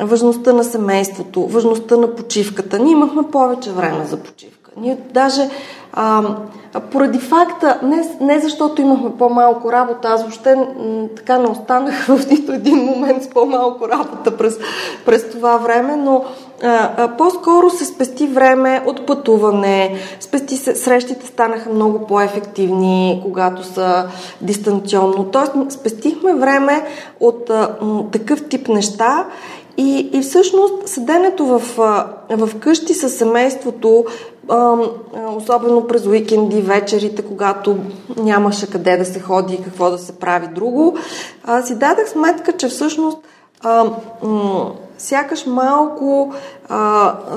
важността 0.00 0.52
на 0.52 0.64
семейството, 0.64 1.46
важността 1.46 1.96
на 1.96 2.14
почивката. 2.14 2.78
Ние 2.78 2.92
имахме 2.92 3.22
повече 3.32 3.70
време 3.70 4.06
за 4.06 4.16
почивка. 4.16 4.70
Ние 4.76 4.98
даже 5.14 5.50
а, 5.92 6.22
поради 6.92 7.18
факта, 7.18 7.78
не, 7.82 8.16
не 8.20 8.40
защото 8.40 8.82
имахме 8.82 9.10
по-малко 9.18 9.72
работа, 9.72 10.08
аз 10.08 10.22
въобще 10.22 10.54
м, 10.54 10.64
така 11.16 11.38
не 11.38 11.48
останах 11.48 12.06
в 12.08 12.30
нито 12.30 12.52
един 12.52 12.76
момент 12.76 13.22
с 13.22 13.30
по-малко 13.30 13.88
работа 13.88 14.36
през, 14.36 14.58
през 15.06 15.30
това 15.30 15.56
време, 15.56 15.96
но 15.96 16.24
а, 16.62 16.90
а, 16.96 17.16
по-скоро 17.16 17.70
се 17.70 17.84
спести 17.84 18.26
време 18.26 18.82
от 18.86 19.06
пътуване, 19.06 19.96
спести 20.20 20.56
се, 20.56 20.74
срещите 20.74 21.26
станаха 21.26 21.70
много 21.70 22.06
по-ефективни, 22.06 23.20
когато 23.24 23.64
са 23.64 24.06
дистанционно. 24.40 25.24
Тоест, 25.24 25.52
спестихме 25.68 26.34
време 26.34 26.84
от 27.20 27.50
а, 27.50 27.76
м, 27.82 28.04
такъв 28.12 28.48
тип 28.48 28.68
неща 28.68 29.26
и, 29.76 30.10
и 30.12 30.20
всъщност 30.20 30.88
седенето 30.88 31.46
в, 31.46 31.62
в 32.30 32.50
къщи 32.60 32.94
със 32.94 33.14
семейството 33.14 34.04
особено 35.36 35.86
през 35.86 36.06
уикенди, 36.06 36.62
вечерите, 36.62 37.22
когато 37.22 37.76
нямаше 38.16 38.70
къде 38.70 38.96
да 38.96 39.04
се 39.04 39.20
ходи 39.20 39.54
и 39.54 39.62
какво 39.62 39.90
да 39.90 39.98
се 39.98 40.18
прави 40.18 40.46
друго, 40.46 40.96
си 41.64 41.74
дадах 41.74 42.08
сметка, 42.08 42.52
че 42.52 42.68
всъщност 42.68 43.18
сякаш 44.98 45.46
малко 45.46 46.34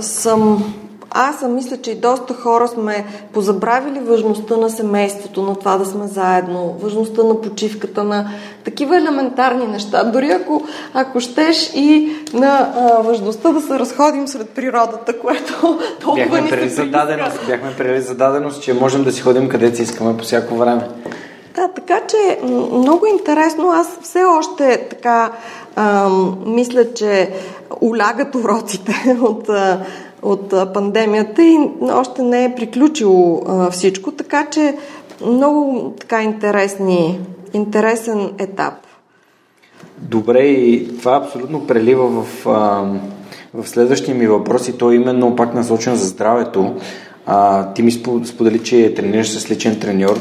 съм 0.02 0.74
аз 1.18 1.40
съм 1.40 1.56
мисля, 1.56 1.78
че 1.78 1.92
и 1.92 1.96
доста 1.96 2.34
хора 2.34 2.68
сме 2.68 3.06
позабравили 3.34 4.00
важността 4.00 4.58
на 4.58 4.70
семейството, 4.70 5.42
на 5.42 5.56
това 5.56 5.78
да 5.78 5.86
сме 5.86 6.08
заедно, 6.08 6.76
важността 6.82 7.24
на 7.24 7.42
почивката, 7.42 8.04
на 8.04 8.30
такива 8.64 8.98
елементарни 8.98 9.68
неща. 9.68 10.04
Дори 10.04 10.32
ако, 10.32 10.64
ако 10.94 11.20
щеш 11.20 11.72
и 11.76 12.10
на 12.34 12.74
а, 12.76 13.02
важността 13.02 13.52
да 13.52 13.62
се 13.62 13.80
разходим 13.80 14.28
сред 14.28 14.50
природата, 14.50 15.20
което 15.20 15.80
толкова 16.02 16.42
бяхме 16.42 16.42
ни 16.42 16.70
се 16.70 16.70
зададеност, 16.70 17.48
бяхме 17.48 17.76
прели 17.78 18.02
зададеност, 18.02 18.62
че 18.62 18.74
можем 18.74 19.04
да 19.04 19.12
си 19.12 19.22
ходим 19.22 19.50
където 19.50 19.76
си 19.76 19.84
искаме 19.84 20.18
по 20.18 20.24
всяко 20.24 20.56
време. 20.56 20.88
Да, 21.56 21.68
така 21.68 22.00
че 22.08 22.40
много 22.72 23.06
интересно. 23.06 23.72
Аз 23.72 24.00
все 24.02 24.24
още 24.24 24.88
така 24.90 25.32
ам, 25.76 26.38
мисля, 26.46 26.94
че 26.94 27.32
улягат 27.82 28.36
уроците 28.36 29.18
от, 29.22 29.50
от 30.26 30.74
пандемията 30.74 31.44
и 31.44 31.58
още 31.82 32.22
не 32.22 32.46
е 32.46 32.56
приключило 32.56 33.44
всичко, 33.72 34.12
така 34.12 34.48
че 34.52 34.76
много 35.26 35.94
така 36.00 36.24
интересни, 36.24 37.20
интересен 37.54 38.32
етап. 38.38 38.74
Добре, 39.98 40.40
и 40.40 40.98
това 40.98 41.22
абсолютно 41.24 41.68
прелива 41.68 42.08
в, 42.08 42.46
в 43.54 43.68
следващия 43.68 44.16
ми 44.16 44.28
въпрос 44.28 44.68
и 44.68 44.78
то 44.78 44.92
е 44.92 44.96
именно 44.96 45.36
пак 45.36 45.54
насочен 45.54 45.96
за 45.96 46.06
здравето. 46.06 46.76
А, 47.26 47.74
ти 47.74 47.82
ми 47.82 47.92
сподели, 48.26 48.64
че 48.64 48.94
тренираш 48.94 49.32
с 49.32 49.52
личен 49.52 49.80
треньор. 49.80 50.20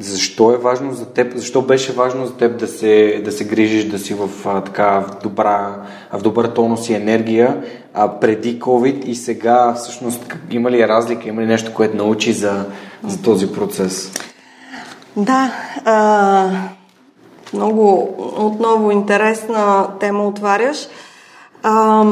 Защо 0.00 0.52
е 0.52 0.56
важно 0.56 0.92
за 0.92 1.06
теб, 1.06 1.36
защо 1.36 1.62
беше 1.62 1.92
важно 1.92 2.26
за 2.26 2.36
теб 2.36 2.58
да 2.58 2.66
се, 2.66 3.22
да 3.24 3.32
се 3.32 3.44
грижиш, 3.44 3.84
да 3.84 3.98
си 3.98 4.14
в, 4.14 4.30
а, 4.44 4.60
така, 4.60 5.00
в, 5.00 5.22
добра, 5.22 5.76
в 6.12 6.22
добър 6.22 6.46
тонус 6.46 6.88
и 6.88 6.94
енергия 6.94 7.62
а, 7.94 8.08
преди 8.20 8.60
COVID 8.60 9.04
и 9.04 9.14
сега 9.14 9.74
всъщност 9.74 10.34
има 10.50 10.70
ли 10.70 10.88
разлика, 10.88 11.28
има 11.28 11.42
ли 11.42 11.46
нещо, 11.46 11.74
което 11.74 11.96
научи 11.96 12.32
за, 12.32 12.64
за 13.06 13.22
този 13.22 13.52
процес? 13.52 14.12
Да, 15.16 15.52
а, 15.84 16.50
много 17.52 18.14
отново 18.38 18.90
интересна 18.90 19.88
тема 20.00 20.26
отваряш. 20.26 20.88
А, 21.62 22.04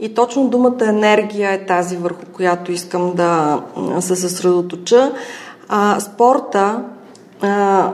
и 0.00 0.14
точно 0.14 0.48
думата 0.48 0.88
енергия 0.88 1.52
е 1.52 1.66
тази, 1.66 1.96
върху 1.96 2.26
която 2.32 2.72
искам 2.72 3.12
да 3.14 3.60
се 4.00 4.16
съсредоточа. 4.16 5.12
А, 5.72 6.00
спорта 6.00 6.82
а, 7.42 7.92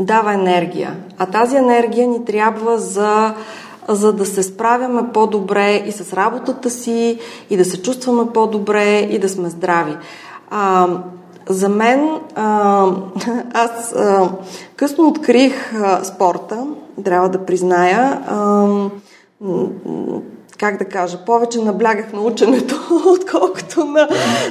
дава 0.00 0.34
енергия, 0.34 0.96
а 1.18 1.26
тази 1.26 1.56
енергия 1.56 2.08
ни 2.08 2.24
трябва 2.24 2.78
за, 2.78 3.34
за 3.88 4.12
да 4.12 4.26
се 4.26 4.42
справяме 4.42 5.02
по-добре 5.12 5.82
и 5.86 5.92
с 5.92 6.12
работата 6.12 6.70
си, 6.70 7.18
и 7.50 7.56
да 7.56 7.64
се 7.64 7.82
чувстваме 7.82 8.32
по-добре, 8.34 8.98
и 8.98 9.18
да 9.18 9.28
сме 9.28 9.50
здрави. 9.50 9.96
А, 10.50 10.88
за 11.48 11.68
мен, 11.68 12.10
а, 12.34 12.86
аз 13.54 13.92
а, 13.92 14.28
късно 14.76 15.08
открих 15.08 15.74
а, 15.74 16.04
спорта, 16.04 16.66
трябва 17.04 17.28
да 17.28 17.44
призная. 17.44 18.22
А, 18.28 18.66
как 20.58 20.78
да 20.78 20.84
кажа, 20.84 21.18
повече 21.26 21.62
наблягах 21.62 22.12
на 22.12 22.20
ученето, 22.20 22.74
отколкото 23.06 23.84
на, 23.84 24.08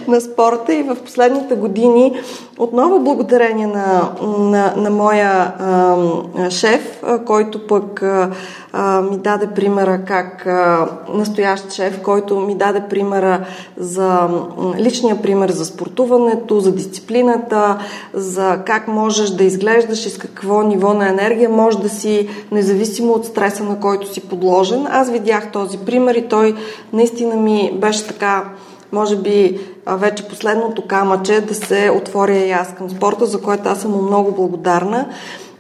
на 0.08 0.22
спорта 0.22 0.74
и 0.74 0.84
в 0.84 0.96
последните 0.96 1.56
години 1.56 2.20
отново 2.58 3.00
благодарение 3.00 3.68
на, 3.68 4.12
на, 4.38 4.74
на 4.78 4.90
моя 4.90 5.54
а, 5.60 6.50
шеф, 6.50 7.00
а, 7.04 7.26
който 7.26 7.68
пък 7.68 8.04
а, 8.04 9.02
ми 9.02 9.18
даде 9.18 9.48
примера 9.48 10.00
как 10.08 10.48
а, 10.48 10.88
настоящ 11.14 11.72
шеф, 11.72 12.02
който 12.04 12.40
ми 12.40 12.56
даде 12.56 12.84
примера 12.90 13.46
за 13.78 14.30
личния 14.78 15.22
пример 15.22 15.50
за 15.50 15.66
спортуването, 15.66 16.60
за 16.60 16.72
дисциплината, 16.72 17.78
за 18.14 18.60
как 18.66 18.88
можеш 18.88 19.30
да 19.30 19.44
изглеждаш 19.44 20.06
и 20.06 20.10
с 20.10 20.18
какво 20.18 20.62
ниво 20.62 20.94
на 20.94 21.10
енергия 21.10 21.50
може 21.50 21.80
да 21.80 21.90
си, 21.90 22.30
независимо 22.52 23.14
от 23.14 23.26
стреса, 23.26 23.64
на 23.64 23.80
който 23.80 24.14
си 24.14 24.22
подложен. 24.22 24.88
Аз 24.90 25.10
видях 25.10 25.52
този 25.52 25.78
пример 25.78 25.97
и 25.98 26.28
той 26.28 26.56
наистина 26.94 27.36
ми 27.36 27.72
беше 27.76 28.08
така 28.08 28.44
може 28.92 29.16
би 29.16 29.60
вече 29.88 30.28
последното 30.28 30.82
камъче 30.88 31.42
да 31.42 31.56
се 31.56 31.92
отворя 31.98 32.38
и 32.38 32.52
аз 32.52 32.74
към 32.74 32.90
спорта, 32.90 33.26
за 33.26 33.42
което 33.42 33.70
аз 33.70 33.82
съм 33.82 34.06
много 34.06 34.32
благодарна. 34.32 35.10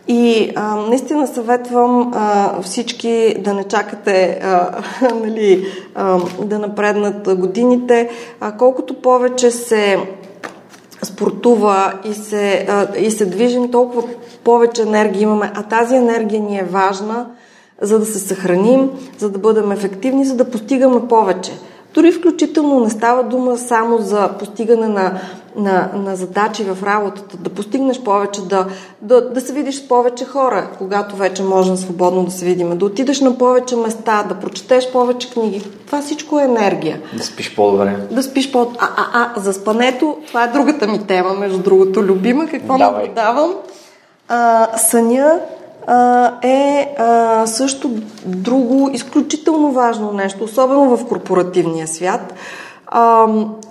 И 0.07 0.51
а, 0.55 0.75
наистина 0.75 1.27
съветвам 1.27 2.11
а, 2.15 2.61
всички 2.61 3.35
да 3.39 3.53
не 3.53 3.63
чакате 3.63 4.39
а, 4.43 4.81
нали, 5.15 5.67
а, 5.95 6.19
да 6.41 6.59
напреднат 6.59 7.39
годините. 7.39 8.09
А, 8.39 8.51
колкото 8.51 8.93
повече 8.93 9.51
се 9.51 9.97
спортува 11.03 11.93
и 12.05 12.13
се, 12.13 12.65
а, 12.69 12.97
и 12.97 13.11
се 13.11 13.25
движим, 13.25 13.71
толкова 13.71 14.03
повече 14.43 14.81
енергия 14.81 15.21
имаме. 15.21 15.51
А 15.55 15.63
тази 15.63 15.95
енергия 15.95 16.41
ни 16.41 16.59
е 16.59 16.63
важна, 16.63 17.25
за 17.81 17.99
да 17.99 18.05
се 18.05 18.19
съхраним, 18.19 18.89
за 19.17 19.29
да 19.29 19.39
бъдем 19.39 19.71
ефективни, 19.71 20.25
за 20.25 20.35
да 20.35 20.51
постигаме 20.51 21.07
повече. 21.07 21.51
Дори 21.93 22.11
включително 22.11 22.79
не 22.79 22.89
става 22.89 23.23
дума 23.23 23.57
само 23.57 23.97
за 23.97 24.29
постигане 24.39 24.87
на, 24.87 25.19
на, 25.55 25.89
на 25.95 26.15
задачи 26.15 26.63
в 26.63 26.83
работата, 26.83 27.37
да 27.37 27.49
постигнеш 27.49 28.01
повече, 28.01 28.41
да, 28.41 28.65
да, 29.01 29.29
да 29.29 29.41
се 29.41 29.53
видиш 29.53 29.75
с 29.75 29.87
повече 29.87 30.25
хора, 30.25 30.67
когато 30.77 31.15
вече 31.15 31.43
можем 31.43 31.77
свободно 31.77 32.23
да 32.25 32.31
се 32.31 32.45
видим, 32.45 32.77
да 32.77 32.85
отидеш 32.85 33.21
на 33.21 33.37
повече 33.37 33.75
места, 33.75 34.23
да 34.29 34.35
прочетеш 34.35 34.91
повече 34.91 35.29
книги. 35.29 35.63
Това 35.85 36.01
всичко 36.01 36.39
е 36.39 36.43
енергия. 36.43 37.01
Да 37.13 37.23
спиш 37.23 37.55
по-добре. 37.55 37.97
Да 38.11 38.23
спиш 38.23 38.51
по 38.51 38.61
А, 38.61 38.65
а, 38.79 39.31
а, 39.35 39.39
за 39.39 39.53
спането, 39.53 40.17
това 40.27 40.43
е 40.43 40.47
другата 40.47 40.87
ми 40.87 41.07
тема, 41.07 41.33
между 41.33 41.57
другото, 41.57 42.03
любима. 42.03 42.47
Какво 42.47 42.77
Давай. 42.77 43.01
наблюдавам? 43.01 43.53
А, 44.27 44.67
съня 44.77 45.39
е 46.43 46.95
също 47.45 47.89
друго 48.25 48.89
изключително 48.93 49.71
важно 49.71 50.11
нещо, 50.11 50.43
особено 50.43 50.97
в 50.97 51.05
корпоративния 51.05 51.87
свят. 51.87 52.33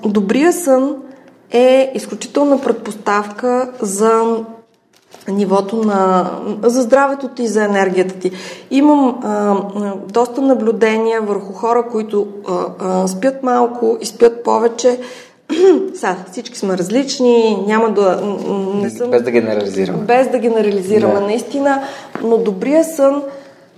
Добрия 0.04 0.52
сън 0.52 0.96
е 1.50 1.92
изключителна 1.94 2.60
предпоставка 2.60 3.72
за 3.80 4.36
нивото 5.28 5.76
на... 5.76 6.30
за 6.62 6.82
здравето 6.82 7.28
ти 7.28 7.42
и 7.42 7.48
за 7.48 7.64
енергията 7.64 8.14
ти. 8.14 8.30
Имам 8.70 9.20
а, 9.22 9.56
доста 10.08 10.40
наблюдения 10.40 11.20
върху 11.20 11.52
хора, 11.52 11.88
които 11.90 12.26
а, 12.48 12.66
а, 12.80 13.08
спят 13.08 13.42
малко 13.42 13.98
и 14.00 14.06
спят 14.06 14.44
повече 14.44 15.00
Са, 15.94 16.16
всички 16.32 16.58
сме 16.58 16.78
различни, 16.78 17.64
няма 17.66 17.90
да... 17.90 18.20
Не 18.74 18.90
съм, 18.90 19.10
без 19.10 19.22
да 19.22 19.30
генерализираме. 19.30 19.98
Без 19.98 20.28
да 20.28 20.38
генерализираме, 20.38 21.14
да. 21.14 21.20
наистина. 21.20 21.82
Но 22.22 22.38
добрия 22.38 22.84
сън 22.84 23.22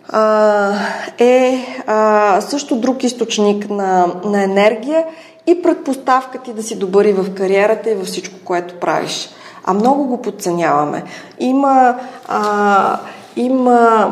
а, 0.09 0.73
е 1.19 1.59
а, 1.87 2.41
също 2.41 2.77
друг 2.77 3.05
източник 3.05 3.71
на, 3.71 4.07
на 4.25 4.43
енергия 4.43 5.05
и 5.47 5.63
предпоставка 5.63 6.39
ти 6.39 6.53
да 6.53 6.63
си 6.63 6.79
добър 6.79 7.05
и 7.05 7.13
в 7.13 7.35
кариерата 7.35 7.91
и 7.91 7.95
във 7.95 8.07
всичко, 8.07 8.35
което 8.45 8.75
правиш. 8.75 9.31
А 9.65 9.75
много 9.75 10.05
го 10.05 10.23
подценяваме. 10.23 11.03
Има... 11.41 11.99
А, 12.29 13.01
има 13.37 14.11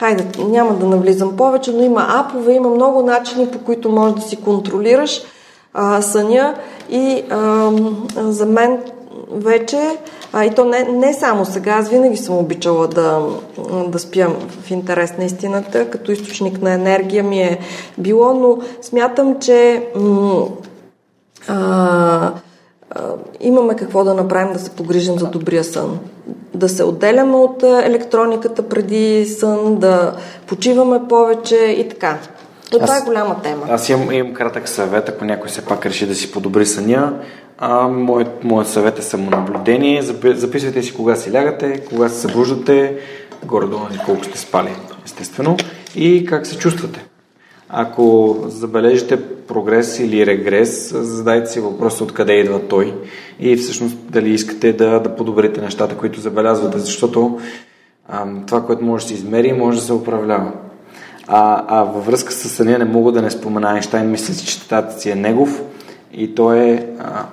Хайде, 0.00 0.24
няма 0.38 0.74
да 0.74 0.86
навлизам 0.86 1.36
повече, 1.36 1.72
но 1.72 1.82
има 1.82 2.06
апове, 2.08 2.52
има 2.52 2.68
много 2.68 3.02
начини, 3.02 3.50
по 3.50 3.58
които 3.58 3.90
можеш 3.90 4.14
да 4.14 4.22
си 4.22 4.36
контролираш 4.36 5.22
а, 5.74 6.02
съня 6.02 6.54
и 6.90 7.24
а, 7.30 7.70
за 8.16 8.46
мен 8.46 8.78
вече, 9.30 9.98
а 10.32 10.44
и 10.44 10.54
то 10.54 10.64
не, 10.64 10.84
не 10.84 11.14
само 11.14 11.44
сега, 11.44 11.72
аз 11.72 11.88
винаги 11.88 12.16
съм 12.16 12.38
обичала 12.38 12.88
да, 12.88 13.26
да 13.88 13.98
спя 13.98 14.28
в 14.62 14.70
интерес 14.70 15.18
на 15.18 15.24
истината, 15.24 15.90
като 15.90 16.12
източник 16.12 16.62
на 16.62 16.72
енергия 16.72 17.24
ми 17.24 17.42
е 17.42 17.58
било, 17.98 18.34
но 18.34 18.58
смятам, 18.82 19.40
че 19.40 19.86
м- 19.96 20.46
а, 21.48 22.32
имаме 23.40 23.76
какво 23.76 24.04
да 24.04 24.14
направим 24.14 24.52
да 24.52 24.58
се 24.58 24.70
погрижим 24.70 25.18
за 25.18 25.26
добрия 25.26 25.64
сън. 25.64 25.98
Да 26.54 26.68
се 26.68 26.84
отделяме 26.84 27.36
от 27.36 27.62
електрониката 27.62 28.68
преди 28.68 29.26
сън, 29.26 29.76
да 29.76 30.12
почиваме 30.46 31.08
повече 31.08 31.56
и 31.56 31.88
така. 31.88 32.18
Но 32.72 32.78
това 32.78 32.98
е 32.98 33.00
голяма 33.00 33.42
тема. 33.42 33.66
Аз 33.68 33.88
имам, 33.88 34.12
имам 34.12 34.34
кратък 34.34 34.68
съвет, 34.68 35.08
ако 35.08 35.24
някой 35.24 35.48
все 35.48 35.64
пак 35.64 35.86
реши 35.86 36.06
да 36.06 36.14
си 36.14 36.32
подобри 36.32 36.66
съня. 36.66 37.18
А, 37.58 37.88
моят, 37.88 38.44
моят 38.44 38.68
съвет 38.68 38.98
е 38.98 39.02
самонаблюдение. 39.02 40.02
Записвайте 40.24 40.82
си 40.82 40.94
кога 40.94 41.16
си 41.16 41.32
лягате, 41.32 41.80
кога 41.88 42.08
се 42.08 42.20
събуждате, 42.20 42.96
горе-долу 43.44 43.86
колко 44.06 44.24
сте 44.24 44.38
спали, 44.38 44.70
естествено, 45.04 45.56
и 45.94 46.26
как 46.26 46.46
се 46.46 46.58
чувствате. 46.58 47.04
Ако 47.68 48.36
забележите 48.46 49.22
прогрес 49.22 49.98
или 49.98 50.26
регрес, 50.26 50.92
задайте 50.94 51.50
си 51.50 51.60
въпроса 51.60 52.04
откъде 52.04 52.32
идва 52.32 52.68
той 52.68 52.94
и 53.40 53.56
всъщност 53.56 53.96
дали 54.10 54.30
искате 54.30 54.72
да, 54.72 55.00
да 55.00 55.16
подобрите 55.16 55.60
нещата, 55.60 55.96
които 55.96 56.20
забелязвате, 56.20 56.78
защото 56.78 57.38
а, 58.08 58.26
това, 58.46 58.66
което 58.66 58.84
може 58.84 59.04
да 59.04 59.08
се 59.08 59.14
измери, 59.14 59.52
може 59.52 59.78
да 59.78 59.84
се 59.84 59.92
управлява. 59.92 60.52
А, 61.32 61.64
а 61.68 61.82
във 61.82 62.06
връзка 62.06 62.32
с 62.32 62.48
съня 62.48 62.78
не 62.78 62.84
мога 62.84 63.12
да 63.12 63.22
не 63.22 63.30
спомена 63.30 63.70
Айнштайн, 63.70 64.10
мисля, 64.10 64.34
че 64.34 64.60
цитатът 64.60 65.00
си 65.00 65.10
е 65.10 65.14
негов. 65.14 65.62
и 66.12 66.34
то 66.34 66.52
е, 66.52 66.86
а, 66.98 67.26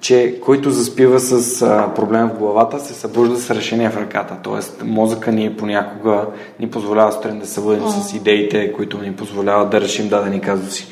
че 0.00 0.40
който 0.44 0.70
заспива 0.70 1.20
с 1.20 1.62
а, 1.62 1.94
проблем 1.94 2.28
в 2.28 2.38
главата, 2.38 2.80
се 2.80 2.94
събужда 2.94 3.36
с 3.36 3.50
решение 3.50 3.90
в 3.90 3.96
ръката. 3.96 4.36
Тоест, 4.42 4.82
мозъка 4.84 5.32
ни 5.32 5.56
понякога 5.56 6.26
ни 6.60 6.70
позволява 6.70 7.12
сутрин 7.12 7.38
да 7.38 7.46
се 7.46 7.52
събудим 7.52 7.82
mm. 7.82 8.00
с 8.00 8.14
идеите, 8.14 8.72
които 8.72 8.98
ни 8.98 9.12
позволяват 9.12 9.70
да 9.70 9.80
решим 9.80 10.08
дадени 10.08 10.40
казуси. 10.40 10.86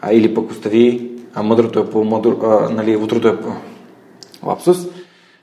А, 0.00 0.12
или 0.12 0.34
пък 0.34 0.50
остави, 0.50 1.10
а 1.34 1.42
мъдрото 1.42 1.78
е 1.78 1.90
по-мъдро, 1.90 2.38
а, 2.42 2.70
нали, 2.70 2.96
утрото 2.96 3.28
е 3.28 3.40
по... 3.40 3.48
Лапсус. 4.42 4.78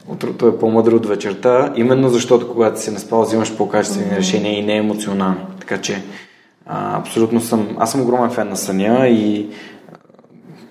Утрото 0.07 0.47
е 0.47 0.57
по-мъдро 0.57 0.95
от 0.95 1.05
вечерта, 1.05 1.73
именно 1.75 2.09
защото 2.09 2.51
когато 2.51 2.81
си 2.81 2.91
наспал, 2.91 3.21
взимаш 3.21 3.57
по-качествени 3.57 4.11
mm-hmm. 4.11 4.17
решения 4.17 4.59
и 4.59 4.65
не 4.65 4.75
емоционални. 4.75 5.41
Така 5.59 5.77
че 5.77 6.03
а, 6.71 6.97
абсолютно 6.97 7.41
съм, 7.41 7.67
аз 7.79 7.91
съм 7.91 8.01
огромен 8.01 8.29
фен 8.29 8.49
на 8.49 8.57
съня 8.57 9.07
и 9.07 9.49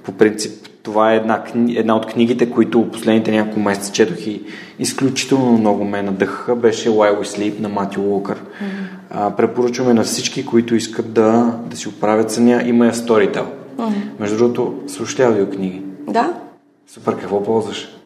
по 0.04 0.12
принцип 0.12 0.68
това 0.82 1.12
е 1.12 1.16
една, 1.16 1.44
една 1.68 1.96
от 1.96 2.06
книгите, 2.06 2.50
които 2.50 2.90
последните 2.90 3.30
няколко 3.30 3.60
месеца 3.60 3.92
четох 3.92 4.26
и 4.26 4.42
изключително 4.78 5.52
много 5.52 5.84
ме 5.84 6.02
надъхаха, 6.02 6.56
беше 6.56 6.88
Why 6.88 7.18
We 7.18 7.22
Sleep 7.22 7.60
на 7.60 7.68
Матио 7.68 8.02
Уокър. 8.02 8.38
Mm-hmm. 8.38 8.98
А, 9.10 9.30
препоръчваме 9.30 9.94
на 9.94 10.02
всички, 10.02 10.46
които 10.46 10.74
искат 10.74 11.12
да, 11.12 11.54
да 11.66 11.76
си 11.76 11.88
оправят 11.88 12.30
съня. 12.30 12.62
Има 12.66 12.86
я 12.86 12.92
Storytel. 12.92 13.44
Mm-hmm. 13.76 13.92
Между 14.20 14.36
другото, 14.36 14.74
слушате 14.86 15.24
аудиокниги? 15.24 15.82
Да. 16.06 16.32
Супер, 16.86 17.16
какво 17.16 17.42
ползваш? 17.42 17.97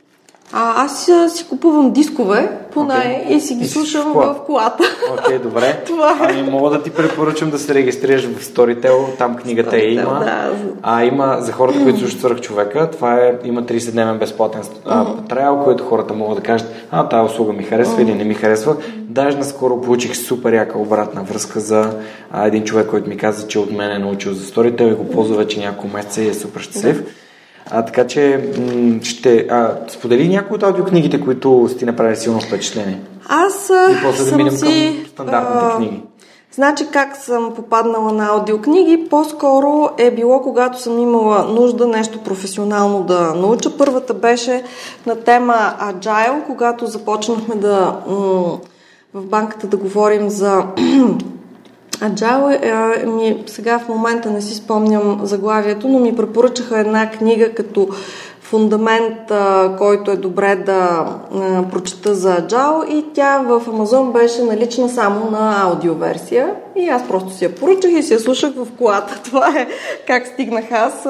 А, 0.53 0.84
аз 0.84 1.11
си 1.28 1.46
купувам 1.48 1.90
дискове, 1.90 2.59
поне, 2.72 2.94
okay. 2.94 3.28
и 3.28 3.40
си 3.40 3.55
ги 3.55 3.64
и 3.64 3.68
слушам 3.68 4.12
в, 4.12 4.34
в 4.34 4.44
колата. 4.46 4.84
Окей, 5.12 5.36
okay, 5.36 5.42
добре. 5.42 5.82
Това 5.86 6.11
е. 6.11 6.16
Ами 6.20 6.50
мога 6.50 6.70
да 6.70 6.82
ти 6.82 6.90
препоръчам 6.90 7.50
да 7.50 7.59
се 7.59 7.74
регистрираш 7.74 8.26
в 8.26 8.44
Storytel, 8.44 9.18
там 9.18 9.36
книгата 9.36 9.76
Storytel, 9.76 9.82
е 9.82 9.92
има. 9.92 10.20
Да. 10.24 10.53
А 10.82 11.05
има 11.05 11.36
за 11.40 11.53
хората, 11.53 11.82
които 11.82 11.98
слушат 11.98 12.18
свърх 12.18 12.40
човека, 12.40 12.90
това 12.90 13.14
е, 13.14 13.38
има 13.44 13.62
30-дневен 13.62 14.18
безплатен 14.18 14.62
uh-huh. 14.62 15.28
трайл, 15.28 15.61
който 15.64 15.84
хората 15.84 16.14
могат 16.14 16.36
да 16.36 16.42
кажат, 16.42 16.72
а, 16.90 17.09
тази 17.09 17.32
услуга 17.32 17.53
ми 17.53 17.62
харесва 17.62 17.96
uh-huh. 17.96 18.03
или 18.03 18.14
не 18.14 18.24
ми 18.24 18.34
харесва. 18.34 18.76
Даже 18.98 19.36
наскоро 19.36 19.80
получих 19.80 20.16
супер 20.16 20.53
яка 20.53 20.78
обратна 20.78 21.22
връзка 21.22 21.61
за 21.61 21.90
а, 22.30 22.46
един 22.46 22.64
човек, 22.64 22.86
който 22.86 23.09
ми 23.09 23.16
каза, 23.16 23.48
че 23.48 23.59
от 23.59 23.72
мен 23.72 23.90
е 23.90 23.98
научил 23.98 24.32
за 24.32 24.44
Storytel 24.44 24.92
и 24.92 24.94
го 24.94 25.09
ползва 25.09 25.36
вече 25.36 25.61
няколко 25.61 25.96
месеца 25.96 26.22
и 26.22 26.28
е 26.28 26.34
супер 26.34 26.61
щастлив. 26.61 27.03
Uh-huh. 27.03 27.21
А, 27.70 27.84
така 27.84 28.06
че 28.06 28.50
ще 29.02 29.46
а, 29.50 29.76
сподели 29.88 30.28
някои 30.28 30.54
от 30.54 30.62
аудиокнигите, 30.62 31.20
които 31.20 31.68
сте 31.72 31.86
направили 31.86 32.16
силно 32.16 32.40
впечатление. 32.40 33.00
Аз 33.28 33.70
И 33.90 34.02
после 34.02 34.30
да 34.30 34.36
минем 34.36 34.56
си, 34.56 34.96
към 35.02 35.10
стандартните 35.10 35.66
а, 35.66 35.76
книги. 35.76 36.02
Значи 36.52 36.86
как 36.92 37.16
съм 37.16 37.52
попаднала 37.54 38.12
на 38.12 38.26
аудиокниги? 38.26 39.06
По-скоро 39.10 39.90
е 39.98 40.10
било, 40.10 40.42
когато 40.42 40.80
съм 40.82 40.98
имала 40.98 41.44
нужда 41.44 41.86
нещо 41.86 42.18
професионално 42.18 43.02
да 43.02 43.34
науча. 43.34 43.76
Първата 43.78 44.14
беше 44.14 44.62
на 45.06 45.16
тема 45.16 45.74
Agile, 45.80 46.46
когато 46.46 46.86
започнахме 46.86 47.54
да 47.54 47.96
в 49.14 49.26
банката 49.26 49.66
да 49.66 49.76
говорим 49.76 50.30
за 50.30 50.64
Agile, 52.03 52.59
е, 53.03 53.07
ми, 53.07 53.42
сега 53.46 53.78
в 53.78 53.88
момента 53.88 54.30
не 54.30 54.42
си 54.42 54.55
спомням 54.55 55.20
заглавието, 55.22 55.88
но 55.88 55.98
ми 55.98 56.16
препоръчаха 56.16 56.78
една 56.78 57.11
книга 57.11 57.55
като 57.55 57.88
фундамент, 58.53 59.30
а, 59.30 59.76
който 59.78 60.11
е 60.11 60.16
добре 60.16 60.57
да 60.57 61.07
а, 61.34 61.62
прочета 61.70 62.14
за 62.14 62.36
Agile 62.36 62.86
и 62.88 63.05
тя 63.14 63.38
в 63.38 63.62
Амазон 63.68 64.12
беше 64.12 64.42
налична 64.42 64.88
само 64.88 65.30
на 65.30 65.62
аудиоверсия 65.62 66.55
и 66.76 66.88
аз 66.88 67.09
просто 67.09 67.32
си 67.32 67.44
я 67.44 67.55
поръчах 67.55 67.90
и 67.92 68.03
си 68.03 68.12
я 68.12 68.20
слушах 68.20 68.53
в 68.57 68.66
колата. 68.78 69.20
Това 69.24 69.48
е 69.48 69.68
как 70.07 70.26
стигнах 70.26 70.72
аз. 70.72 71.07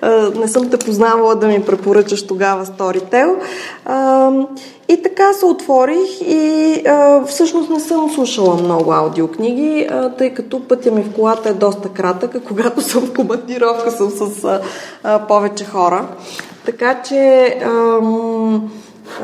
А, 0.00 0.30
не 0.36 0.48
съм 0.48 0.70
те 0.70 0.78
познавала 0.78 1.34
да 1.34 1.46
ми 1.46 1.62
препоръчаш 1.62 2.26
тогава 2.26 2.66
Storytel. 2.66 3.34
А, 3.84 4.30
и 4.88 5.02
така 5.02 5.32
се 5.32 5.46
отворих 5.46 6.20
и 6.20 6.82
а, 6.86 7.24
всъщност 7.24 7.70
не 7.70 7.80
съм 7.80 8.10
слушала 8.10 8.54
много 8.54 8.92
аудиокниги, 8.92 9.86
а, 9.90 10.10
тъй 10.10 10.34
като 10.34 10.68
пътя 10.68 10.90
ми 10.90 11.02
в 11.02 11.12
колата 11.14 11.48
е 11.48 11.52
доста 11.52 11.88
кратък, 11.88 12.34
а 12.34 12.40
когато 12.40 12.80
съм 12.82 13.02
в 13.02 13.14
командировка 13.14 13.90
съм 13.90 14.10
с 14.10 14.44
а, 14.44 14.60
а, 15.02 15.18
повече 15.18 15.64
хора. 15.64 16.08
Така 16.66 17.02
че 17.02 17.46
ам, 17.64 18.70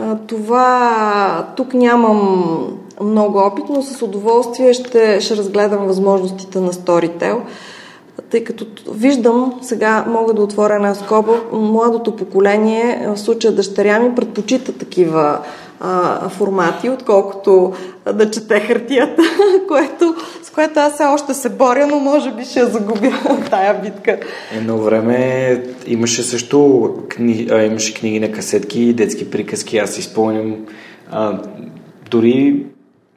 а, 0.01 0.17
това 0.27 1.47
тук 1.57 1.75
нямам 1.75 2.79
много 3.01 3.39
опит, 3.39 3.65
но 3.69 3.83
с 3.83 4.03
удоволствие 4.03 4.75
ще, 4.75 5.21
ще 5.21 5.37
разгледам 5.37 5.87
възможностите 5.87 6.61
на 6.61 6.73
Storytel, 6.73 7.41
тъй 8.31 8.45
като 8.45 8.67
виждам, 8.93 9.55
сега 9.63 10.05
мога 10.09 10.35
да 10.35 10.43
отворя 10.43 10.75
една 10.75 10.95
скоба, 10.95 11.41
младото 11.53 12.17
поколение, 12.17 13.09
в 13.09 13.19
случая 13.19 13.53
дъщеря 13.53 13.99
ми, 13.99 14.15
предпочита 14.15 14.73
такива 14.73 15.39
а, 15.85 16.29
формати, 16.29 16.91
отколкото 16.91 17.73
да 18.15 18.31
чете 18.31 18.61
хартията, 18.61 19.23
което, 19.69 20.15
с 20.43 20.51
което 20.51 20.81
аз 20.81 20.95
все 20.95 21.05
още 21.05 21.35
се 21.35 21.49
боря, 21.49 21.87
но 21.87 21.99
може 21.99 22.33
би 22.33 22.45
ще 22.45 22.65
загубя 22.65 23.13
тая 23.51 23.81
битка. 23.83 24.19
Едно 24.57 24.79
време 24.79 25.63
имаше 25.87 26.23
също 26.23 26.89
кни, 27.09 27.49
а, 27.51 27.63
имаше 27.63 27.95
книги 27.95 28.21
на 28.21 28.33
касетки, 28.33 28.93
детски 28.93 29.31
приказки. 29.31 29.79
Аз 29.79 29.91
си 29.91 30.03
спомням 30.03 30.57
а, 31.11 31.39
дори 32.11 32.67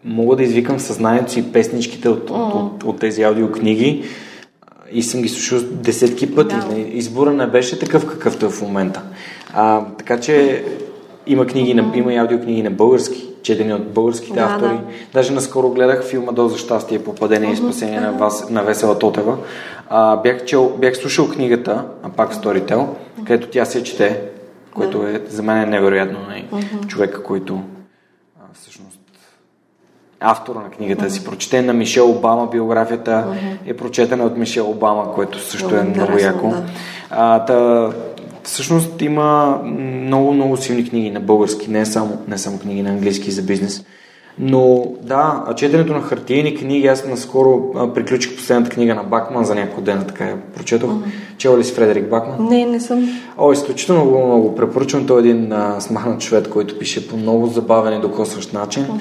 мога 0.06 0.36
да 0.36 0.44
извикам 0.44 0.80
съзнанието 0.80 1.32
си 1.32 1.52
песничките 1.54 2.10
от, 2.10 2.30
mm. 2.30 2.34
от, 2.34 2.56
от, 2.56 2.84
от 2.84 3.00
тези 3.00 3.24
аудиокниги 3.24 4.04
и 4.92 5.04
съм 5.04 5.22
ги 5.22 5.30
слушал 5.30 5.60
десетки 5.72 6.36
пъти. 6.36 6.56
Да. 6.56 6.80
Избора 6.80 7.34
не 7.34 7.48
беше 7.48 7.80
такъв 7.80 8.08
какъвто 8.08 8.46
е 8.46 8.50
в 8.50 8.62
момента. 8.62 9.02
А, 9.54 9.86
така 9.98 10.20
че 10.20 10.64
има 11.28 11.46
книги, 11.46 11.74
на, 11.74 11.92
има 11.98 12.14
и 12.14 12.18
аудиокниги 12.18 12.64
на 12.64 12.72
български, 12.72 13.28
четени 13.44 13.74
от 13.74 13.94
българските 13.94 14.40
да, 14.40 14.46
автори. 14.46 14.74
Да. 14.74 14.82
Даже 15.14 15.34
наскоро 15.34 15.70
гледах 15.70 16.04
филма 16.04 16.32
Доза 16.32 16.58
щастие, 16.58 17.04
попадение 17.04 17.52
и 17.52 17.56
спасение 17.56 18.00
на, 18.00 18.12
вас, 18.12 18.50
на 18.50 18.64
Весела 18.64 19.00
Тотева. 19.00 19.38
А, 19.90 20.18
бях, 20.18 20.46
чел, 20.46 20.72
бях 20.78 20.98
слушал 20.98 21.30
книгата, 21.30 21.86
а 22.04 22.10
пак 22.10 22.34
Storytel, 22.34 22.86
където 23.26 23.48
тя 23.48 23.66
се 23.66 23.84
чете, 23.84 24.22
което 24.76 25.08
е 25.08 25.22
за 25.30 25.44
мен 25.44 25.62
е 25.62 25.66
невероятно. 25.66 26.20
Не? 26.30 26.48
Uh-huh. 26.52 26.88
Човека, 26.88 27.24
който 27.24 27.60
а, 28.40 28.44
всъщност 28.54 29.00
автора 30.20 30.60
на 30.60 30.70
книгата 30.70 31.10
си 31.10 31.26
прочете 31.26 31.62
на 31.62 31.74
Мишел 31.74 32.10
Обама, 32.10 32.48
биографията 32.48 33.12
uh-huh. 33.12 33.72
е 33.72 33.78
прочетена 33.78 34.24
от 34.24 34.38
Мишел 34.38 34.70
Обама, 34.70 35.14
което 35.14 35.40
също 35.40 35.76
е 35.76 35.84
много 35.84 36.18
яко. 36.18 36.50
Да. 36.50 36.64
А, 37.10 37.46
та, 37.46 37.90
всъщност 38.46 39.02
има 39.02 39.62
много, 39.66 40.34
много 40.34 40.58
силни 40.58 40.90
книги 40.90 41.12
на 41.12 41.20
български, 41.20 41.72
не 41.72 41.86
само, 41.86 42.18
не 42.28 42.38
само 42.38 42.60
книги 42.60 42.82
на 42.82 42.90
английски 42.90 43.32
за 43.32 43.42
бизнес. 43.42 43.86
Но 44.40 44.86
да, 45.02 45.44
четенето 45.56 45.94
на 45.94 46.02
хартиени 46.02 46.56
книги, 46.56 46.88
аз 46.88 47.06
наскоро 47.06 47.72
а, 47.76 47.94
приключих 47.94 48.36
последната 48.36 48.70
книга 48.70 48.96
на 48.96 49.04
Бакман 49.04 49.46
за 49.46 49.56
няколко 49.56 49.82
дена, 49.82 50.08
така 50.08 50.26
я 50.26 50.38
прочетох. 50.56 50.90
Uh-huh. 50.90 51.04
Чела 51.38 51.58
ли 51.58 51.64
си 51.64 51.74
Фредерик 51.74 52.10
Бакман? 52.10 52.48
Не, 52.50 52.66
не 52.66 52.80
съм. 52.80 53.10
О, 53.38 53.52
изключително 53.52 54.06
много, 54.06 54.28
много 54.28 54.56
препоръчвам. 54.56 55.08
Той 55.08 55.18
е 55.18 55.20
един 55.20 55.52
а, 55.52 55.82
смахнат 55.82 56.22
швед, 56.22 56.50
който 56.50 56.80
пише 56.80 57.08
по 57.08 57.18
много 57.18 57.48
забавен 57.48 57.98
и 57.98 58.02
докосващ 58.02 58.54
начин. 58.54 58.84
Uh-huh. 58.84 59.00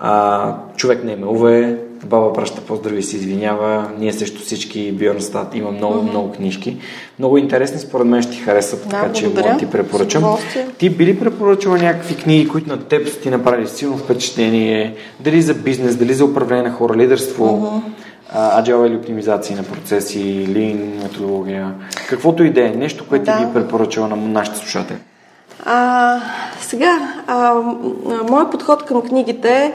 А, 0.00 0.54
човек 0.76 1.04
не 1.04 1.12
е 1.12 1.16
мелове, 1.16 1.78
баба 2.04 2.32
праща 2.32 2.60
поздрави 2.60 2.98
и 2.98 3.02
се 3.02 3.16
извинява. 3.16 3.90
Ние 3.98 4.12
също 4.12 4.42
всички 4.42 4.92
Бьорнстат 4.92 5.54
има 5.54 5.70
много, 5.70 5.94
mm-hmm. 5.94 6.10
много 6.10 6.32
книжки. 6.32 6.76
Много 7.18 7.38
интересни, 7.38 7.78
според 7.78 8.06
мен 8.06 8.22
ще 8.22 8.32
ти 8.32 8.38
харесат, 8.38 8.82
да, 8.82 8.88
така 8.88 9.12
че 9.12 9.28
мога 9.28 9.56
ти 9.58 9.70
препоръчам. 9.70 10.36
Ти 10.78 10.90
би 10.90 11.06
ли 11.06 11.20
препоръчала 11.20 11.78
някакви 11.78 12.16
книги, 12.16 12.48
които 12.48 12.68
на 12.68 12.84
теб 12.84 13.08
са 13.08 13.20
ти 13.20 13.30
направили 13.30 13.68
силно 13.68 13.96
впечатление? 13.96 14.94
Дали 15.20 15.42
за 15.42 15.54
бизнес, 15.54 15.96
дали 15.96 16.14
за 16.14 16.24
управление 16.24 16.62
на 16.62 16.70
хора, 16.70 16.96
лидерство? 16.96 17.44
Mm-hmm. 17.44 18.04
Agile 18.34 18.86
или 18.86 18.96
оптимизации 18.96 19.56
на 19.56 19.62
процеси, 19.62 20.46
лин, 20.48 21.00
методология, 21.02 21.74
каквото 22.08 22.44
и 22.44 22.50
да 22.50 22.66
е, 22.66 22.68
нещо, 22.68 23.04
което 23.08 23.24
да. 23.24 23.38
ти 23.38 23.46
би 23.46 23.52
препоръчала 23.52 24.08
на 24.08 24.16
нашите 24.16 24.58
слушатели. 24.58 24.98
А, 25.64 26.20
сега, 26.60 27.14
а, 27.26 27.54
моят 28.30 28.50
подход 28.50 28.84
към 28.84 29.02
книгите 29.02 29.48
е, 29.48 29.72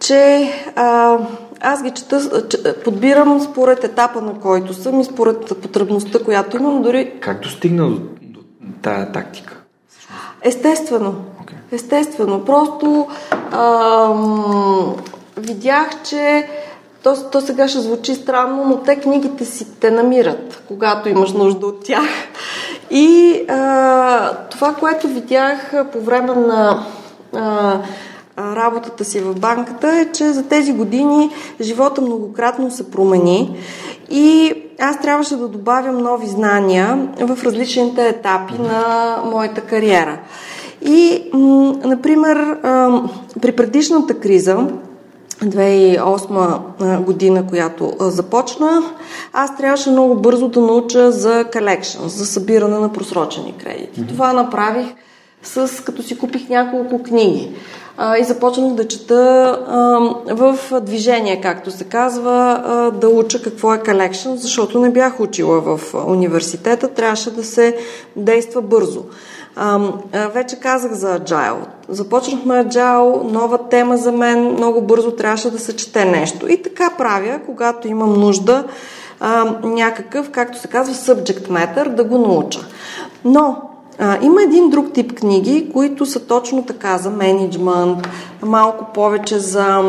че 0.00 0.52
а, 0.76 1.18
аз 1.60 1.82
ги 1.82 1.90
чета, 1.90 2.44
подбирам 2.84 3.40
според 3.40 3.84
етапа, 3.84 4.20
на 4.20 4.40
който 4.40 4.74
съм 4.74 5.00
и 5.00 5.04
според 5.04 5.60
потребността, 5.62 6.18
която 6.24 6.56
имам. 6.56 6.82
Дори... 6.82 7.12
Как 7.20 7.40
достигна 7.40 7.90
до, 7.90 8.00
до 8.20 8.40
тая 8.82 9.12
тактика? 9.12 9.56
Естествено. 10.42 11.14
Okay. 11.44 11.74
Естествено. 11.74 12.44
Просто 12.44 13.06
а, 13.50 14.14
видях, 15.36 16.02
че 16.02 16.48
то, 17.02 17.30
то 17.32 17.40
сега 17.40 17.68
ще 17.68 17.80
звучи 17.80 18.14
странно, 18.14 18.64
но 18.64 18.76
те 18.76 18.96
книгите 18.96 19.44
си 19.44 19.66
те 19.80 19.90
намират, 19.90 20.62
когато 20.68 21.08
имаш 21.08 21.32
нужда 21.32 21.66
от 21.66 21.84
тях. 21.84 22.08
И 22.90 23.34
а, 23.48 24.36
това, 24.50 24.74
което 24.74 25.08
видях 25.08 25.72
по 25.92 26.00
време 26.00 26.34
на 26.34 26.84
а, 27.36 27.78
работата 28.38 29.04
си 29.04 29.20
в 29.20 29.34
банката, 29.34 29.88
е, 29.88 30.12
че 30.12 30.32
за 30.32 30.42
тези 30.42 30.72
години 30.72 31.30
живота 31.60 32.00
многократно 32.00 32.70
се 32.70 32.90
промени 32.90 33.56
и 34.10 34.54
аз 34.80 35.00
трябваше 35.00 35.36
да 35.36 35.48
добавям 35.48 35.98
нови 35.98 36.26
знания 36.26 37.08
в 37.20 37.44
различните 37.44 38.08
етапи 38.08 38.54
на 38.54 39.16
моята 39.24 39.60
кариера. 39.60 40.18
И, 40.84 41.30
м- 41.32 41.74
например, 41.84 42.36
а, 42.62 43.02
при 43.42 43.52
предишната 43.52 44.14
криза, 44.14 44.66
2008 45.44 47.00
година, 47.00 47.46
която 47.46 47.92
започна, 48.00 48.82
аз 49.32 49.56
трябваше 49.56 49.90
много 49.90 50.14
бързо 50.14 50.48
да 50.48 50.60
науча 50.60 51.12
за 51.12 51.44
collection, 51.44 52.06
за 52.06 52.26
събиране 52.26 52.78
на 52.78 52.92
просрочени 52.92 53.54
кредити. 53.58 54.00
Mm-hmm. 54.00 54.08
Това 54.08 54.32
направих 54.32 54.86
с 55.42 55.84
като 55.84 56.02
си 56.02 56.18
купих 56.18 56.48
няколко 56.48 57.02
книги 57.02 57.52
и 58.20 58.24
започнах 58.24 58.74
да 58.74 58.88
чета 58.88 59.58
в 60.30 60.80
движение, 60.80 61.40
както 61.40 61.70
се 61.70 61.84
казва, 61.84 62.90
да 63.00 63.08
уча 63.08 63.42
какво 63.42 63.74
е 63.74 63.78
collection, 63.78 64.34
защото 64.34 64.80
не 64.80 64.90
бях 64.90 65.20
учила 65.20 65.60
в 65.60 65.94
университета, 66.06 66.88
трябваше 66.88 67.30
да 67.30 67.44
се 67.44 67.76
действа 68.16 68.62
бързо. 68.62 69.04
Вече 70.12 70.60
казах 70.60 70.92
за 70.92 71.18
Agile. 71.18 71.64
Започнахме 71.88 72.54
Agile, 72.54 73.32
нова 73.32 73.58
тема 73.68 73.96
за 73.96 74.12
мен, 74.12 74.52
много 74.52 74.82
бързо 74.82 75.10
трябваше 75.10 75.50
да 75.50 75.58
се 75.58 75.76
чете 75.76 76.04
нещо. 76.04 76.48
И 76.48 76.62
така 76.62 76.90
правя, 76.98 77.40
когато 77.46 77.88
имам 77.88 78.12
нужда 78.12 78.64
някакъв, 79.62 80.30
както 80.30 80.58
се 80.58 80.68
казва, 80.68 80.94
subject 80.94 81.48
matter, 81.48 81.88
да 81.88 82.04
го 82.04 82.18
науча. 82.18 82.60
Но 83.24 83.69
а, 84.00 84.18
има 84.22 84.42
един 84.42 84.70
друг 84.70 84.92
тип 84.92 85.12
книги, 85.12 85.70
които 85.72 86.06
са 86.06 86.26
точно 86.26 86.64
така 86.64 86.98
за 86.98 87.10
менеджмент, 87.10 88.08
малко 88.42 88.92
повече 88.94 89.38
за 89.38 89.82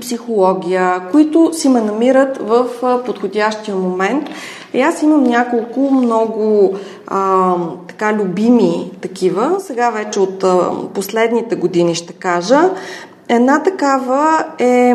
психология, 0.00 1.02
които 1.10 1.50
си 1.52 1.68
ме 1.68 1.80
намират 1.80 2.38
в 2.42 2.66
подходящия 3.06 3.76
момент. 3.76 4.28
И 4.74 4.80
аз 4.80 5.02
имам 5.02 5.24
няколко 5.24 5.90
много 5.90 6.74
а, 7.06 7.54
така 7.88 8.12
любими 8.12 8.90
такива. 9.00 9.56
Сега 9.60 9.90
вече 9.90 10.20
от 10.20 10.44
а, 10.44 10.70
последните 10.94 11.56
години 11.56 11.94
ще 11.94 12.12
кажа. 12.12 12.70
Една 13.32 13.62
такава 13.62 14.44
е, 14.58 14.94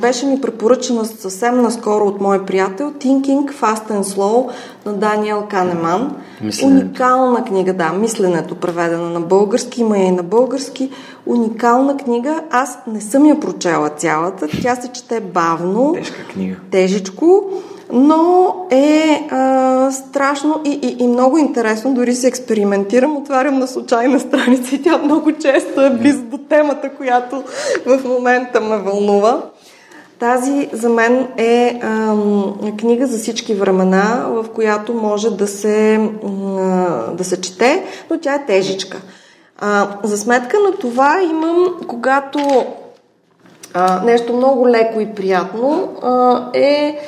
беше 0.00 0.26
ми 0.26 0.40
препоръчена 0.40 1.04
съвсем 1.04 1.62
наскоро 1.62 2.04
от 2.04 2.20
мой 2.20 2.44
приятел 2.44 2.92
Thinking 2.92 3.52
Fast 3.52 3.90
and 3.90 4.02
Slow 4.02 4.50
на 4.86 4.92
Даниел 4.92 5.44
Канеман. 5.50 6.16
Мисленето. 6.42 6.84
Уникална 6.84 7.44
книга, 7.44 7.72
да, 7.72 7.92
Мисленето, 7.92 8.54
преведена 8.54 9.10
на 9.10 9.20
български, 9.20 9.80
има 9.80 9.98
и 9.98 10.10
на 10.10 10.22
български. 10.22 10.90
Уникална 11.26 11.96
книга. 11.96 12.40
Аз 12.50 12.78
не 12.86 13.00
съм 13.00 13.26
я 13.26 13.40
прочела 13.40 13.88
цялата. 13.88 14.48
Тя 14.62 14.74
се 14.74 14.88
чете 14.88 15.20
бавно. 15.20 15.92
Тежка 15.92 16.24
книга. 16.24 16.56
Тежичко 16.70 17.50
но 17.92 18.54
е 18.70 19.26
а, 19.30 19.90
страшно 19.90 20.60
и, 20.64 20.70
и, 20.82 21.04
и 21.04 21.08
много 21.08 21.38
интересно. 21.38 21.94
Дори 21.94 22.14
се 22.14 22.28
експериментирам, 22.28 23.16
отварям 23.16 23.58
на 23.58 23.66
случайна 23.66 24.20
страница 24.20 24.74
и 24.74 24.82
тя 24.82 24.98
много 24.98 25.32
често 25.32 25.80
е 25.80 25.90
близо 25.90 26.22
до 26.22 26.38
темата, 26.38 26.90
която 26.96 27.44
в 27.86 28.04
момента 28.04 28.60
ме 28.60 28.76
вълнува. 28.76 29.42
Тази 30.18 30.68
за 30.72 30.88
мен 30.88 31.28
е 31.36 31.80
а, 31.82 32.16
книга 32.78 33.06
за 33.06 33.18
всички 33.18 33.54
времена, 33.54 34.26
в 34.28 34.46
която 34.54 34.94
може 34.94 35.30
да 35.30 35.46
се, 35.46 35.94
а, 36.24 36.30
да 37.12 37.24
се 37.24 37.40
чете, 37.40 37.84
но 38.10 38.18
тя 38.18 38.34
е 38.34 38.46
тежичка. 38.46 39.00
А, 39.58 39.88
за 40.02 40.18
сметка 40.18 40.56
на 40.60 40.76
това 40.76 41.22
имам, 41.22 41.74
когато 41.86 42.66
а, 43.74 44.02
нещо 44.04 44.32
много 44.32 44.68
леко 44.68 45.00
и 45.00 45.14
приятно 45.14 45.88
а, 46.02 46.42
е 46.54 47.00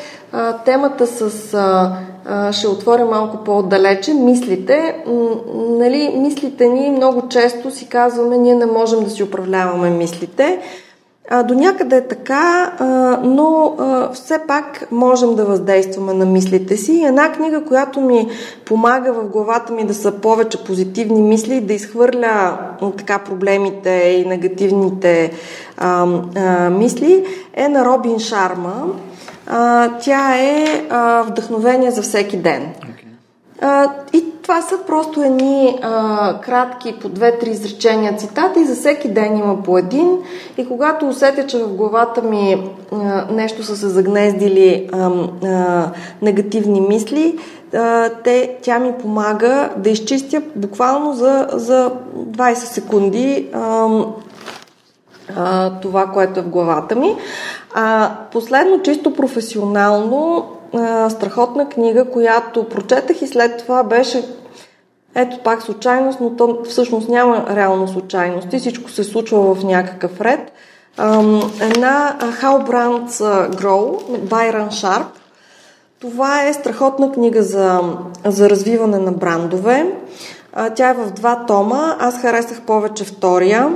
темата 0.64 1.06
с... 1.06 1.54
А, 1.54 2.52
ще 2.52 2.68
отворя 2.68 3.04
малко 3.04 3.44
по-отдалече. 3.44 4.14
Мислите. 4.14 5.04
Нали, 5.54 6.14
мислите 6.16 6.68
ни 6.68 6.90
много 6.90 7.28
често 7.28 7.70
си 7.70 7.88
казваме, 7.88 8.38
ние 8.38 8.54
не 8.54 8.66
можем 8.66 9.04
да 9.04 9.10
си 9.10 9.22
управляваме 9.22 9.90
мислите. 9.90 10.60
А, 11.32 11.42
до 11.42 11.54
някъде 11.54 11.96
е 11.96 12.08
така, 12.08 12.72
а, 12.78 12.86
но 13.24 13.74
а, 13.78 14.12
все 14.12 14.38
пак 14.48 14.88
можем 14.90 15.34
да 15.34 15.44
въздействаме 15.44 16.14
на 16.14 16.26
мислите 16.26 16.76
си. 16.76 17.04
Една 17.06 17.32
книга, 17.32 17.64
която 17.64 18.00
ми 18.00 18.28
помага 18.64 19.12
в 19.12 19.24
главата 19.24 19.72
ми 19.72 19.84
да 19.84 19.94
са 19.94 20.12
повече 20.12 20.64
позитивни 20.64 21.22
мисли 21.22 21.60
да 21.60 21.72
изхвърля 21.72 22.58
така 22.98 23.18
проблемите 23.18 23.90
и 23.90 24.28
негативните 24.28 25.32
а, 25.76 26.06
а, 26.36 26.70
мисли, 26.70 27.24
е 27.54 27.68
на 27.68 27.84
Робин 27.84 28.18
Шарма 28.18 28.84
а, 29.52 29.90
тя 29.98 30.36
е 30.36 30.86
а, 30.90 31.22
вдъхновение 31.22 31.90
за 31.90 32.02
всеки 32.02 32.36
ден. 32.36 32.74
Okay. 32.82 33.04
А, 33.60 33.90
и 34.12 34.24
това 34.42 34.62
са 34.62 34.78
просто 34.86 35.22
едни 35.22 35.78
а, 35.82 36.40
кратки 36.40 36.94
по 37.00 37.08
две-три 37.08 37.50
изречения 37.50 38.16
цитата 38.16 38.60
и 38.60 38.64
за 38.64 38.74
всеки 38.74 39.08
ден 39.08 39.36
има 39.36 39.62
по 39.62 39.78
един. 39.78 40.18
И 40.58 40.68
когато 40.68 41.08
усетя, 41.08 41.46
че 41.46 41.58
в 41.58 41.68
главата 41.68 42.22
ми 42.22 42.70
а, 42.92 43.26
нещо 43.30 43.62
са 43.62 43.76
се 43.76 43.88
загнездили 43.88 44.88
а, 44.92 45.10
а, 45.44 45.90
негативни 46.22 46.80
мисли, 46.80 47.38
а, 47.74 48.08
те, 48.24 48.56
тя 48.62 48.78
ми 48.78 48.92
помага 49.02 49.70
да 49.76 49.90
изчистя 49.90 50.42
буквално 50.56 51.12
за, 51.12 51.46
за 51.52 51.92
20 52.16 52.54
секунди 52.54 53.48
а, 53.52 53.88
а, 55.36 55.70
това, 55.70 56.06
което 56.06 56.40
е 56.40 56.42
в 56.42 56.48
главата 56.48 56.96
ми. 56.96 57.16
А, 57.74 58.10
последно, 58.32 58.82
чисто 58.82 59.14
професионално, 59.14 60.50
а, 60.74 61.10
страхотна 61.10 61.68
книга, 61.68 62.04
която 62.04 62.64
прочетах 62.64 63.22
и 63.22 63.26
след 63.26 63.58
това 63.58 63.82
беше 63.82 64.24
ето 65.14 65.38
пак 65.44 65.62
случайност, 65.62 66.20
но 66.20 66.30
то 66.36 66.58
всъщност 66.64 67.08
няма 67.08 67.46
реално 67.50 67.88
случайност 67.88 68.52
и 68.52 68.58
всичко 68.58 68.90
се 68.90 69.04
случва 69.04 69.54
в 69.54 69.64
някакъв 69.64 70.20
ред. 70.20 70.52
Една 71.60 72.16
How 72.20 72.68
Brands 72.70 73.50
Grow, 73.54 74.18
Байран 74.18 74.70
Шарп. 74.70 75.06
Това 76.00 76.46
е 76.46 76.52
страхотна 76.52 77.12
книга 77.12 77.42
за, 77.42 77.80
за 78.26 78.50
развиване 78.50 78.98
на 78.98 79.12
брандове. 79.12 79.94
Тя 80.74 80.90
е 80.90 80.94
в 80.94 81.10
два 81.10 81.44
тома. 81.46 81.96
Аз 81.98 82.20
харесах 82.20 82.60
повече 82.60 83.04
втория 83.04 83.74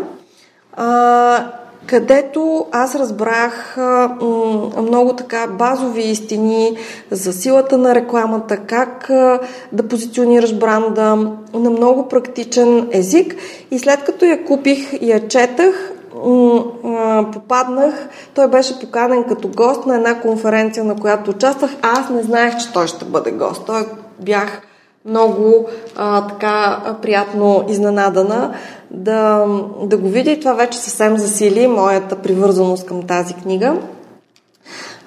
където 1.87 2.67
аз 2.73 2.95
разбрах 2.95 3.77
много 4.79 5.13
така 5.17 5.47
базови 5.47 6.03
истини 6.03 6.77
за 7.11 7.33
силата 7.33 7.79
на 7.79 7.95
рекламата, 7.95 8.57
как 8.57 9.11
да 9.73 9.89
позиционираш 9.89 10.55
бранда 10.55 11.17
на 11.55 11.71
много 11.71 12.09
практичен 12.09 12.89
език. 12.93 13.37
И 13.71 13.79
след 13.79 14.05
като 14.05 14.25
я 14.25 14.45
купих 14.45 14.93
и 15.01 15.11
я 15.11 15.29
четах, 15.29 15.93
попаднах, 17.33 18.09
той 18.35 18.49
беше 18.49 18.81
поканен 18.81 19.25
като 19.25 19.49
гост 19.49 19.87
на 19.87 19.97
една 19.97 20.21
конференция, 20.21 20.85
на 20.85 20.97
която 20.97 21.31
участвах. 21.31 21.71
Аз 21.83 22.11
не 22.11 22.23
знаех, 22.23 22.57
че 22.57 22.73
той 22.73 22.87
ще 22.87 23.05
бъде 23.05 23.31
гост. 23.31 23.67
Той 23.67 23.87
бях 24.21 24.63
много 25.05 25.67
а, 25.97 26.27
така 26.27 26.81
приятно 27.03 27.65
изненадана 27.69 28.55
да, 28.95 29.47
да 29.83 29.97
го 29.97 30.09
видя 30.09 30.31
и 30.31 30.41
това 30.41 30.53
вече 30.53 30.79
съвсем 30.79 31.19
засили 31.19 31.67
моята 31.67 32.17
привързаност 32.17 32.87
към 32.87 33.03
тази 33.03 33.35
книга. 33.35 33.77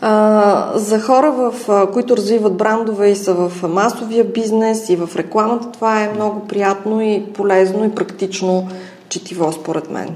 А, 0.01 0.71
за 0.75 1.01
хора, 1.01 1.31
в, 1.31 1.87
които 1.93 2.17
развиват 2.17 2.57
брандове 2.57 3.09
и 3.09 3.15
са 3.15 3.33
в 3.33 3.67
масовия 3.67 4.23
бизнес 4.23 4.89
и 4.89 4.95
в 4.95 5.09
рекламата, 5.15 5.71
това 5.71 6.03
е 6.03 6.13
много 6.15 6.47
приятно 6.47 7.01
и 7.01 7.25
полезно 7.33 7.85
и 7.85 7.95
практично 7.95 8.67
четиво, 9.09 9.51
според 9.51 9.91
мен. 9.91 10.15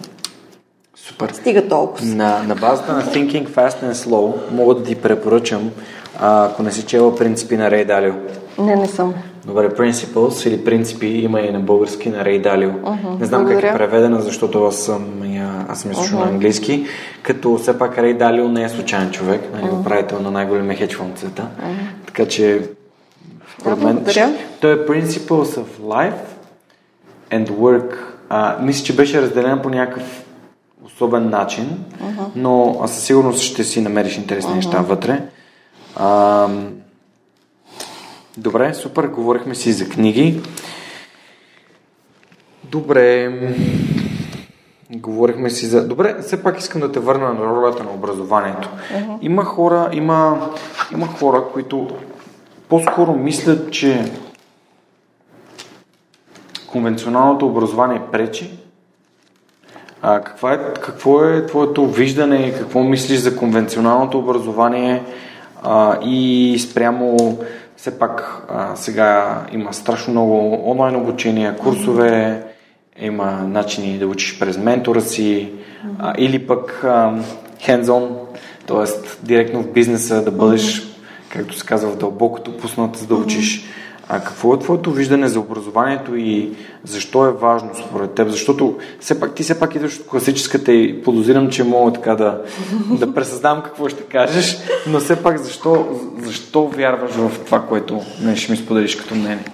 Супер. 0.96 1.30
Стига 1.34 1.68
толкова. 1.68 2.06
На, 2.06 2.44
на 2.44 2.56
базата 2.56 2.94
на 2.94 3.04
Thinking 3.04 3.50
Fast 3.50 3.84
and 3.84 3.94
Slow 3.94 4.34
мога 4.52 4.76
да 4.76 4.84
ти 4.84 4.96
препоръчам, 4.96 5.72
ако 6.20 6.64
не 6.64 6.72
си 6.72 6.84
чела 6.84 7.16
принципи 7.16 7.58
на 7.58 7.72
Рей 7.72 7.86
Далио. 7.86 8.14
Не, 8.60 8.76
не 8.76 8.88
съм. 8.88 9.14
Добре, 9.46 9.70
Principles 9.70 10.48
или 10.48 10.64
принципи 10.64 11.08
има 11.08 11.42
и 11.42 11.52
на 11.52 11.60
български, 11.60 12.10
на 12.10 12.26
Рей 12.26 12.42
Далио. 12.42 12.70
Uh-huh, 12.70 13.20
не 13.20 13.26
знам 13.26 13.42
благодаря. 13.42 13.62
как 13.68 13.76
е 13.76 13.78
преведена, 13.78 14.22
защото 14.22 14.66
аз 14.66 14.78
съм, 14.78 15.34
я, 15.34 15.66
аз 15.70 15.82
съм 15.82 15.92
uh-huh. 15.92 16.20
на 16.20 16.26
английски, 16.26 16.86
като 17.24 17.58
все 17.58 17.78
пак 17.78 17.98
Рей 17.98 18.14
Далио 18.14 18.48
не 18.48 18.64
е 18.64 18.70
случайен 18.70 19.12
човек, 19.12 19.42
нали, 19.54 19.64
uh-huh. 19.64 19.80
управител 19.80 20.20
на 20.20 20.32
най-големия 20.32 20.78
хедж 20.78 20.96
фонд 20.96 21.20
света. 21.20 21.48
Uh-huh. 21.62 22.06
Така 22.06 22.26
че, 22.26 22.62
според 23.60 23.84
мен, 23.84 24.06
той 24.60 24.74
е 24.74 24.78
Principles 24.78 25.60
of 25.60 25.66
Life 25.82 26.24
and 27.32 27.50
Work. 27.50 27.96
А, 28.30 28.58
мисля, 28.62 28.86
че 28.86 28.96
беше 28.96 29.22
разделен 29.22 29.60
по 29.60 29.70
някакъв 29.70 30.24
особен 30.86 31.30
начин, 31.30 31.66
uh-huh. 31.66 32.26
но 32.36 32.82
със 32.86 33.04
сигурност 33.04 33.42
ще 33.42 33.64
си 33.64 33.82
намериш 33.82 34.18
интересни 34.18 34.52
uh-huh. 34.52 34.56
неща 34.56 34.78
вътре. 34.78 35.22
А, 35.96 36.48
Добре, 38.38 38.74
супер, 38.74 39.04
говорихме 39.08 39.56
си 39.56 39.72
за 39.72 39.90
книги. 39.90 40.42
Добре. 42.64 43.32
Говорихме 44.92 45.50
си 45.50 45.66
за... 45.66 45.88
Добре, 45.88 46.22
все 46.22 46.44
пак 46.44 46.60
искам 46.60 46.82
да 46.82 46.92
те 46.92 47.00
върна 47.00 47.34
на 47.34 47.46
ролята 47.46 47.84
на 47.84 47.92
образованието. 47.92 48.70
Uh-huh. 48.70 49.18
Има 49.22 49.46
хора, 49.46 49.90
има, 49.94 50.50
има 50.94 51.08
хора, 51.08 51.44
които 51.54 51.88
по-скоро 52.70 53.16
мислят, 53.16 53.72
че 53.72 54.12
конвенционалното 56.68 57.48
образование 57.48 58.02
пречи. 58.12 58.52
А, 60.02 60.22
каква 60.22 60.54
е, 60.54 60.74
какво 60.74 61.26
е 61.26 61.46
твоето 61.46 61.88
виждане, 61.88 62.54
какво 62.54 62.84
мислиш 62.84 63.20
за 63.20 63.38
конвенционалното 63.38 64.20
образование 64.20 65.04
а, 65.64 66.00
и 66.04 66.60
спрямо 66.60 67.38
все 67.82 68.00
пак 68.00 68.46
а, 68.50 68.76
сега 68.76 69.42
има 69.52 69.74
страшно 69.74 70.12
много 70.12 70.64
онлайн 70.72 70.96
обучения, 70.96 71.58
курсове, 71.58 72.44
има 73.00 73.32
начини 73.32 73.98
да 73.98 74.08
учиш 74.08 74.40
през 74.40 74.58
ментора 74.58 75.02
си 75.02 75.52
а, 76.00 76.14
или 76.18 76.48
пък 76.48 76.82
hands-on, 77.68 78.10
т.е. 78.68 79.10
директно 79.26 79.62
в 79.62 79.72
бизнеса 79.72 80.24
да 80.24 80.32
бъдеш, 80.32 80.84
както 81.30 81.56
се 81.56 81.66
казва, 81.66 81.92
в 81.92 81.98
дълбокото 81.98 82.58
пуснат, 82.58 82.96
за 82.96 83.08
да 83.08 83.16
учиш. 83.16 83.66
А 84.14 84.20
какво 84.20 84.54
е 84.54 84.60
твоето 84.60 84.92
виждане 84.92 85.28
за 85.28 85.40
образованието 85.40 86.16
и 86.16 86.52
защо 86.84 87.26
е 87.26 87.32
важно 87.32 87.70
според 87.76 88.12
теб? 88.12 88.30
Защото 88.30 88.78
все 89.00 89.20
пак 89.20 89.36
ти 89.36 89.44
все 89.44 89.60
пак 89.60 89.76
идваш 89.76 90.00
от 90.00 90.08
класическата 90.08 90.72
и 90.74 91.04
подозирам, 91.04 91.50
че 91.50 91.64
мога 91.64 91.94
така 91.94 92.16
да, 92.16 92.42
да 92.90 93.14
пресъздам 93.14 93.64
какво 93.64 93.90
ще 93.90 94.04
кажеш, 94.04 94.58
но 94.88 95.00
все 95.00 95.24
пак 95.24 95.38
защо, 95.38 95.86
защо 96.22 96.68
вярваш 96.68 97.12
в 97.12 97.40
това, 97.46 97.62
което 97.62 98.02
не 98.22 98.36
ще 98.36 98.52
ми 98.52 98.58
споделиш 98.58 98.96
като 98.96 99.16
мнение? 99.16 99.46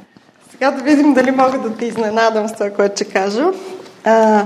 Сега 0.52 0.72
да 0.72 0.84
видим 0.84 1.14
дали 1.14 1.32
мога 1.32 1.60
да 1.60 1.74
те 1.74 1.86
изненадам 1.86 2.48
с 2.48 2.54
това, 2.54 2.70
което 2.70 2.96
ще 2.96 3.06
кажа. 3.06 3.46
А, 4.04 4.46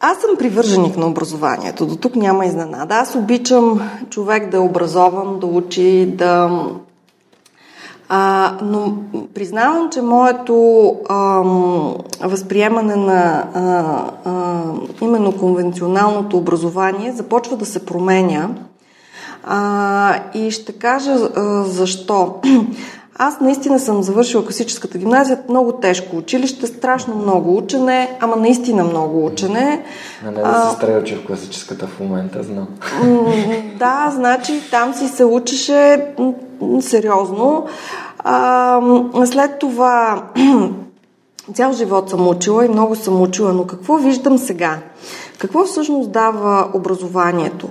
аз 0.00 0.18
съм 0.18 0.36
привърженик 0.38 0.96
на 0.96 1.06
образованието. 1.06 1.86
До 1.86 1.96
тук 1.96 2.16
няма 2.16 2.46
изненада. 2.46 2.94
Аз 2.94 3.14
обичам 3.14 3.90
човек 4.10 4.50
да 4.50 4.56
е 4.56 4.60
образован, 4.60 5.38
да 5.38 5.46
учи, 5.46 6.06
да. 6.06 6.60
А, 8.12 8.52
но 8.62 8.96
признавам, 9.34 9.90
че 9.90 10.02
моето 10.02 10.94
а, 11.08 11.16
възприемане 12.28 12.96
на 12.96 13.44
а, 13.54 13.60
а, 14.30 14.62
именно 15.00 15.32
конвенционалното 15.32 16.36
образование 16.36 17.12
започва 17.12 17.56
да 17.56 17.66
се 17.66 17.86
променя. 17.86 18.48
А, 19.44 20.18
и 20.34 20.50
ще 20.50 20.72
кажа 20.72 21.12
а, 21.12 21.62
защо. 21.64 22.34
Аз 23.22 23.40
наистина 23.40 23.78
съм 23.78 24.02
завършила 24.02 24.44
класическата 24.44 24.98
гимназия, 24.98 25.38
много 25.48 25.72
тежко 25.72 26.16
училище, 26.16 26.66
страшно 26.66 27.14
много 27.14 27.56
учене, 27.56 28.16
ама 28.20 28.36
наистина 28.36 28.84
много 28.84 29.26
учене. 29.26 29.84
А 30.26 30.30
не 30.30 30.42
да 30.42 30.70
се 30.70 30.76
стрелче 30.76 31.16
в 31.16 31.26
класическата 31.26 31.86
в 31.86 32.00
момента, 32.00 32.42
знам. 32.42 32.68
Да, 33.78 34.12
значи 34.14 34.70
там 34.70 34.94
си 34.94 35.08
се 35.08 35.24
учеше 35.24 36.06
сериозно. 36.80 37.66
А, 38.18 38.80
след 39.24 39.58
това 39.58 40.22
цял 41.54 41.72
живот 41.72 42.10
съм 42.10 42.28
учила 42.28 42.66
и 42.66 42.68
много 42.68 42.96
съм 42.96 43.22
учила, 43.22 43.52
но 43.52 43.66
какво 43.66 43.96
виждам 43.96 44.38
сега? 44.38 44.78
Какво 45.38 45.64
всъщност 45.64 46.10
дава 46.10 46.68
образованието? 46.74 47.68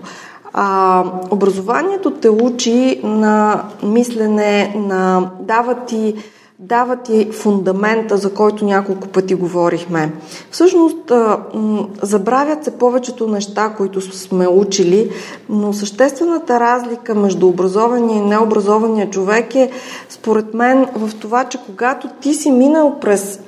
А, 0.53 1.03
образованието 1.31 2.11
те 2.11 2.29
учи 2.29 3.01
на 3.03 3.63
мислене, 3.83 4.73
на 4.75 5.31
дава 5.39 5.75
ти, 5.75 6.15
дава 6.59 6.95
ти 6.95 7.29
фундамента, 7.31 8.17
за 8.17 8.33
който 8.33 8.65
няколко 8.65 9.07
пъти 9.07 9.35
говорихме. 9.35 10.13
Всъщност, 10.51 11.11
а, 11.11 11.39
м- 11.53 11.87
забравят 12.01 12.63
се 12.63 12.77
повечето 12.77 13.27
неща, 13.27 13.73
които 13.77 14.01
сме 14.01 14.47
учили, 14.47 15.11
но 15.49 15.73
съществената 15.73 16.59
разлика 16.59 17.15
между 17.15 17.47
образования 17.47 18.17
и 18.17 18.27
необразования 18.27 19.09
човек 19.09 19.55
е, 19.55 19.71
според 20.09 20.53
мен, 20.53 20.87
в 20.95 21.15
това, 21.19 21.43
че 21.43 21.59
когато 21.65 22.09
ти 22.21 22.33
си 22.33 22.51
минал 22.51 22.99
през 23.01 23.39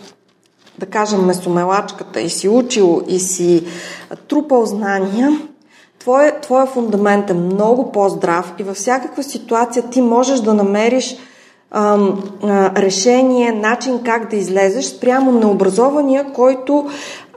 да 0.80 0.86
кажем, 0.86 1.26
месомелачката 1.26 2.22
и 2.22 2.30
си 2.30 2.50
учил 2.50 3.02
и 3.08 3.20
си 3.20 3.66
трупал 4.28 4.66
знания, 4.66 5.40
твоя, 6.02 6.42
твоя 6.42 6.66
фундамент 6.66 7.30
е 7.30 7.34
много 7.34 7.92
по-здрав 7.92 8.54
и 8.60 8.64
във 8.64 8.78
всякаква 8.78 9.24
ситуация 9.24 9.84
ти 9.90 10.02
можеш 10.02 10.40
да 10.40 10.54
намериш 10.54 11.18
ам, 11.72 12.24
а, 12.44 12.82
решение, 12.82 13.52
начин 13.52 14.00
как 14.06 14.30
да 14.30 14.36
излезеш 14.36 14.86
спрямо 14.86 15.32
необразования, 15.32 16.26
който 16.34 16.88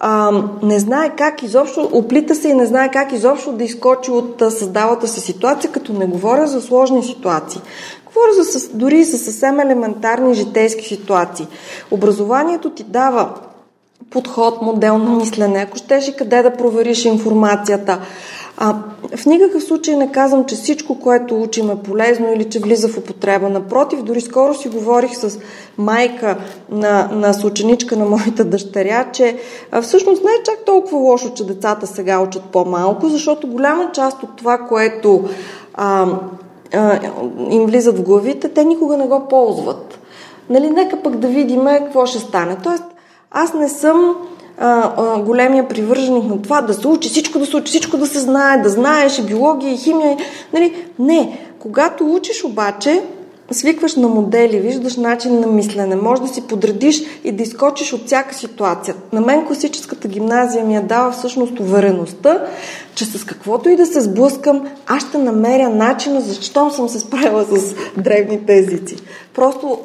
ам, 0.01 0.59
не 0.63 0.79
знае 0.79 1.11
как 1.17 1.43
изобщо, 1.43 1.91
оплита 1.93 2.35
се 2.35 2.49
и 2.49 2.55
не 2.55 2.67
знае 2.67 2.91
как 2.91 3.13
изобщо 3.13 3.53
да 3.53 3.65
изкочи 3.65 4.11
от 4.11 4.43
а, 4.43 4.51
създалата 4.51 5.09
се 5.09 5.21
ситуация, 5.21 5.73
като 5.73 5.93
не 5.93 6.07
говоря 6.07 6.47
за 6.47 6.61
сложни 6.63 7.03
ситуации. 7.03 7.61
Говоря 8.07 8.33
за, 8.33 8.69
дори 8.75 9.05
за 9.05 9.19
съвсем 9.19 9.61
елементарни 9.61 10.35
житейски 10.35 10.85
ситуации. 10.85 11.47
Образованието 11.91 12.71
ти 12.71 12.85
дава 12.85 13.29
подход, 14.11 14.63
модел 14.63 14.99
на 14.99 15.11
мислене, 15.11 15.59
ако 15.59 15.77
щеш 15.77 16.09
и 16.09 16.17
къде 16.17 16.43
да 16.43 16.57
провериш 16.57 17.05
информацията, 17.05 18.01
а, 18.57 18.75
в 19.17 19.27
никакъв 19.27 19.63
случай 19.63 19.97
не 19.97 20.13
казвам, 20.13 20.45
че 20.45 20.55
всичко, 20.55 21.01
което 21.01 21.43
учим 21.43 21.71
е 21.71 21.83
полезно 21.83 22.33
или 22.33 22.45
че 22.45 22.59
влиза 22.59 22.89
в 22.89 22.99
употреба. 22.99 23.49
Напротив, 23.49 24.03
дори 24.03 24.21
скоро 24.21 24.55
си 24.55 24.69
говорих 24.69 25.17
с 25.17 25.39
майка 25.79 26.37
на, 26.71 27.09
на 27.13 27.33
съученичка 27.33 27.97
на 27.97 28.05
моята 28.05 28.45
дъщеря, 28.45 29.11
че 29.13 29.37
а, 29.71 29.83
всъщност 29.83 30.25
не 30.25 30.31
е 30.31 30.43
чак 30.45 30.65
толкова 30.67 30.99
лошо, 30.99 31.35
че 31.35 31.47
децата 31.47 31.87
сега 31.87 32.21
учат 32.21 32.43
по-малко, 32.43 33.09
защото 33.09 33.47
голяма 33.47 33.91
част 33.93 34.23
от 34.23 34.37
това, 34.37 34.59
което 34.59 35.25
а, 35.75 36.07
а, 36.75 37.01
им 37.51 37.67
влизат 37.67 37.99
в 37.99 38.03
главите, 38.03 38.49
те 38.49 38.65
никога 38.65 38.97
не 38.97 39.07
го 39.07 39.29
ползват. 39.29 39.99
Нали, 40.51 40.71
нека 40.71 41.03
пък 41.03 41.17
да 41.17 41.29
видим 41.29 41.65
какво 41.65 42.07
ще 42.07 42.19
стане. 42.19 42.57
Тоест, 42.63 42.85
аз 43.31 43.55
не 43.55 43.69
съм 43.69 44.17
а, 44.59 44.93
а, 44.97 45.23
големия 45.23 45.69
привърженик 45.69 46.25
на 46.25 46.43
това 46.43 46.61
да 46.61 46.75
се 46.75 46.89
учи, 46.89 47.09
всичко 47.09 47.39
да 47.39 47.47
се 47.47 47.57
учи, 47.57 47.71
всичко 47.71 47.97
да 47.97 48.07
се 48.07 48.19
знае, 48.19 48.63
да 48.63 48.69
знаеш 48.69 49.19
и 49.19 49.23
биология, 49.23 49.73
и 49.73 49.77
химия. 49.77 50.17
Нали? 50.53 50.87
Не. 50.99 51.39
Когато 51.59 52.15
учиш 52.15 52.45
обаче, 52.45 53.03
свикваш 53.51 53.97
на 53.97 54.09
модели, 54.09 54.61
виждаш 54.61 54.97
начин 54.97 55.41
на 55.41 55.47
мислене, 55.47 55.97
може 55.97 56.23
да 56.23 56.29
си 56.29 56.47
подредиш 56.47 57.03
и 57.25 57.33
да 57.33 57.43
изкочиш 57.43 57.93
от 57.93 58.07
всяка 58.07 58.35
ситуация. 58.35 58.95
На 59.13 59.21
мен 59.21 59.47
класическата 59.47 60.09
гимназия 60.09 60.65
ми 60.65 60.75
я 60.75 60.83
дава 60.83 61.13
всъщност 61.13 61.61
увереността, 61.61 62.47
че 62.95 63.05
с 63.05 63.25
каквото 63.25 63.69
и 63.69 63.77
да 63.77 63.87
се 63.87 64.01
сблъскам, 64.01 64.69
аз 64.87 65.09
ще 65.09 65.19
намеря 65.19 65.69
начина, 65.69 66.21
защо 66.21 66.71
съм 66.71 66.89
се 66.89 67.01
справила 67.01 67.45
с 67.45 67.75
древните 67.97 68.59
езици. 68.59 68.97
Просто 69.35 69.79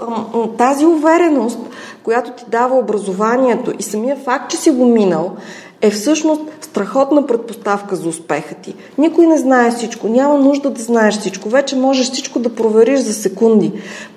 тази 0.58 0.86
увереност, 0.86 1.60
която 2.04 2.32
ти 2.32 2.44
дава 2.48 2.78
образованието 2.78 3.74
и 3.80 3.84
самия 3.84 4.16
факт, 4.16 4.52
че 4.52 4.58
си 4.58 4.72
го 4.72 4.86
минал, 4.86 5.32
е 5.82 5.90
всъщност 5.90 6.42
страхотна 6.62 7.28
предпоставка 7.28 7.96
за 7.96 8.10
успеха 8.10 8.56
ти. 8.56 8.76
Никой 8.98 9.28
не 9.28 9.38
знае 9.38 9.72
всичко, 9.72 10.08
няма 10.08 10.38
нужда 10.38 10.70
да 10.70 10.82
знаеш 10.82 11.18
всичко. 11.18 11.50
Вече 11.50 11.76
можеш 11.76 12.12
всичко 12.12 12.40
да 12.40 12.56
провериш 12.56 13.00
за 13.00 13.14
секунди. 13.14 13.72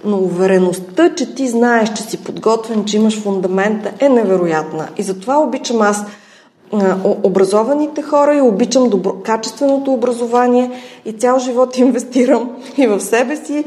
Но 0.04 0.16
увереността, 0.16 1.14
че 1.14 1.34
ти 1.34 1.48
знаеш, 1.48 1.92
че 1.92 2.02
си 2.02 2.24
подготвен, 2.24 2.84
че 2.84 2.96
имаш 2.96 3.22
фундамента, 3.22 3.92
е 4.00 4.08
невероятна. 4.08 4.88
И 4.96 5.02
затова 5.02 5.38
обичам 5.38 5.82
аз 5.82 6.04
образованите 7.04 8.02
хора 8.02 8.34
и 8.34 8.40
обичам 8.40 8.88
добро, 8.88 9.12
качественото 9.12 9.92
образование 9.92 10.70
и 11.04 11.12
цял 11.12 11.38
живот 11.38 11.76
инвестирам 11.78 12.50
и 12.76 12.86
в 12.86 13.00
себе 13.00 13.36
си. 13.36 13.64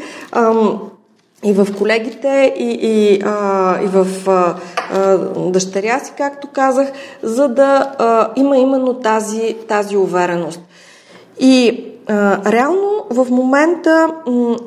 И 1.45 1.53
в 1.53 1.67
колегите, 1.77 2.53
и, 2.57 2.79
и, 2.81 3.21
а, 3.25 3.81
и 3.83 3.87
в 3.87 4.07
а, 4.27 4.55
а, 4.91 5.17
дъщеря 5.49 5.99
си, 5.99 6.11
както 6.17 6.47
казах, 6.53 6.87
за 7.23 7.47
да 7.47 7.91
а, 7.97 8.31
има 8.35 8.57
именно 8.57 8.93
тази, 8.93 9.55
тази 9.67 9.97
увереност. 9.97 10.61
И 11.39 11.85
а, 12.07 12.51
реално 12.51 13.05
в 13.09 13.27
момента 13.29 14.07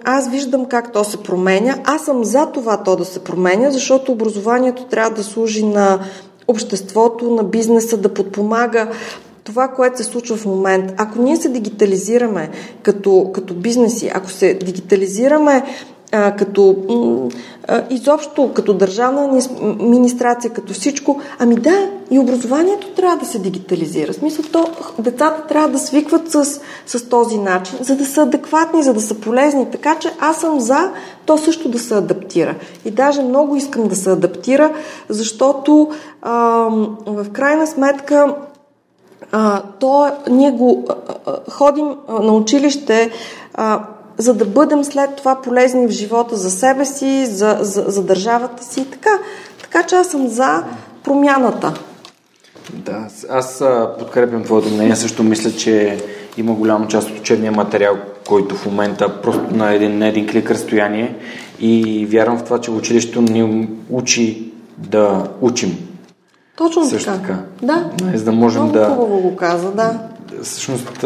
аз 0.04 0.30
виждам 0.30 0.66
как 0.66 0.92
то 0.92 1.04
се 1.04 1.16
променя. 1.16 1.74
Аз 1.84 2.04
съм 2.04 2.24
за 2.24 2.46
това 2.46 2.82
то 2.82 2.96
да 2.96 3.04
се 3.04 3.24
променя, 3.24 3.70
защото 3.70 4.12
образованието 4.12 4.84
трябва 4.84 5.10
да 5.10 5.24
служи 5.24 5.66
на 5.66 5.98
обществото, 6.48 7.30
на 7.30 7.44
бизнеса, 7.44 7.96
да 7.96 8.14
подпомага 8.14 8.88
това, 9.44 9.68
което 9.68 9.96
се 9.96 10.04
случва 10.04 10.36
в 10.36 10.46
момента. 10.46 10.94
Ако 10.96 11.22
ние 11.22 11.36
се 11.36 11.48
дигитализираме 11.48 12.50
като, 12.82 13.30
като 13.34 13.54
бизнеси, 13.54 14.10
ако 14.14 14.30
се 14.30 14.54
дигитализираме 14.54 15.62
а, 16.12 16.36
като 16.36 16.76
а, 17.68 17.82
изобщо 17.90 18.52
като 18.54 18.74
държавна 18.74 19.42
администрация, 19.62 20.52
като 20.52 20.72
всичко. 20.72 21.20
Ами 21.38 21.54
да, 21.54 21.90
и 22.10 22.18
образованието 22.18 22.88
трябва 22.88 23.16
да 23.16 23.26
се 23.26 23.38
дигитализира. 23.38 24.12
В 24.12 24.16
смисъл, 24.16 24.44
то, 24.52 24.68
децата 24.98 25.46
трябва 25.46 25.68
да 25.68 25.78
свикват 25.78 26.30
с, 26.30 26.60
с 26.86 27.08
този 27.08 27.38
начин, 27.38 27.78
за 27.80 27.96
да 27.96 28.06
са 28.06 28.22
адекватни, 28.22 28.82
за 28.82 28.94
да 28.94 29.00
са 29.00 29.14
полезни. 29.14 29.70
Така 29.70 29.98
че 29.98 30.12
аз 30.20 30.40
съм 30.40 30.60
за 30.60 30.90
то 31.26 31.38
също 31.38 31.68
да 31.68 31.78
се 31.78 31.94
адаптира. 31.94 32.54
И 32.84 32.90
даже 32.90 33.22
много 33.22 33.56
искам 33.56 33.88
да 33.88 33.96
се 33.96 34.10
адаптира, 34.10 34.72
защото 35.08 35.90
а, 36.22 36.32
в 37.06 37.26
крайна 37.32 37.66
сметка 37.66 38.34
а, 39.32 39.62
то 39.80 40.10
ние 40.30 40.50
го 40.50 40.84
а, 40.88 40.94
а, 41.26 41.50
ходим 41.50 41.96
а, 42.08 42.12
на 42.12 42.32
училище 42.32 43.10
а, 43.54 43.84
за 44.18 44.34
да 44.34 44.44
бъдем 44.44 44.84
след 44.84 45.16
това 45.16 45.42
полезни 45.42 45.86
в 45.86 45.90
живота 45.90 46.36
за 46.36 46.50
себе 46.50 46.84
си, 46.84 47.26
за, 47.26 47.58
за, 47.60 47.84
за 47.88 48.02
държавата 48.02 48.64
си 48.64 48.80
и 48.80 48.90
така. 48.90 49.10
Така 49.62 49.82
че 49.82 49.94
аз 49.96 50.06
съм 50.08 50.28
за 50.28 50.64
промяната. 51.04 51.74
Да, 52.72 53.06
аз 53.30 53.64
подкрепям 53.98 54.44
твоето 54.44 54.68
мнение. 54.68 54.96
Също 54.96 55.22
мисля, 55.22 55.52
че 55.52 55.98
има 56.36 56.52
голяма 56.52 56.88
част 56.88 57.10
от 57.10 57.18
учебния 57.18 57.52
материал, 57.52 57.96
който 58.28 58.54
в 58.54 58.66
момента 58.66 59.20
просто 59.22 59.54
на 59.54 59.74
един, 59.74 59.98
на 59.98 60.06
един 60.06 60.28
клик 60.28 60.50
разстояние 60.50 61.16
и 61.60 62.06
вярвам 62.06 62.38
в 62.38 62.44
това, 62.44 62.60
че 62.60 62.70
училището 62.70 63.20
ни 63.20 63.68
учи 63.90 64.52
да 64.78 65.28
учим. 65.40 65.88
Точно 66.56 66.84
Също 66.84 67.10
така. 67.10 67.22
така. 67.22 67.38
Да. 67.62 67.90
За 68.14 68.24
да 68.24 68.32
можем 68.32 68.62
Много 68.62 68.78
да... 68.78 68.84
хубаво 68.84 69.20
го 69.20 69.36
каза, 69.36 69.70
да. 69.70 69.98
Всъщност, 70.42 71.04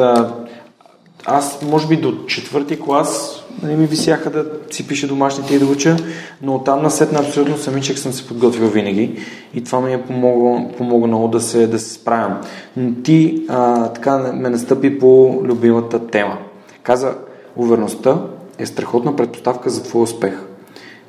аз, 1.25 1.63
може 1.63 1.89
би 1.89 1.97
до 1.97 2.27
четвърти 2.27 2.81
клас 2.81 3.43
нали, 3.63 3.77
ми 3.77 3.87
висяха 3.87 4.31
да 4.31 4.47
си 4.71 4.87
пише 4.87 5.07
домашните 5.07 5.55
и 5.55 5.59
да 5.59 5.67
уча, 5.67 5.97
но 6.43 6.55
оттам 6.55 6.83
на 6.83 6.91
сетна 6.91 7.19
абсолютно 7.19 7.57
самичък 7.59 7.99
съм 7.99 8.13
се 8.13 8.29
подготвил 8.29 8.69
винаги 8.69 9.19
и 9.55 9.65
това 9.65 9.81
ми 9.81 9.93
е 9.93 10.03
помогнало, 10.03 10.69
помогнало 10.77 11.29
да, 11.29 11.41
се, 11.41 11.67
да 11.67 11.79
се 11.79 11.91
справям. 11.91 12.41
Но 12.77 12.95
ти 12.95 13.45
а, 13.49 13.89
така 13.89 14.19
ме 14.19 14.51
настъпи 14.51 14.99
по 14.99 15.41
любимата 15.45 16.07
тема. 16.07 16.39
Каза, 16.83 17.15
увереността 17.57 18.23
е 18.59 18.67
страхотна 18.67 19.17
предпоставка 19.17 19.71
за 19.71 19.83
твой 19.83 20.03
успех. 20.03 20.39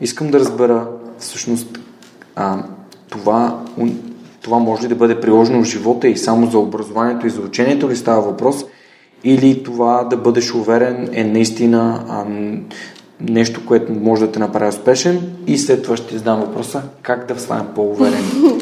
Искам 0.02 0.32
да 0.32 0.40
разбера 0.40 0.88
всъщност 1.20 1.80
а, 2.36 2.64
това, 3.10 3.60
това 4.42 4.60
може 4.60 4.84
ли 4.84 4.88
да 4.88 4.96
бъде 4.96 5.22
приложено 5.22 5.62
в 5.62 5.68
живота 5.68 6.08
и 6.08 6.18
само 6.18 6.48
за 6.48 6.60
образованието 6.60 7.28
и 7.28 7.30
за 7.30 7.42
учението 7.42 7.90
ли 7.90 7.96
става 7.96 8.22
въпрос– 8.22 8.66
или 9.24 9.64
това 9.64 10.04
да 10.04 10.18
бъдеш 10.18 10.54
уверен 10.54 11.10
е 11.14 11.24
наистина 11.24 12.04
а, 12.10 12.26
нещо, 13.20 13.66
което 13.66 13.92
може 13.92 14.26
да 14.26 14.32
те 14.32 14.40
направи 14.40 14.70
успешен 14.70 15.22
и 15.48 15.58
след 15.58 15.84
това 15.84 15.98
ще 15.98 16.08
ти 16.08 16.18
задам 16.18 16.40
въпроса 16.40 16.82
как 17.02 17.28
да 17.28 17.40
станем 17.40 17.68
по-уверен. 17.76 18.24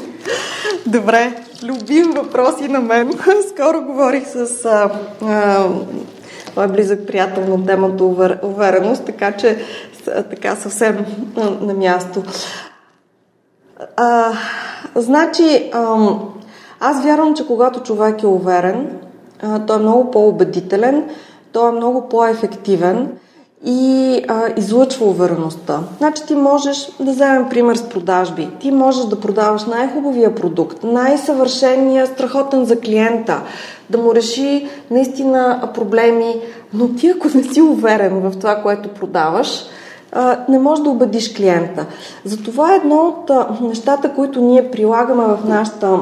Добре, 0.86 1.34
любим 1.64 2.12
въпрос 2.16 2.62
и 2.62 2.68
на 2.68 2.80
мен. 2.80 3.14
Скоро 3.54 3.82
говорих 3.82 4.28
с 4.28 4.66
а, 4.66 4.90
а, 5.22 5.68
мой 6.56 6.68
близък 6.68 7.08
приятел 7.08 7.58
на 7.58 7.66
темата 7.66 8.04
увер, 8.04 8.40
увереност, 8.44 9.06
така 9.06 9.32
че 9.32 9.58
така 10.06 10.56
съвсем 10.56 11.06
а, 11.38 11.66
на 11.66 11.74
място. 11.74 12.24
А, 13.98 14.32
значи, 14.96 15.70
а, 15.74 16.10
аз 16.80 17.04
вярвам, 17.04 17.36
че 17.36 17.48
когато 17.48 17.84
човек 17.84 18.24
е 18.24 18.28
уверен, 18.28 18.90
той 19.68 19.76
е 19.76 19.80
много 19.80 20.12
по-убедителен, 20.12 21.04
той 21.52 21.70
е 21.70 21.72
много 21.72 22.10
по-ефективен 22.10 23.10
и 23.66 24.22
а, 24.28 24.42
излъчва 24.58 25.06
увереността. 25.06 25.80
Значи 25.98 26.24
ти 26.28 26.36
можеш, 26.36 26.90
да 27.00 27.12
вземем 27.12 27.50
пример 27.50 27.76
с 27.76 27.90
продажби, 27.90 28.50
ти 28.60 28.72
можеш 28.72 29.06
да 29.06 29.20
продаваш 29.20 29.66
най-хубавия 29.66 30.36
продукт, 30.36 30.84
най-съвършения, 30.84 32.08
страхотен 32.08 32.66
за 32.66 32.80
клиента, 32.80 33.42
да 33.90 33.98
му 33.98 34.16
реши 34.16 34.68
наистина 34.92 35.70
проблеми, 35.74 36.36
но 36.74 36.88
ти 36.88 37.10
ако 37.10 37.28
не 37.36 37.44
си 37.44 37.62
уверен 37.62 38.20
в 38.20 38.40
това, 38.40 38.56
което 38.56 38.90
продаваш, 38.90 39.66
не 40.50 40.60
можеш 40.60 40.84
да 40.84 40.90
убедиш 40.90 41.34
клиента. 41.34 41.86
Затова 42.26 42.76
едно 42.76 43.16
от 43.30 43.62
нещата, 43.62 44.14
които 44.14 44.42
ние 44.42 44.72
прилагаме 44.72 45.24
в 45.24 45.40
нашата 45.48 46.00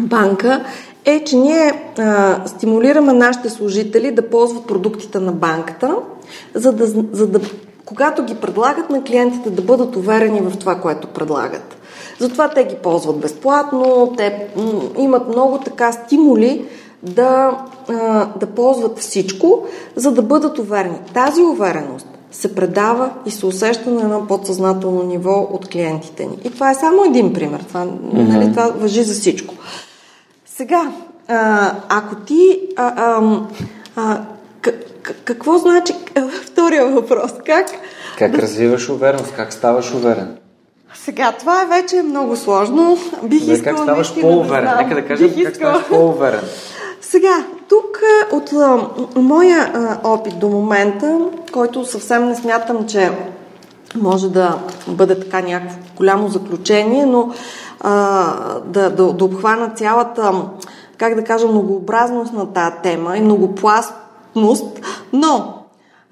банка 0.00 0.64
е, 1.04 1.24
че 1.24 1.36
ние 1.36 1.92
а, 1.98 2.40
стимулираме 2.46 3.12
нашите 3.12 3.50
служители 3.50 4.10
да 4.10 4.30
ползват 4.30 4.66
продуктите 4.66 5.18
на 5.18 5.32
банката, 5.32 5.96
за 6.54 6.72
да, 6.72 6.86
за 7.12 7.26
да, 7.26 7.40
когато 7.84 8.24
ги 8.24 8.34
предлагат 8.34 8.90
на 8.90 9.04
клиентите, 9.04 9.50
да 9.50 9.62
бъдат 9.62 9.96
уверени 9.96 10.40
в 10.40 10.58
това, 10.58 10.74
което 10.74 11.08
предлагат. 11.08 11.76
Затова 12.18 12.48
те 12.48 12.64
ги 12.64 12.74
ползват 12.82 13.20
безплатно, 13.20 14.14
те 14.16 14.46
м- 14.56 14.82
имат 14.98 15.28
много 15.28 15.58
така 15.58 15.92
стимули 15.92 16.64
да, 17.02 17.58
а, 17.88 18.28
да 18.40 18.46
ползват 18.46 18.98
всичко, 18.98 19.64
за 19.96 20.12
да 20.12 20.22
бъдат 20.22 20.58
уверени. 20.58 20.98
Тази 21.14 21.42
увереност 21.42 22.06
се 22.30 22.54
предава 22.54 23.10
и 23.26 23.30
се 23.30 23.46
усеща 23.46 23.90
на 23.90 24.02
едно 24.02 24.26
подсъзнателно 24.26 25.02
ниво 25.02 25.48
от 25.52 25.68
клиентите 25.68 26.24
ни. 26.24 26.38
И 26.44 26.50
това 26.50 26.70
е 26.70 26.74
само 26.74 27.04
един 27.04 27.32
пример. 27.32 27.64
Това, 27.68 27.80
mm-hmm. 27.80 28.28
нали, 28.28 28.50
това 28.50 28.66
въжи 28.76 29.02
за 29.02 29.14
всичко. 29.14 29.54
Сега, 30.56 30.92
а, 31.28 31.72
ако 31.88 32.14
ти. 32.14 32.60
А, 32.76 32.92
а, 32.96 33.40
а, 33.96 34.20
какво 35.24 35.58
значи 35.58 35.94
втория 36.46 36.86
въпрос? 36.86 37.30
Как? 37.46 37.66
Как 38.18 38.34
развиваш 38.34 38.88
увереност? 38.88 39.32
Как 39.36 39.52
ставаш 39.52 39.94
уверен? 39.94 40.36
Сега, 40.94 41.32
това 41.32 41.62
е 41.62 41.66
вече 41.66 42.02
много 42.02 42.36
сложно. 42.36 42.98
Бих 43.22 43.46
Бе, 43.46 43.52
искала. 43.52 43.76
Как 43.76 43.84
ставаш 43.84 44.20
по-уверен? 44.20 44.64
Да 44.64 44.76
Нека 44.76 44.94
да 44.94 45.06
кажем 45.06 45.28
Бих 45.28 45.44
как 45.44 45.52
искала... 45.52 45.74
ставаш 45.74 45.88
по-уверен. 45.88 46.40
Сега, 47.00 47.44
тук 47.68 48.02
от 48.32 48.52
а, 48.52 48.88
моя 49.16 49.70
а, 49.74 50.08
опит 50.08 50.38
до 50.38 50.48
момента, 50.48 51.18
който 51.52 51.86
съвсем 51.86 52.28
не 52.28 52.34
смятам, 52.36 52.86
че 52.86 53.10
може 53.94 54.28
да 54.28 54.58
бъде 54.86 55.20
така 55.20 55.40
някакво 55.40 55.78
голямо 55.96 56.28
заключение, 56.28 57.06
но 57.06 57.32
а, 57.82 58.60
да, 58.64 58.90
да, 58.90 59.12
да 59.12 59.24
обхвана 59.24 59.68
цялата, 59.68 60.32
как 60.98 61.14
да 61.14 61.24
кажа, 61.24 61.46
многообразност 61.46 62.32
на 62.32 62.52
тази 62.52 62.76
тема 62.82 63.16
и 63.16 63.20
многопластност, 63.20 64.80
но 65.12 65.54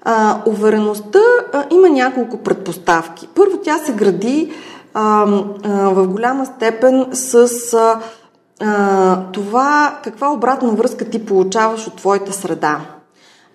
а, 0.01 0.37
увереността 0.45 1.19
а, 1.53 1.65
има 1.71 1.89
няколко 1.89 2.37
предпоставки. 2.37 3.27
Първо, 3.35 3.57
тя 3.57 3.77
се 3.77 3.93
гради 3.93 4.53
а, 4.93 5.27
а, 5.63 5.69
в 5.89 6.07
голяма 6.07 6.45
степен 6.45 7.07
с 7.11 7.33
а, 7.73 7.99
а, 8.59 9.23
това 9.31 9.99
каква 10.03 10.33
обратна 10.33 10.71
връзка 10.71 11.09
ти 11.09 11.25
получаваш 11.25 11.87
от 11.87 11.95
твоята 11.95 12.33
среда. 12.33 12.79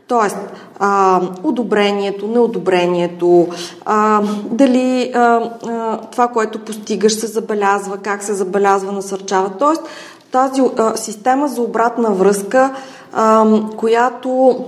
Тоест, 0.09 0.37
а, 0.79 1.21
одобрението, 1.43 2.29
неодобрението, 2.29 3.49
а, 3.85 4.23
дали 4.51 5.13
а, 5.15 5.51
а, 5.69 6.01
това, 6.01 6.29
което 6.29 6.59
постигаш, 6.59 7.13
се 7.13 7.27
забелязва, 7.27 7.97
как 7.97 8.23
се 8.23 8.35
забелязва, 8.35 8.93
насърчава. 8.93 9.51
Тоест, 9.59 9.83
тази 10.31 10.63
а, 10.79 10.97
система 10.97 11.49
за 11.49 11.63
обратна 11.63 12.11
връзка, 12.11 12.75
а, 13.13 13.47
която, 13.77 14.65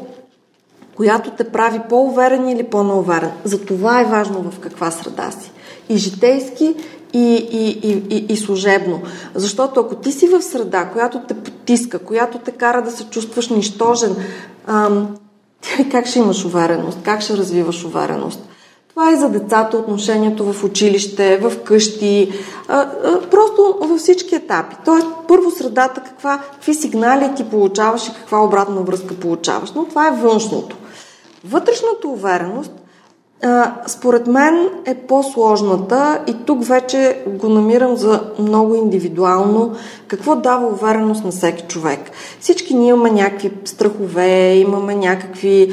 която 0.96 1.30
те 1.30 1.44
прави 1.44 1.80
по-уверен 1.88 2.48
или 2.48 2.62
по-неуверен. 2.62 3.30
За 3.44 3.60
това 3.60 4.00
е 4.00 4.04
важно 4.04 4.50
в 4.50 4.58
каква 4.58 4.90
среда 4.90 5.30
си. 5.30 5.52
И 5.88 5.96
житейски, 5.96 6.74
и, 7.12 7.34
и, 7.34 7.88
и, 7.88 8.02
и, 8.10 8.26
и 8.32 8.36
служебно. 8.36 9.00
Защото 9.34 9.80
ако 9.80 9.94
ти 9.94 10.12
си 10.12 10.28
в 10.28 10.42
среда, 10.42 10.84
която 10.84 11.20
те 11.28 11.34
потиска, 11.34 11.98
която 11.98 12.38
те 12.38 12.50
кара 12.50 12.82
да 12.82 12.90
се 12.90 13.04
чувстваш 13.04 13.48
нищожен, 13.48 14.16
ам, 14.66 15.16
как 15.90 16.06
ще 16.06 16.18
имаш 16.18 16.44
увереност? 16.44 16.98
Как 17.02 17.20
ще 17.20 17.36
развиваш 17.36 17.84
увереност? 17.84 18.40
Това 18.88 19.12
е 19.12 19.16
за 19.16 19.28
децата, 19.28 19.76
отношението 19.76 20.52
в 20.52 20.64
училище, 20.64 21.36
в 21.36 21.62
къщи, 21.64 22.32
просто 23.30 23.78
във 23.80 24.00
всички 24.00 24.34
етапи. 24.34 24.76
Тоест, 24.84 25.06
първо 25.28 25.50
средата, 25.50 26.02
каква, 26.02 26.38
какви 26.38 26.74
сигнали 26.74 27.34
ти 27.36 27.44
получаваш 27.44 28.06
и 28.06 28.14
каква 28.14 28.44
обратна 28.44 28.80
връзка 28.80 29.14
получаваш. 29.14 29.72
Но 29.72 29.84
това 29.84 30.08
е 30.08 30.16
външното. 30.22 30.76
Вътрешната 31.44 32.08
увереност– 32.08 32.72
според 33.86 34.26
мен 34.26 34.68
е 34.86 34.94
по-сложната 34.94 36.20
и 36.26 36.34
тук 36.46 36.64
вече 36.64 37.22
го 37.26 37.48
намирам 37.48 37.96
за 37.96 38.22
много 38.38 38.74
индивидуално. 38.74 39.72
Какво 40.08 40.36
дава 40.36 40.66
увереност 40.66 41.24
на 41.24 41.30
всеки 41.30 41.64
човек? 41.68 42.00
Всички 42.40 42.74
ние 42.74 42.88
имаме 42.88 43.10
някакви 43.10 43.50
страхове, 43.64 44.54
имаме 44.54 44.94
някакви 44.94 45.72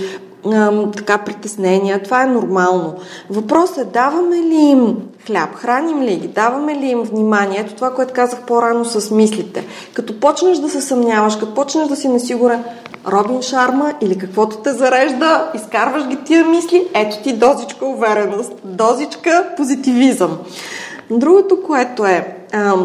така 0.96 1.18
притеснения. 1.18 2.04
Това 2.04 2.24
е 2.24 2.28
нормално. 2.28 2.96
Въпросът 3.30 3.78
е, 3.78 3.84
даваме 3.84 4.36
ли 4.36 4.56
им 4.56 4.98
хляб? 5.26 5.56
Храним 5.56 6.02
ли 6.02 6.16
ги? 6.16 6.28
Даваме 6.28 6.76
ли 6.76 6.86
им 6.86 7.02
внимание? 7.04 7.60
Ето 7.60 7.76
това, 7.76 7.94
което 7.94 8.14
казах 8.14 8.42
по-рано 8.42 8.86
с 8.86 9.12
мислите. 9.12 9.66
Като 9.94 10.20
почнеш 10.20 10.58
да 10.58 10.70
се 10.70 10.82
съмняваш, 10.82 11.36
като 11.36 11.54
почнеш 11.54 11.88
да 11.88 11.96
си 11.96 12.08
несигурен, 12.08 12.64
Робин 13.08 13.42
Шарма 13.42 13.94
или 14.02 14.18
каквото 14.18 14.58
те 14.58 14.72
зарежда, 14.72 15.52
изкарваш 15.56 16.08
ги 16.08 16.16
тия 16.16 16.46
мисли, 16.46 16.88
ето 16.94 17.18
ти 17.24 17.34
дозичка 17.34 17.86
увереност, 17.86 18.52
дозичка 18.64 19.46
позитивизъм. 19.58 20.38
Другото, 21.10 21.64
което 21.64 22.06
е, 22.06 22.38
а, 22.54 22.76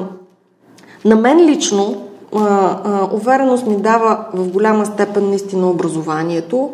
на 1.04 1.16
мен 1.16 1.46
лично 1.46 2.02
а, 2.36 2.40
а, 2.84 3.08
увереност 3.12 3.66
ми 3.66 3.76
дава 3.76 4.24
в 4.34 4.48
голяма 4.48 4.86
степен 4.86 5.28
наистина 5.28 5.70
образованието. 5.70 6.70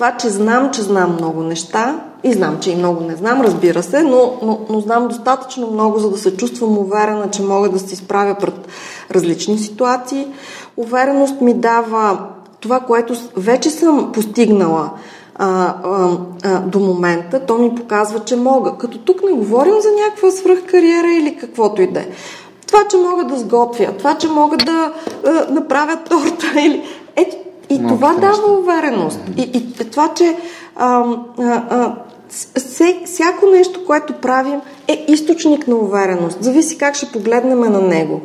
Това, 0.00 0.16
че 0.16 0.28
знам, 0.28 0.70
че 0.70 0.82
знам 0.82 1.12
много 1.12 1.42
неща 1.42 2.00
и 2.24 2.32
знам, 2.32 2.58
че 2.60 2.70
и 2.70 2.76
много 2.76 3.04
не 3.04 3.16
знам, 3.16 3.40
разбира 3.40 3.82
се, 3.82 4.02
но, 4.02 4.38
но, 4.42 4.60
но 4.70 4.80
знам 4.80 5.08
достатъчно 5.08 5.70
много, 5.70 5.98
за 5.98 6.10
да 6.10 6.18
се 6.18 6.36
чувствам 6.36 6.78
уверена, 6.78 7.30
че 7.30 7.42
мога 7.42 7.68
да 7.68 7.78
се 7.78 7.94
изправя 7.94 8.36
пред 8.40 8.54
различни 9.10 9.58
ситуации. 9.58 10.26
Увереност 10.76 11.40
ми 11.40 11.54
дава 11.54 12.18
това, 12.60 12.80
което 12.80 13.14
вече 13.36 13.70
съм 13.70 14.12
постигнала 14.12 14.90
а, 15.34 15.74
а, 15.84 16.08
а, 16.44 16.60
до 16.60 16.78
момента, 16.78 17.46
то 17.46 17.58
ми 17.58 17.74
показва, 17.74 18.20
че 18.20 18.36
мога. 18.36 18.72
Като 18.78 18.98
тук 18.98 19.22
не 19.22 19.32
говорим 19.32 19.74
за 19.80 19.88
някаква 20.04 20.30
свръхкариера 20.30 21.08
или 21.08 21.36
каквото 21.40 21.82
и 21.82 21.86
да 21.86 22.00
е. 22.00 22.08
Това, 22.66 22.80
че 22.90 22.96
мога 22.96 23.24
да 23.24 23.38
сготвя, 23.38 23.92
това, 23.98 24.14
че 24.14 24.28
мога 24.28 24.56
да 24.56 24.92
а, 25.26 25.46
направя 25.50 25.96
торта 25.96 26.60
или... 26.60 26.84
Ето, 27.16 27.36
и 27.70 27.78
Много 27.78 27.94
това 27.94 28.14
дава 28.14 28.58
увереност. 28.58 29.20
И, 29.36 29.42
и 29.42 29.74
това, 29.90 30.08
че 30.14 30.36
а, 30.76 31.04
а, 31.38 31.62
а, 31.70 31.94
всяко 33.04 33.46
нещо, 33.46 33.84
което 33.86 34.12
правим, 34.12 34.60
е 34.88 35.04
източник 35.08 35.68
на 35.68 35.76
увереност. 35.76 36.42
Зависи 36.42 36.78
как 36.78 36.94
ще 36.94 37.12
погледнем 37.12 37.60
на 37.60 37.80
него. 37.80 38.20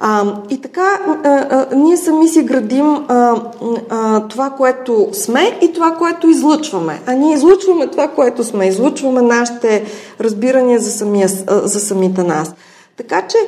А, 0.00 0.34
и 0.50 0.60
така, 0.60 1.00
а, 1.06 1.28
а, 1.50 1.76
ние 1.76 1.96
сами 1.96 2.28
си 2.28 2.42
градим 2.42 3.04
а, 3.08 3.42
а, 3.88 4.20
това, 4.28 4.50
което 4.50 5.08
сме 5.12 5.58
и 5.62 5.72
това, 5.72 5.90
което 5.90 6.28
излъчваме. 6.28 7.00
А 7.06 7.12
ние 7.12 7.34
излъчваме 7.34 7.86
това, 7.86 8.08
което 8.08 8.44
сме, 8.44 8.66
излъчваме 8.66 9.22
нашите 9.22 9.84
разбирания 10.20 10.78
за, 10.78 10.90
самия, 10.90 11.28
за 11.48 11.80
самите 11.80 12.22
нас. 12.22 12.54
Така 12.96 13.22
че, 13.28 13.38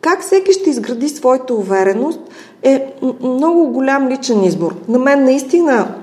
как 0.00 0.22
всеки 0.22 0.52
ще 0.52 0.70
изгради 0.70 1.08
своята 1.08 1.54
увереност 1.54 2.20
е 2.62 2.94
много 3.22 3.66
голям 3.66 4.08
личен 4.08 4.44
избор. 4.44 4.74
На 4.88 4.98
мен 4.98 5.24
наистина 5.24 5.94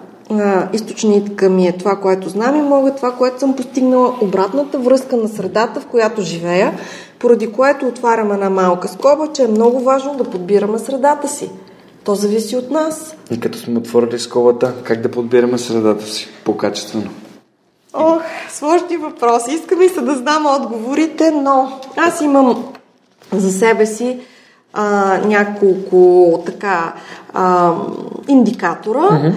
източника 0.74 1.50
ми 1.50 1.68
е 1.68 1.78
това, 1.78 1.96
което 1.96 2.30
знам 2.30 2.56
и 2.56 2.62
мога 2.62 2.96
това, 2.96 3.12
което 3.12 3.40
съм 3.40 3.56
постигнала, 3.56 4.14
обратната 4.22 4.80
връзка 4.80 5.18
на 5.18 5.28
средата, 5.28 5.80
в 5.80 5.86
която 5.86 6.22
живея, 6.22 6.74
поради 7.20 7.52
което 7.52 7.88
отварям 7.88 8.32
една 8.32 8.50
малка 8.50 8.88
скоба, 8.88 9.28
че 9.34 9.44
е 9.44 9.48
много 9.48 9.80
важно 9.80 10.16
да 10.16 10.24
подбираме 10.24 10.80
средата 10.80 11.28
си. 11.28 11.52
То 12.04 12.16
зависи 12.16 12.56
от 12.58 12.72
нас. 12.72 13.16
И 13.32 13.40
като 13.40 13.58
сме 13.58 13.80
отворили 13.80 14.20
скобата, 14.20 14.74
как 14.84 15.02
да 15.02 15.12
подбираме 15.12 15.58
средата 15.58 16.06
си 16.06 16.28
по-качествено? 16.46 17.10
Ох, 17.94 18.22
сложни 18.50 18.98
въпроси. 18.98 19.54
Искам 19.54 19.82
и 19.82 19.90
се 19.90 20.02
да 20.02 20.16
знам 20.16 20.46
отговорите, 20.46 21.32
но 21.32 21.72
аз 21.98 22.22
имам 22.22 22.66
за 23.32 23.52
себе 23.52 23.86
си 23.86 24.20
а, 24.74 25.18
няколко 25.26 26.44
така 26.46 26.94
а, 27.34 27.74
индикатора. 28.28 29.00
Mm-hmm. 29.00 29.34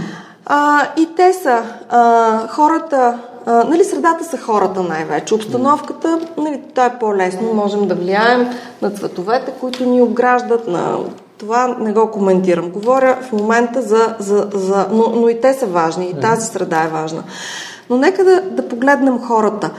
А, 0.46 0.86
и 0.96 1.08
те 1.16 1.32
са 1.32 1.62
а, 1.88 2.48
хората, 2.48 3.18
а, 3.46 3.64
нали, 3.64 3.84
средата 3.84 4.24
са 4.24 4.38
хората 4.38 4.82
най-вече. 4.82 5.34
Обстановката, 5.34 6.20
нали, 6.38 6.60
това 6.74 6.86
е 6.86 6.98
по-лесно, 6.98 7.54
можем 7.54 7.88
да 7.88 7.94
влияем 7.94 8.48
на 8.82 8.90
цветовете, 8.90 9.52
които 9.60 9.84
ни 9.84 10.02
обграждат, 10.02 10.68
на 10.68 10.98
това 11.38 11.76
не 11.80 11.92
го 11.92 12.10
коментирам. 12.10 12.70
Говоря 12.70 13.18
в 13.22 13.32
момента 13.32 13.82
за... 13.82 14.14
за, 14.18 14.48
за 14.54 14.86
но, 14.92 15.12
но 15.16 15.28
и 15.28 15.40
те 15.40 15.54
са 15.54 15.66
важни, 15.66 16.10
и 16.10 16.20
тази 16.20 16.46
среда 16.46 16.82
е 16.82 16.88
важна. 16.88 17.22
Но 17.90 17.96
нека 17.96 18.24
да, 18.24 18.40
да 18.40 18.68
погледнем 18.68 19.20
хората. 19.20 19.70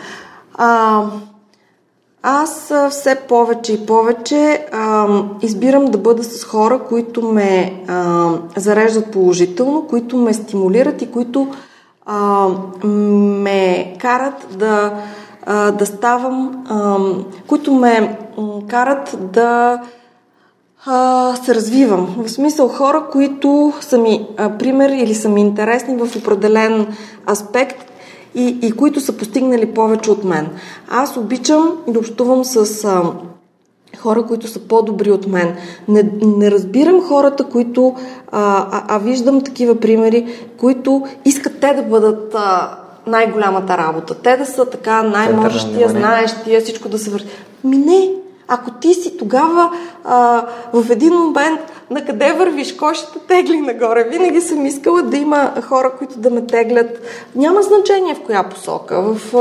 А, 0.55 1.01
аз 2.23 2.73
все 2.89 3.15
повече 3.15 3.73
и 3.73 3.85
повече 3.85 4.67
а, 4.71 5.07
избирам 5.41 5.85
да 5.85 5.97
бъда 5.97 6.23
с 6.23 6.43
хора, 6.43 6.79
които 6.89 7.21
ме 7.21 7.83
а, 7.87 8.29
зареждат 8.57 9.11
положително, 9.11 9.87
които 9.87 10.17
ме 10.17 10.33
стимулират 10.33 11.01
и 11.01 11.11
които 11.11 11.47
а, 12.05 12.47
ме 12.87 13.95
карат 13.99 14.47
да, 14.55 14.93
а, 15.45 15.71
да 15.71 15.85
ставам, 15.85 16.65
а, 16.69 16.97
които 17.47 17.73
ме 17.73 18.17
карат 18.67 19.17
да 19.19 19.81
а, 20.85 21.35
се 21.35 21.55
развивам. 21.55 22.15
В 22.17 22.29
смисъл 22.29 22.67
хора, 22.67 23.05
които 23.11 23.73
са 23.81 23.97
ми 23.97 24.27
а, 24.37 24.57
пример 24.57 24.89
или 24.89 25.15
са 25.15 25.29
ми 25.29 25.41
интересни 25.41 25.97
в 25.97 26.15
определен 26.15 26.87
аспект 27.29 27.90
и, 28.35 28.59
и 28.61 28.71
които 28.71 28.99
са 28.99 29.17
постигнали 29.17 29.65
повече 29.65 30.11
от 30.11 30.23
мен. 30.23 30.49
Аз 30.89 31.17
обичам 31.17 31.77
да 31.87 31.99
общувам 31.99 32.45
с 32.45 32.85
а, 32.85 33.03
хора, 33.97 34.23
които 34.23 34.47
са 34.47 34.59
по-добри 34.59 35.11
от 35.11 35.27
мен. 35.27 35.55
Не, 35.87 36.11
не 36.21 36.51
разбирам 36.51 37.01
хората, 37.01 37.43
които, 37.43 37.95
а, 38.31 38.67
а, 38.71 38.83
а 38.87 38.97
виждам 38.97 39.41
такива 39.41 39.75
примери, 39.75 40.27
които 40.57 41.03
искат 41.25 41.59
те 41.59 41.73
да 41.73 41.83
бъдат 41.83 42.35
а, 42.35 42.77
най-голямата 43.07 43.77
работа. 43.77 44.15
Те 44.15 44.37
да 44.37 44.45
са 44.45 44.65
така 44.65 45.03
най-можещия, 45.03 45.89
знаещия, 45.89 46.61
всичко 46.61 46.89
да 46.89 46.99
се 46.99 47.09
върши. 47.09 47.27
Ми 47.63 47.77
не, 47.77 48.09
ако 48.47 48.71
ти 48.71 48.93
си 48.93 49.17
тогава 49.17 49.71
а, 50.03 50.45
в 50.73 50.91
един 50.91 51.13
момент 51.13 51.59
на 51.91 52.05
къде 52.05 52.33
вървиш, 52.33 52.75
кой 52.75 52.93
ще 52.93 53.11
те 53.11 53.19
тегли 53.19 53.61
нагоре. 53.61 54.03
Винаги 54.03 54.41
съм 54.41 54.65
искала 54.65 55.01
да 55.01 55.17
има 55.17 55.53
хора, 55.61 55.91
които 55.97 56.19
да 56.19 56.29
ме 56.29 56.45
теглят. 56.45 57.01
Няма 57.35 57.61
значение 57.61 58.15
в 58.15 58.21
коя 58.21 58.43
посока. 58.43 59.01
В, 59.01 59.31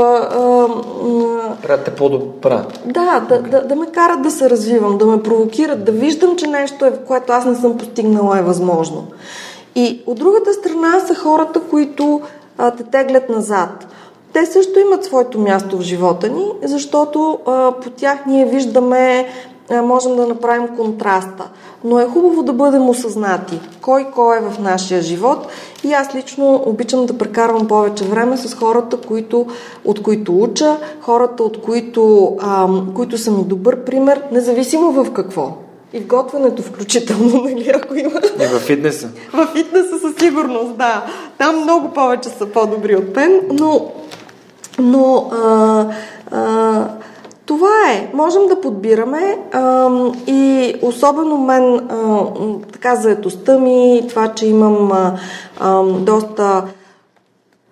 Правят 1.61 1.85
те 1.85 1.91
по-добра. 1.91 2.65
Да, 2.85 3.25
да, 3.29 3.41
да, 3.41 3.67
да 3.67 3.75
ме 3.75 3.85
карат 3.85 4.21
да 4.21 4.31
се 4.31 4.49
развивам, 4.49 4.97
да 4.97 5.05
ме 5.05 5.23
провокират, 5.23 5.85
да 5.85 5.91
виждам, 5.91 6.35
че 6.35 6.47
нещо, 6.47 6.85
е, 6.85 6.93
което 7.07 7.33
аз 7.33 7.45
не 7.45 7.55
съм 7.55 7.77
постигнала, 7.77 8.39
е 8.39 8.43
възможно. 8.43 9.07
И 9.75 10.01
от 10.05 10.19
другата 10.19 10.53
страна 10.53 10.99
са 10.99 11.15
хората, 11.15 11.61
които 11.69 12.21
а, 12.57 12.71
те 12.71 12.83
теглят 12.83 13.29
назад. 13.29 13.87
Те 14.33 14.45
също 14.45 14.79
имат 14.79 15.03
своето 15.03 15.39
място 15.39 15.77
в 15.77 15.81
живота 15.81 16.29
ни, 16.29 16.45
защото 16.63 17.39
а, 17.47 17.71
по 17.71 17.89
тях 17.89 18.25
ние 18.25 18.45
виждаме, 18.45 19.25
а, 19.27 19.50
можем 19.79 20.15
да 20.15 20.27
направим 20.27 20.67
контраста. 20.67 21.49
Но 21.83 21.99
е 21.99 22.05
хубаво 22.05 22.43
да 22.43 22.53
бъдем 22.53 22.89
осъзнати 22.89 23.59
кой 23.81 24.07
кой 24.15 24.37
е 24.37 24.41
в 24.41 24.59
нашия 24.59 25.01
живот 25.01 25.47
и 25.83 25.93
аз 25.93 26.15
лично 26.15 26.63
обичам 26.65 27.05
да 27.05 27.17
прекарвам 27.17 27.67
повече 27.67 28.03
време 28.03 28.37
с 28.37 28.55
хората, 28.55 28.97
които, 28.97 29.47
от 29.85 30.03
които 30.03 30.39
уча, 30.39 30.77
хората, 31.01 31.43
от 31.43 31.61
които, 31.61 32.35
а, 32.41 32.67
които 32.95 33.17
са 33.17 33.31
ми 33.31 33.43
добър 33.43 33.83
пример, 33.83 34.21
независимо 34.31 34.91
в 34.91 35.13
какво. 35.13 35.51
И 35.93 35.99
в 35.99 36.07
готвенето 36.07 36.61
включително, 36.61 37.41
нали, 37.43 37.71
ако 37.75 37.95
има. 37.95 38.21
И 38.41 38.45
в 38.45 38.59
фитнеса. 38.59 39.09
в 39.33 39.47
фитнеса 39.55 39.99
със 39.99 40.15
сигурност, 40.15 40.77
да. 40.77 41.05
Там 41.37 41.61
много 41.61 41.89
повече 41.89 42.29
са 42.29 42.45
по-добри 42.45 42.95
от 42.95 43.15
мен, 43.15 43.41
но 43.51 43.91
но 44.79 45.29
а, 45.33 45.85
а, 46.31 46.87
това 47.51 47.91
е. 47.91 48.09
Можем 48.13 48.47
да 48.47 48.61
подбираме 48.61 49.37
а, 49.51 49.89
и 50.27 50.73
особено 50.81 51.37
мен 51.37 51.75
а, 51.75 52.25
така 52.73 52.95
заетостта 52.95 53.59
ми, 53.59 54.05
това, 54.09 54.33
че 54.33 54.47
имам 54.47 54.91
а, 54.91 55.19
а, 55.59 55.83
доста 55.83 56.63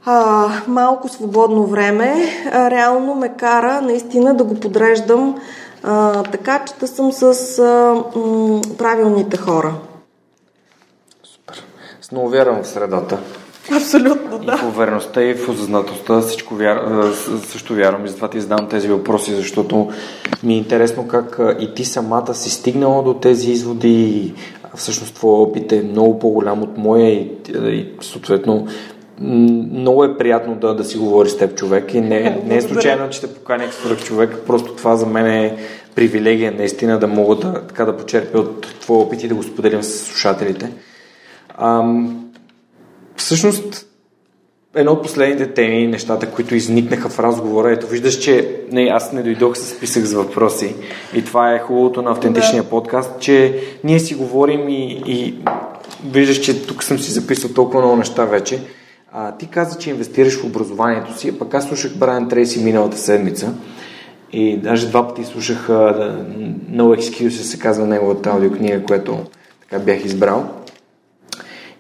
а, 0.06 0.48
малко 0.68 1.08
свободно 1.08 1.66
време, 1.66 2.16
а, 2.52 2.72
реално 2.72 3.16
ме 3.16 3.30
кара 3.30 3.82
наистина 3.82 4.36
да 4.36 4.44
го 4.44 4.60
подреждам 4.60 5.36
а, 5.84 6.24
така, 6.24 6.66
че 6.66 6.74
да 6.80 6.88
съм 6.88 7.12
с 7.12 7.60
а, 7.60 8.04
м, 8.20 8.62
правилните 8.78 9.38
хора. 9.38 9.74
Супер. 11.24 11.64
С 12.02 12.12
много 12.12 12.30
вярвам 12.30 12.64
в 12.64 12.68
средата. 12.68 13.20
Абсолютно, 13.76 14.40
да. 14.40 14.54
И 14.54 14.58
в 14.58 14.64
увереността, 14.64 15.24
и 15.24 15.34
в 15.34 15.50
осъзнатостта 15.50 16.22
всичко 16.22 16.56
вяр... 16.56 17.12
също 17.48 17.76
вярвам. 17.76 18.06
И 18.06 18.08
затова 18.08 18.28
ти 18.28 18.42
задам 18.42 18.68
тези 18.68 18.88
въпроси, 18.88 19.34
защото 19.34 19.90
ми 20.44 20.54
е 20.54 20.58
интересно 20.58 21.08
как 21.08 21.40
и 21.60 21.74
ти 21.74 21.86
самата 21.86 22.34
си 22.34 22.50
стигнала 22.50 23.04
до 23.04 23.14
тези 23.14 23.52
изводи. 23.52 23.90
И 23.90 24.34
всъщност 24.76 25.16
твой 25.16 25.40
опит 25.40 25.72
е 25.72 25.82
много 25.82 26.20
по-голям 26.20 26.64
от 26.64 26.78
моя 26.78 27.10
и, 27.10 27.32
и 27.56 27.88
съответно 28.02 28.68
много 29.22 30.04
е 30.04 30.18
приятно 30.18 30.56
да, 30.56 30.76
да 30.76 30.84
си 30.84 30.98
говори 30.98 31.30
с 31.30 31.38
теб 31.38 31.56
човек 31.56 31.94
и 31.94 32.02
не, 32.02 32.42
не 32.46 32.58
е 32.58 32.62
случайно, 32.62 33.10
че 33.10 33.22
те 33.22 33.34
поканих 33.34 33.74
свърх 33.74 34.04
човек, 34.04 34.38
просто 34.48 34.76
това 34.76 34.96
за 34.96 35.06
мен 35.06 35.28
е 35.28 35.58
привилегия 35.96 36.52
наистина 36.52 37.00
да 37.00 37.08
мога 37.08 37.36
да, 37.36 37.54
така 37.54 37.86
да 37.86 37.98
почерпя 37.98 38.40
от 38.40 38.62
твоя 38.80 39.02
опит 39.02 39.24
и 39.24 39.28
да 39.28 39.36
го 39.36 39.44
споделям 39.44 39.84
с 39.84 39.90
слушателите. 39.90 40.72
Ам, 41.58 42.29
Всъщност, 43.20 43.86
едно 44.76 44.92
от 44.92 45.04
последните 45.04 45.54
теми, 45.54 45.88
нещата, 45.88 46.32
които 46.32 46.56
изникнаха 46.56 47.10
в 47.10 47.20
разговора, 47.20 47.72
ето 47.72 47.88
виждаш, 47.88 48.18
че 48.18 48.62
не, 48.72 48.82
аз 48.84 49.14
не 49.14 49.24
дойдох 49.24 49.58
с 49.58 49.70
списък 49.70 50.06
с 50.06 50.14
въпроси 50.14 50.76
и 51.16 51.24
това 51.26 51.54
е 51.54 51.60
хубавото 51.60 52.02
на 52.02 52.12
автентичния 52.12 52.64
да. 52.64 52.70
подкаст, 52.70 53.12
че 53.20 53.60
ние 53.84 54.00
си 54.00 54.16
говорим 54.16 54.70
и, 54.70 55.04
и 55.06 55.36
виждаш, 56.06 56.40
че 56.40 56.66
тук 56.68 56.84
съм 56.84 57.00
си 57.00 57.12
записал 57.12 57.54
толкова 57.54 57.80
много 57.80 57.96
неща 57.96 58.26
вече. 58.26 58.60
А, 59.12 59.38
ти 59.38 59.48
каза, 59.48 59.78
че 59.78 59.90
инвестираш 59.90 60.40
в 60.40 60.46
образованието 60.46 61.20
си, 61.20 61.30
а 61.30 61.40
пък 61.40 61.54
аз 61.54 61.68
слушах 61.68 61.98
Брайан 61.98 62.30
Трейси 62.30 62.64
миналата 62.64 62.98
седмица 62.98 63.54
и 64.32 64.58
даже 64.58 64.88
два 64.88 65.08
пъти 65.08 65.26
слушах 65.26 65.68
uh, 65.68 66.24
No 66.72 67.00
Excuses, 67.00 67.30
се 67.30 67.60
казва 67.60 67.88
неговата 67.88 68.30
аудиокнига, 68.30 68.84
която 68.84 69.18
така 69.62 69.80
бях 69.80 70.06
избрал. 70.06 70.59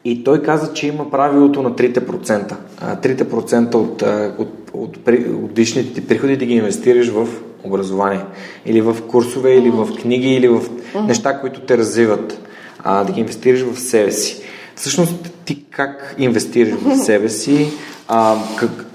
И 0.06 0.24
той 0.24 0.42
каза, 0.42 0.74
че 0.74 0.88
има 0.88 1.12
правилото 1.12 1.62
на 1.62 1.72
3%. 1.72 2.56
3% 2.82 3.76
от, 3.76 4.02
от, 4.40 4.72
от, 4.74 4.98
от 5.44 5.60
личните 5.60 5.94
ти 5.94 6.08
приходи 6.08 6.38
да 6.38 6.46
ги 6.46 6.54
инвестираш 6.54 7.10
в 7.10 7.28
образование. 7.64 8.26
Или 8.66 8.82
в 8.82 8.98
курсове, 9.08 9.56
или 9.56 9.70
в 9.70 9.90
книги, 10.02 10.30
или 10.30 10.48
в 10.48 10.62
неща, 11.08 11.40
които 11.40 11.60
те 11.60 11.78
развиват. 11.78 12.40
А, 12.84 13.04
да 13.04 13.12
ги 13.12 13.20
инвестираш 13.20 13.62
в 13.62 13.80
себе 13.80 14.12
си. 14.12 14.42
Всъщност, 14.76 15.32
ти 15.46 15.66
как 15.72 16.16
инвестираш 16.18 16.74
в 16.74 16.98
себе 17.06 17.30
си? 17.30 17.72
А, 18.08 18.36
как, 18.56 18.86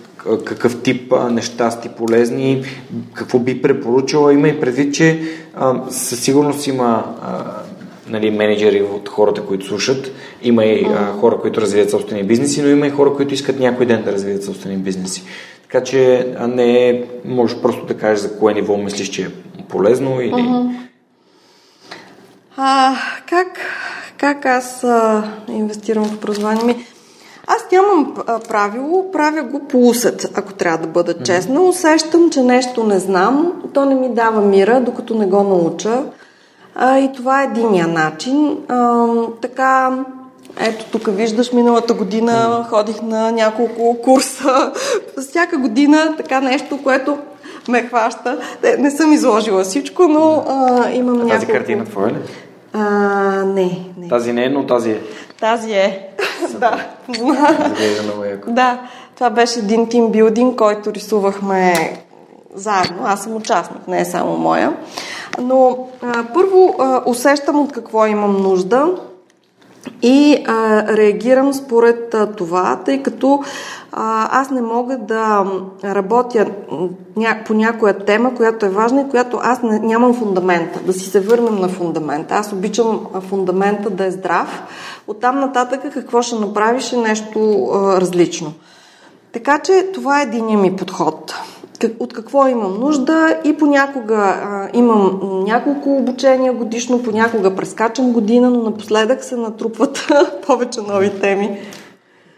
какъв 0.44 0.82
тип 0.82 1.12
а, 1.12 1.30
неща 1.30 1.70
сте 1.70 1.88
полезни, 1.88 2.64
какво 3.14 3.38
би 3.38 3.62
препоръчала. 3.62 4.34
Има 4.34 4.48
и 4.48 4.60
предвид, 4.60 4.94
че 4.94 5.20
а, 5.54 5.82
със 5.90 6.20
сигурност 6.20 6.66
има 6.66 7.14
а, 7.22 7.44
нали, 8.08 8.30
менеджери 8.30 8.82
от 8.82 9.08
хората, 9.08 9.42
които 9.42 9.66
слушат. 9.66 10.12
Има 10.44 10.64
и 10.64 10.84
а, 10.84 11.12
хора, 11.12 11.38
които 11.40 11.60
развиват 11.60 11.90
собствени 11.90 12.24
бизнеси, 12.24 12.62
но 12.62 12.68
има 12.68 12.86
и 12.86 12.90
хора, 12.90 13.14
които 13.14 13.34
искат 13.34 13.58
някой 13.58 13.86
ден 13.86 14.02
да 14.02 14.12
развият 14.12 14.44
собствени 14.44 14.76
бизнеси. 14.76 15.22
Така 15.62 15.84
че 15.84 16.28
а 16.38 16.46
не 16.46 17.04
можеш 17.24 17.60
просто 17.60 17.86
да 17.86 17.94
кажеш 17.94 18.18
за 18.18 18.38
кое 18.38 18.54
ниво 18.54 18.76
мислиш, 18.76 19.08
че 19.08 19.22
е 19.22 19.28
полезно 19.68 20.20
или... 20.20 20.32
Uh-huh. 20.32 20.76
А, 22.56 22.96
как, 23.28 23.58
как 24.18 24.46
аз 24.46 24.84
а, 24.84 25.24
инвестирам 25.48 26.04
в 26.04 26.14
образование 26.14 26.64
ми? 26.64 26.86
Аз 27.46 27.66
нямам 27.72 28.14
правило, 28.48 29.10
правя 29.12 29.42
го 29.42 29.68
по 29.68 29.88
усет, 29.88 30.30
ако 30.34 30.52
трябва 30.52 30.78
да 30.78 30.86
бъда 30.86 31.22
честна. 31.22 31.62
Усещам, 31.62 32.30
че 32.30 32.42
нещо 32.42 32.84
не 32.84 32.98
знам, 32.98 33.52
то 33.74 33.84
не 33.84 33.94
ми 33.94 34.08
дава 34.08 34.40
мира, 34.40 34.80
докато 34.80 35.14
не 35.14 35.26
го 35.26 35.42
науча. 35.42 36.04
А, 36.74 36.98
и 36.98 37.12
това 37.12 37.42
е 37.42 37.46
единия 37.46 37.86
начин. 37.86 38.58
А, 38.68 39.06
така, 39.42 39.98
ето 40.60 40.84
тук 40.92 41.16
виждаш, 41.16 41.52
миналата 41.52 41.94
година 41.94 42.66
ходих 42.70 43.02
на 43.02 43.32
няколко 43.32 43.98
курса. 44.02 44.72
Всяка 45.28 45.58
година 45.58 46.14
така 46.16 46.40
нещо, 46.40 46.78
което 46.82 47.18
ме 47.68 47.82
хваща. 47.82 48.38
Не, 48.78 48.90
съм 48.90 49.12
изложила 49.12 49.64
всичко, 49.64 50.08
но 50.08 50.44
а, 50.48 50.90
имам 50.90 51.14
а 51.14 51.18
няколко... 51.18 51.34
Тази 51.34 51.46
картина 51.46 51.84
твоя 51.84 52.08
ли? 52.08 52.16
А, 52.72 52.82
не, 53.44 53.86
не. 53.98 54.08
Тази 54.08 54.32
не 54.32 54.44
е, 54.44 54.48
но 54.48 54.66
тази 54.66 54.90
е. 54.90 55.00
Тази 55.40 55.72
е. 55.72 56.08
да. 56.58 56.86
Да, 58.46 58.78
това 59.14 59.30
беше 59.30 59.58
един 59.58 59.88
тимбилдинг, 59.88 60.58
който 60.58 60.92
рисувахме 60.92 61.74
заедно. 62.54 62.98
Аз 63.04 63.22
съм 63.22 63.36
участник, 63.36 63.88
не 63.88 64.00
е 64.00 64.04
само 64.04 64.36
моя. 64.36 64.76
Но 65.40 65.78
а, 66.02 66.24
първо 66.34 66.76
а, 66.78 67.02
усещам 67.06 67.60
от 67.60 67.72
какво 67.72 68.06
имам 68.06 68.42
нужда 68.42 68.86
и 70.02 70.44
а, 70.46 70.82
реагирам 70.96 71.54
според 71.54 72.14
а, 72.14 72.26
това, 72.26 72.80
тъй 72.84 73.02
като 73.02 73.42
а, 73.92 74.40
аз 74.40 74.50
не 74.50 74.62
мога 74.62 74.98
да 74.98 75.46
работя 75.84 76.46
ня, 77.16 77.38
по 77.46 77.54
някоя 77.54 77.98
тема, 77.98 78.34
която 78.34 78.66
е 78.66 78.68
важна 78.68 79.00
и 79.00 79.08
която 79.08 79.38
аз 79.42 79.62
не, 79.62 79.78
нямам 79.78 80.14
фундамента, 80.14 80.80
да 80.80 80.92
си 80.92 81.10
се 81.10 81.20
върнем 81.20 81.54
на 81.54 81.68
фундамента. 81.68 82.34
Аз 82.34 82.52
обичам 82.52 83.06
фундамента 83.28 83.90
да 83.90 84.04
е 84.04 84.10
здрав. 84.10 84.62
Оттам 85.06 85.40
нататък 85.40 85.80
какво 85.94 86.22
ще 86.22 86.36
направиш 86.36 86.92
е 86.92 86.96
нещо 86.96 87.64
а, 87.64 88.00
различно. 88.00 88.52
Така 89.32 89.58
че 89.58 89.90
това 89.94 90.20
е 90.20 90.22
единия 90.22 90.58
ми 90.58 90.76
подход 90.76 91.34
от 91.98 92.12
какво 92.12 92.46
имам 92.46 92.80
нужда 92.80 93.36
и 93.44 93.56
понякога 93.56 94.16
а, 94.16 94.68
имам 94.74 95.20
няколко 95.44 95.96
обучения 95.96 96.52
годишно, 96.52 97.02
понякога 97.02 97.54
прескачам 97.54 98.12
година, 98.12 98.50
но 98.50 98.62
напоследък 98.62 99.24
се 99.24 99.36
натрупват 99.36 100.12
повече 100.46 100.80
нови 100.80 101.20
теми. 101.20 101.58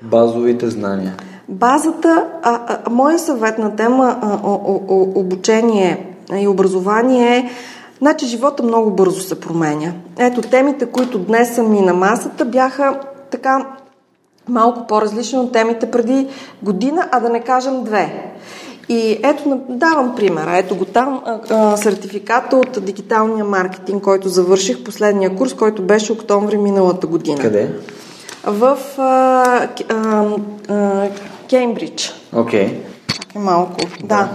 Базовите 0.03 0.71
знания. 0.71 1.15
Базата, 1.49 2.27
а, 2.43 2.61
а, 2.67 2.91
моя 2.91 3.19
съвет 3.19 3.59
на 3.59 3.77
тема 3.77 4.19
а, 4.23 4.39
о, 4.45 4.81
о, 4.89 5.13
обучение 5.15 6.17
и 6.41 6.49
образование 6.49 7.37
е 7.37 7.51
Значи 7.99 8.27
живота 8.27 8.63
много 8.63 8.91
бързо 8.91 9.21
се 9.21 9.41
променя. 9.41 9.93
Ето 10.19 10.41
темите, 10.41 10.87
които 10.87 11.19
днес 11.19 11.55
са 11.55 11.63
ми 11.63 11.81
на 11.81 11.95
масата, 11.95 12.45
бяха 12.45 13.01
така 13.31 13.67
малко 14.49 14.87
по-различни 14.87 15.39
от 15.39 15.53
темите 15.53 15.91
преди 15.91 16.29
година, 16.63 17.09
а 17.13 17.21
да 17.21 17.29
не 17.29 17.41
кажем 17.41 17.85
две. 17.85 18.33
И 18.89 19.21
ето, 19.23 19.61
давам 19.69 20.15
пример. 20.17 20.49
Ето 20.57 20.77
го 20.77 20.85
там, 20.85 21.23
сертификата 21.77 22.57
от 22.57 22.85
дигиталния 22.85 23.45
маркетинг, 23.45 24.05
който 24.05 24.29
завърших 24.29 24.85
последния 24.85 25.37
курс, 25.37 25.55
който 25.55 25.83
беше 25.83 26.13
октомври 26.13 26.57
миналата 26.57 27.07
година. 27.07 27.39
Къде? 27.41 27.71
В 28.45 28.79
а, 28.99 29.69
а, 29.89 30.25
а, 30.69 31.09
Кембридж. 31.51 32.15
Окей. 32.33 32.67
Okay. 32.67 32.75
Чакай 33.15 33.43
малко. 33.43 33.77
Да. 34.03 34.07
да. 34.07 34.29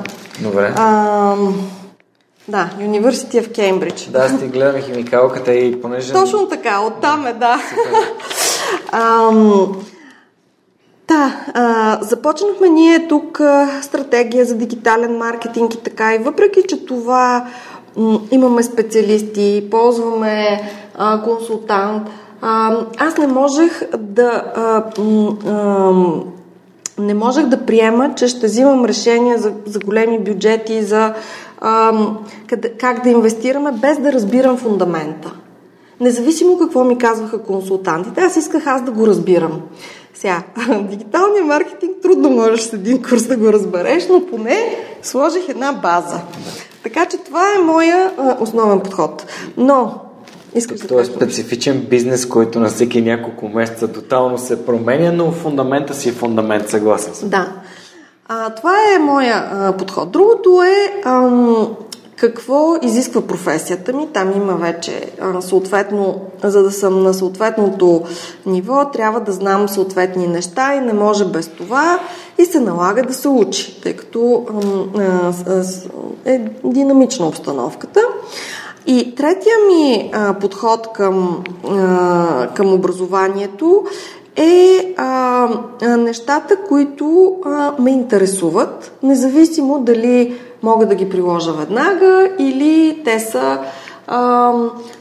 Добре. 0.49 0.73
А, 0.77 1.35
да, 2.47 2.69
University 2.79 3.43
в 3.43 3.51
Кембридж. 3.51 4.09
Да, 4.09 4.29
сте 4.29 4.47
гледаме 4.47 4.81
химикалката 4.81 5.53
и 5.53 5.81
понеже... 5.81 6.13
Точно 6.13 6.47
така, 6.47 6.79
оттам 6.79 7.27
е, 7.27 7.33
да. 7.33 7.61
Да, 11.11 11.35
а, 11.53 11.99
започнахме 12.01 12.69
ние 12.69 13.07
тук 13.07 13.39
а, 13.39 13.81
стратегия 13.81 14.45
за 14.45 14.55
дигитален 14.55 15.17
маркетинг 15.17 15.73
и 15.73 15.77
така. 15.77 16.15
И 16.15 16.17
въпреки, 16.17 16.63
че 16.69 16.85
това 16.85 17.45
м, 17.97 18.19
имаме 18.31 18.63
специалисти, 18.63 19.67
ползваме 19.71 20.61
а, 20.97 21.21
консултант, 21.23 22.09
а, 22.41 22.77
аз 22.97 23.17
не 23.17 23.27
можех 23.27 23.81
да. 23.97 24.43
А, 24.55 24.83
а, 25.49 25.91
не 26.99 27.13
можех 27.13 27.45
да 27.45 27.65
приема, 27.65 28.15
че 28.15 28.27
ще 28.27 28.45
взимам 28.45 28.85
решения 28.85 29.37
за, 29.37 29.51
за 29.65 29.79
големи 29.79 30.19
бюджети, 30.19 30.83
за 30.83 31.13
а, 31.61 31.91
къде, 32.47 32.69
как 32.69 33.03
да 33.03 33.09
инвестираме, 33.09 33.71
без 33.71 33.97
да 33.97 34.13
разбирам 34.13 34.57
фундамента. 34.57 35.31
Независимо 35.99 36.57
какво 36.57 36.83
ми 36.83 36.97
казваха 36.97 37.43
консултантите, 37.43 38.21
аз 38.21 38.35
исках 38.35 38.67
аз 38.67 38.83
да 38.83 38.91
го 38.91 39.07
разбирам. 39.07 39.61
Сега, 40.21 40.43
дигиталния 40.89 41.43
маркетинг 41.43 41.91
трудно 42.01 42.29
можеш 42.29 42.61
с 42.61 42.73
един 42.73 43.03
курс 43.03 43.23
да 43.23 43.37
го 43.37 43.53
разбереш, 43.53 44.07
но 44.09 44.25
поне 44.25 44.75
сложих 45.01 45.49
една 45.49 45.71
база. 45.71 46.19
Така 46.83 47.05
че 47.05 47.17
това 47.17 47.55
е 47.55 47.63
моя 47.63 48.11
а, 48.17 48.37
основен 48.39 48.79
подход. 48.79 49.25
Но, 49.57 49.95
искам 50.55 50.77
да 50.87 51.01
е 51.01 51.05
специфичен 51.05 51.87
бизнес, 51.89 52.25
който 52.25 52.59
на 52.59 52.69
всеки 52.69 53.01
няколко 53.01 53.49
месеца 53.49 53.87
тотално 53.87 54.37
се 54.37 54.65
променя, 54.65 55.11
но 55.11 55.31
фундамента 55.31 55.93
си 55.93 56.09
е 56.09 56.11
фундамент, 56.11 56.69
съгласен 56.69 57.13
съм. 57.13 57.29
Да. 57.29 57.51
А, 58.27 58.49
това 58.49 58.73
е 58.95 58.99
моя 58.99 59.49
а, 59.51 59.77
подход. 59.77 60.11
Другото 60.11 60.63
е 60.63 61.01
ам, 61.05 61.67
какво 62.21 62.75
изисква 62.81 63.21
професията 63.21 63.93
ми? 63.93 64.07
Там 64.13 64.31
има 64.35 64.53
вече 64.53 65.11
съответно, 65.39 66.21
за 66.43 66.63
да 66.63 66.71
съм 66.71 67.03
на 67.03 67.13
съответното 67.13 68.03
ниво, 68.45 68.85
трябва 68.93 69.19
да 69.19 69.31
знам 69.31 69.69
съответни 69.69 70.27
неща 70.27 70.73
и 70.75 70.79
не 70.79 70.93
може 70.93 71.25
без 71.25 71.47
това 71.47 71.99
и 72.37 72.45
се 72.45 72.59
налага 72.59 73.03
да 73.03 73.13
се 73.13 73.27
учи, 73.27 73.81
тъй 73.81 73.95
като 73.95 74.45
е 76.25 76.39
динамична 76.63 77.27
обстановката. 77.27 78.01
И 78.87 79.15
третия 79.15 79.55
ми 79.67 80.11
подход 80.41 80.87
към, 80.93 81.43
към 82.53 82.73
образованието 82.73 83.83
е 84.35 84.93
а, 84.97 85.47
нещата, 85.97 86.55
които 86.67 87.35
а, 87.45 87.73
ме 87.79 87.91
интересуват, 87.91 88.97
независимо 89.03 89.79
дали 89.79 90.37
мога 90.63 90.85
да 90.85 90.95
ги 90.95 91.09
приложа 91.09 91.53
веднага 91.53 92.29
или 92.39 93.01
те 93.05 93.19
са 93.19 93.59
а, 94.07 94.53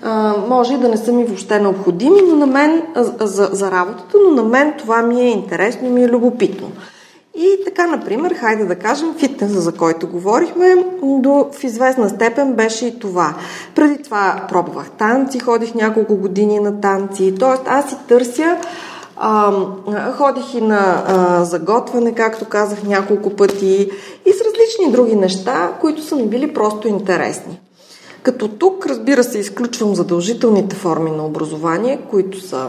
а, 0.02 0.34
може 0.48 0.74
и 0.74 0.78
да 0.78 0.88
не 0.88 0.96
са 0.96 1.12
ми 1.12 1.24
въобще 1.24 1.60
необходими, 1.60 2.20
но 2.28 2.36
на 2.36 2.46
мен 2.46 2.82
за, 2.96 3.48
за 3.52 3.70
работата, 3.70 4.18
но 4.24 4.42
на 4.42 4.48
мен 4.48 4.74
това 4.78 5.02
ми 5.02 5.20
е 5.20 5.30
интересно 5.30 5.86
и 5.86 5.90
ми 5.90 6.04
е 6.04 6.08
любопитно. 6.08 6.70
И 7.34 7.64
така, 7.64 7.86
например, 7.86 8.34
хайде 8.34 8.64
да 8.64 8.74
кажем, 8.74 9.14
фитнеса, 9.18 9.60
за 9.60 9.72
който 9.72 10.08
говорихме, 10.08 10.84
до, 11.02 11.46
в 11.52 11.64
известна 11.64 12.08
степен 12.08 12.52
беше 12.52 12.86
и 12.86 12.98
това. 12.98 13.34
Преди 13.74 14.02
това 14.02 14.46
пробвах 14.48 14.90
танци, 14.90 15.40
ходих 15.40 15.74
няколко 15.74 16.16
години 16.16 16.60
на 16.60 16.80
танци, 16.80 17.34
т.е. 17.40 17.70
аз 17.70 17.88
си 17.88 17.96
търся 18.08 18.56
А, 19.22 19.52
ходих 20.16 20.55
и 20.55 20.60
на 20.60 21.05
а, 21.06 21.44
заготвяне, 21.44 22.14
както 22.14 22.44
казах 22.44 22.82
няколко 22.82 23.30
пъти, 23.30 23.90
и 24.26 24.32
с 24.32 24.40
различни 24.40 24.92
други 24.92 25.16
неща, 25.16 25.72
които 25.80 26.02
са 26.02 26.16
ми 26.16 26.26
били 26.26 26.55
просто 26.55 26.88
интересни. 26.88 27.60
Като 28.22 28.48
тук, 28.48 28.86
разбира 28.86 29.24
се, 29.24 29.38
изключвам 29.38 29.94
задължителните 29.94 30.76
форми 30.76 31.10
на 31.10 31.26
образование, 31.26 32.01
които 32.10 32.40
са 32.40 32.68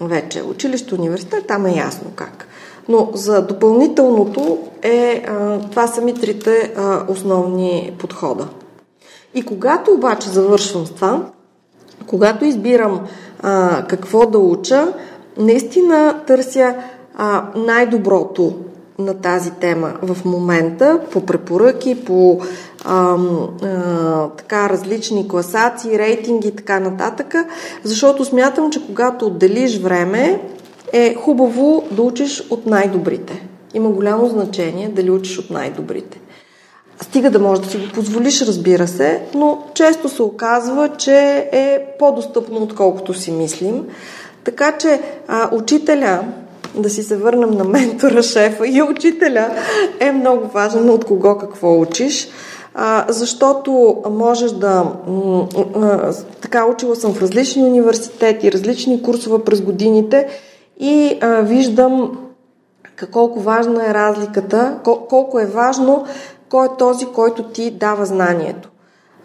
вече 0.00 0.42
училище, 0.42 0.94
университет, 0.94 1.46
там 1.46 1.66
е 1.66 1.76
ясно 1.76 2.10
как. 2.16 2.48
Но 2.88 3.10
за 3.14 3.42
допълнителното 3.42 4.58
е, 4.82 5.24
а, 5.28 5.58
това 5.70 5.86
са 5.86 6.00
ми 6.00 6.14
трите 6.14 6.72
а, 6.76 7.04
основни 7.08 7.96
подхода. 7.98 8.48
И 9.34 9.42
когато 9.42 9.90
обаче 9.92 10.28
завършвам 10.28 10.86
с 10.86 10.90
това, 10.90 11.22
когато 12.06 12.44
избирам 12.44 13.00
а, 13.42 13.84
какво 13.88 14.26
да 14.26 14.38
уча, 14.38 14.92
наистина 15.38 16.20
търся 16.26 16.74
а, 17.16 17.44
най-доброто 17.56 18.54
на 18.98 19.14
тази 19.14 19.50
тема 19.50 19.92
в 20.02 20.24
момента, 20.24 21.00
по 21.10 21.26
препоръки, 21.26 22.04
по 22.04 22.40
а, 22.84 23.16
а, 23.62 24.28
така 24.28 24.68
различни 24.68 25.28
класации, 25.28 25.98
рейтинги 25.98 26.48
и 26.48 26.56
така 26.56 26.80
нататък, 26.80 27.34
защото 27.84 28.24
смятам, 28.24 28.70
че 28.70 28.86
когато 28.86 29.26
отделиш 29.26 29.78
време, 29.78 30.40
е 30.92 31.14
хубаво 31.14 31.84
да 31.90 32.02
учиш 32.02 32.46
от 32.50 32.66
най-добрите. 32.66 33.46
Има 33.74 33.90
голямо 33.90 34.26
значение 34.26 34.88
дали 34.88 35.10
учиш 35.10 35.38
от 35.38 35.50
най-добрите. 35.50 36.20
Стига 37.02 37.30
да 37.30 37.38
можеш 37.38 37.64
да 37.64 37.70
си 37.70 37.76
го 37.76 37.92
позволиш, 37.94 38.42
разбира 38.42 38.88
се, 38.88 39.22
но 39.34 39.62
често 39.74 40.08
се 40.08 40.22
оказва, 40.22 40.88
че 40.88 41.48
е 41.52 41.80
по-достъпно, 41.98 42.62
отколкото 42.62 43.14
си 43.14 43.32
мислим. 43.32 43.84
Така 44.48 44.72
че 44.78 45.00
а, 45.28 45.50
учителя, 45.52 46.24
да 46.74 46.90
си 46.90 47.02
се 47.02 47.16
върнем 47.16 47.50
на 47.50 47.64
ментора, 47.64 48.22
шефа 48.22 48.68
и 48.68 48.82
учителя 48.82 49.50
е 50.00 50.12
много 50.12 50.46
важен 50.46 50.90
от 50.90 51.04
кого 51.04 51.38
какво 51.38 51.80
учиш. 51.80 52.28
А, 52.74 53.04
защото 53.08 54.02
можеш 54.10 54.50
да. 54.50 54.84
А, 55.76 56.12
така, 56.40 56.66
учила 56.66 56.96
съм 56.96 57.14
в 57.14 57.22
различни 57.22 57.62
университети, 57.62 58.52
различни 58.52 59.02
курсове 59.02 59.44
през 59.44 59.60
годините 59.60 60.28
и 60.80 61.18
а, 61.20 61.40
виждам 61.40 62.18
колко 63.12 63.40
важна 63.40 63.90
е 63.90 63.94
разликата, 63.94 64.78
колко 65.08 65.40
е 65.40 65.46
важно 65.46 66.04
кой 66.48 66.66
е 66.66 66.76
този, 66.78 67.06
който 67.06 67.42
ти 67.42 67.70
дава 67.70 68.06
знанието. 68.06 68.70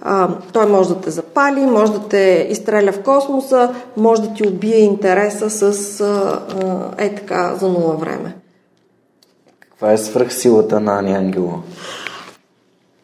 А, 0.06 0.30
той 0.54 0.66
може 0.66 0.90
да 0.90 1.02
те 1.02 1.12
запали, 1.12 1.60
може 1.60 1.92
да 1.92 2.00
те 2.00 2.48
изстреля 2.50 2.92
в 2.92 3.04
космоса, 3.04 3.76
може 3.98 4.22
да 4.22 4.34
ти 4.34 4.48
убие 4.48 4.78
интереса 4.78 5.50
с 5.50 6.02
а, 6.02 6.42
а, 6.64 7.04
е 7.04 7.16
така 7.16 7.56
за 7.56 7.68
нула 7.68 7.96
време. 7.96 8.36
Каква 9.60 9.92
е 9.92 9.98
свръхсилата 9.98 10.80
на 10.80 11.00
Ани 11.00 11.14
Ангело? 11.16 11.54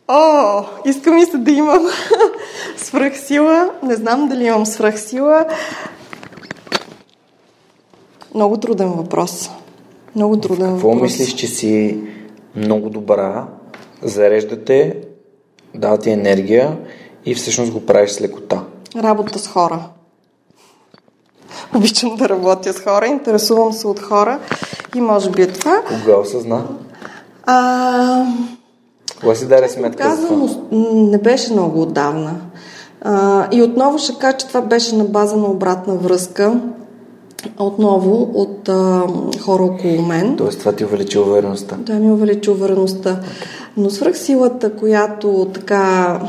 О, 0.08 0.64
искам 0.86 1.18
и 1.18 1.26
се 1.26 1.38
да 1.38 1.52
имам 1.52 1.88
свръхсила. 2.78 3.70
Не 3.84 3.96
знам 3.96 4.28
дали 4.28 4.46
имам 4.46 4.66
свръхсила. 4.66 5.46
Много 8.36 8.58
труден 8.58 8.90
въпрос. 8.90 9.50
Много 10.16 10.40
труден 10.40 10.74
Какво 10.74 10.88
въпрос. 10.88 11.02
мислиш, 11.02 11.34
че 11.34 11.48
си 11.48 12.00
много 12.56 12.90
добра, 12.90 13.46
зареждате, 14.04 14.96
дава 15.76 15.98
ти 15.98 16.10
енергия 16.10 16.78
и 17.26 17.36
всъщност 17.36 17.72
го 17.72 17.86
правиш 17.86 18.12
с 18.12 18.22
лекота? 18.22 18.64
Работа 18.96 19.40
с 19.40 19.48
хора. 19.48 19.80
Обичам 21.76 22.16
да 22.16 22.30
работя 22.30 22.74
с 22.74 22.80
хора, 22.80 23.08
интересувам 23.08 23.74
се 23.74 23.88
от 23.88 24.00
хора 24.00 24.40
и 24.96 25.02
може 25.02 25.30
би 25.30 25.42
е 25.42 25.48
това. 25.48 25.82
Кога 25.88 26.18
осъзна? 26.18 26.64
А, 27.46 28.26
Кога 29.22 29.36
си 29.36 29.48
даде 29.48 29.70
сметка 29.70 30.16
за 30.16 30.28
това? 30.28 30.50
не 30.94 31.18
беше 31.18 31.54
много 31.54 31.82
отдавна. 31.82 32.36
А, 33.02 33.48
и 33.52 33.64
отново 33.64 33.98
ще 33.98 34.18
кажа, 34.20 34.38
че 34.38 34.48
това 34.48 34.62
беше 34.62 34.96
на 34.96 35.04
база 35.04 35.36
на 35.36 35.48
обратна 35.48 35.96
връзка. 35.96 36.60
Отново 37.58 38.32
от 38.34 38.70
а, 38.70 39.04
хора 39.42 39.64
около 39.64 40.02
мен. 40.02 40.36
Тоест 40.38 40.60
това 40.60 40.72
ти 40.72 40.86
увеличи 40.86 41.20
увереността. 41.20 41.76
Да, 41.80 41.94
ми 41.94 42.12
увеличи 42.12 42.50
увереността. 42.50 43.20
Но 43.78 43.90
свръхсилата, 43.90 44.76
която 44.76 45.48
така 45.54 46.20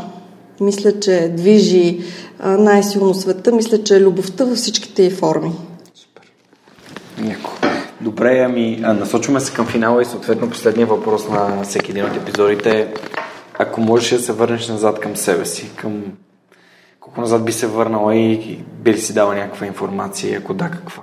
мисля, 0.61 1.01
че 1.01 1.33
движи 1.37 2.01
а, 2.39 2.57
най-силно 2.57 3.15
света, 3.15 3.53
мисля, 3.53 3.83
че 3.83 3.97
е 3.97 4.01
любовта 4.01 4.45
във 4.45 4.57
всичките 4.57 5.03
й 5.03 5.11
форми. 5.11 5.53
Яко. 7.29 7.51
Добре, 8.01 8.45
ами 8.47 8.77
насочваме 8.81 9.41
се 9.41 9.53
към 9.53 9.67
финала 9.67 10.03
и 10.03 10.05
съответно 10.05 10.51
последния 10.51 10.87
въпрос 10.87 11.29
на 11.29 11.63
всеки 11.63 11.91
един 11.91 12.05
от 12.05 12.17
епизодите 12.17 12.71
е 12.71 12.95
ако 13.59 13.81
можеш 13.81 14.11
да 14.11 14.19
се 14.19 14.33
върнеш 14.33 14.69
назад 14.69 15.01
към 15.01 15.17
себе 15.17 15.47
си, 15.47 15.71
към 15.77 16.03
колко 17.11 17.21
назад 17.21 17.45
би 17.45 17.53
се 17.53 17.67
върнала 17.67 18.15
и, 18.15 18.57
би 18.75 18.93
ли 18.93 18.99
си 18.99 19.15
дала 19.15 19.35
някаква 19.35 19.67
информация 19.67 20.33
и 20.33 20.35
ако 20.35 20.55
да, 20.55 20.65
каква? 20.65 21.03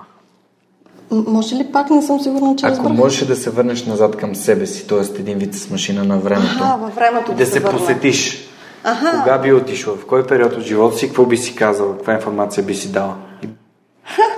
Може 1.11 1.55
ли 1.55 1.71
пак? 1.71 1.89
Не 1.89 2.01
съм 2.01 2.19
сигурна, 2.19 2.55
че 2.55 2.65
Ако 2.65 2.75
разбрах. 2.75 2.93
можеш 2.93 3.25
да 3.25 3.35
се 3.35 3.49
върнеш 3.49 3.85
назад 3.85 4.15
към 4.15 4.35
себе 4.35 4.65
си, 4.65 4.87
т.е. 4.87 5.19
един 5.19 5.37
вид 5.37 5.55
с 5.55 5.69
машина 5.69 6.03
на 6.03 6.17
времето, 6.17 6.59
А, 6.61 6.75
във 6.77 6.95
времето 6.95 7.31
да 7.31 7.37
да 7.37 7.45
се 7.45 7.51
се 7.51 7.59
върна. 7.59 7.77
посетиш, 7.79 8.49
Аха. 8.83 9.11
кога 9.19 9.37
би 9.37 9.53
отишла, 9.53 9.95
в 9.95 10.05
кой 10.05 10.27
период 10.27 10.53
от 10.53 10.61
живота 10.61 10.97
си, 10.97 11.07
какво 11.07 11.25
би 11.25 11.37
си 11.37 11.55
казала, 11.55 11.95
каква 11.97 12.13
информация 12.13 12.63
би 12.63 12.75
си 12.75 12.91
дала? 12.91 13.15
И 13.43 13.47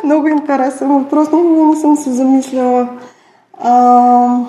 Много 0.04 0.28
интересен 0.28 0.88
въпрос, 0.94 1.28
много 1.28 1.66
не 1.66 1.82
съм 1.82 1.96
се 1.96 2.12
замисляла. 2.12 2.90
А... 3.60 4.44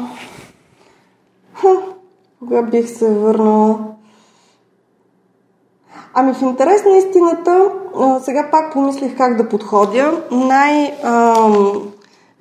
Ха, 1.54 1.68
кога 2.38 2.62
бих 2.62 2.88
се 2.88 3.10
върнала? 3.10 3.78
Ами 6.14 6.34
в 6.34 6.42
интерес 6.42 6.84
на 6.84 6.96
истината, 6.96 7.68
сега 8.22 8.48
пак 8.50 8.72
помислих 8.72 9.16
как 9.16 9.36
да 9.36 9.48
подходя. 9.48 10.22
Най- 10.30 10.94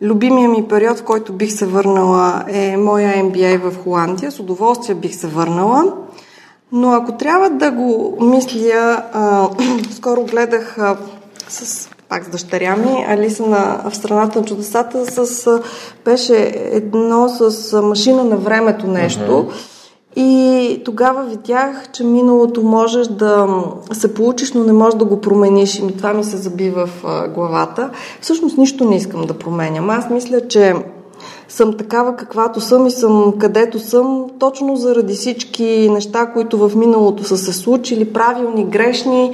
любимия 0.01 0.49
ми 0.49 0.67
период, 0.67 0.97
в 0.97 1.03
който 1.03 1.33
бих 1.33 1.53
се 1.53 1.65
върнала 1.65 2.43
е 2.47 2.77
моя 2.77 3.13
MBA 3.13 3.57
в 3.57 3.83
Холандия. 3.83 4.31
С 4.31 4.39
удоволствие 4.39 4.95
бих 4.95 5.15
се 5.15 5.27
върнала. 5.27 5.93
Но 6.71 6.91
ако 6.91 7.11
трябва 7.11 7.49
да 7.49 7.71
го 7.71 8.17
мисля, 8.21 9.03
скоро 9.91 10.23
гледах 10.23 10.77
с, 11.49 11.89
пак 12.09 12.23
с 12.23 12.29
дъщеря 12.29 12.75
ми, 12.75 13.05
Алиса 13.07 13.45
на, 13.45 13.81
в 13.89 13.95
страната 13.95 14.39
на 14.39 14.45
чудесата, 14.45 15.25
с, 15.25 15.61
беше 16.05 16.51
едно 16.55 17.29
с 17.29 17.81
машина 17.81 18.23
на 18.23 18.37
времето 18.37 18.87
нещо. 18.87 19.47
И 20.15 20.81
тогава 20.85 21.23
видях, 21.23 21.91
че 21.91 22.03
миналото 22.03 22.61
можеш 22.61 23.07
да 23.07 23.47
се 23.93 24.13
получиш, 24.13 24.53
но 24.53 24.63
не 24.63 24.73
можеш 24.73 24.97
да 24.97 25.05
го 25.05 25.21
промениш. 25.21 25.79
И 25.79 25.97
това 25.97 26.13
ми 26.13 26.23
се 26.23 26.37
заби 26.37 26.69
в 26.69 26.89
главата. 27.35 27.89
Всъщност 28.21 28.57
нищо 28.57 28.85
не 28.85 28.95
искам 28.95 29.21
да 29.21 29.33
променям. 29.33 29.89
Аз 29.89 30.09
мисля, 30.09 30.47
че 30.47 30.75
съм 31.47 31.77
такава 31.77 32.15
каквато 32.15 32.61
съм 32.61 32.87
и 32.87 32.91
съм 32.91 33.33
където 33.39 33.79
съм, 33.79 34.25
точно 34.39 34.75
заради 34.75 35.13
всички 35.13 35.89
неща, 35.91 36.25
които 36.25 36.69
в 36.69 36.75
миналото 36.75 37.23
са 37.23 37.37
се 37.37 37.53
случили, 37.53 38.13
правилни, 38.13 38.65
грешни, 38.65 39.33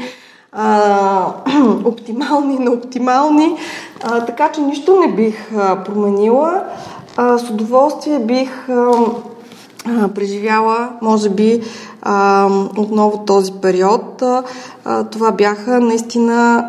а, 0.52 1.34
оптимални, 1.86 2.60
неоптимални. 2.60 3.56
А, 4.04 4.26
така 4.26 4.52
че 4.52 4.62
нищо 4.62 5.00
не 5.00 5.16
бих 5.16 5.54
а, 5.58 5.84
променила. 5.84 6.64
А, 7.18 7.38
с 7.38 7.50
удоволствие 7.50 8.20
бих 8.20 8.70
а, 8.70 8.92
преживяла, 10.16 10.90
може 11.02 11.30
би, 11.30 11.62
отново 12.78 13.24
този 13.28 13.52
период. 13.62 14.24
Това 15.12 15.32
бяха 15.32 15.80
наистина 15.80 16.66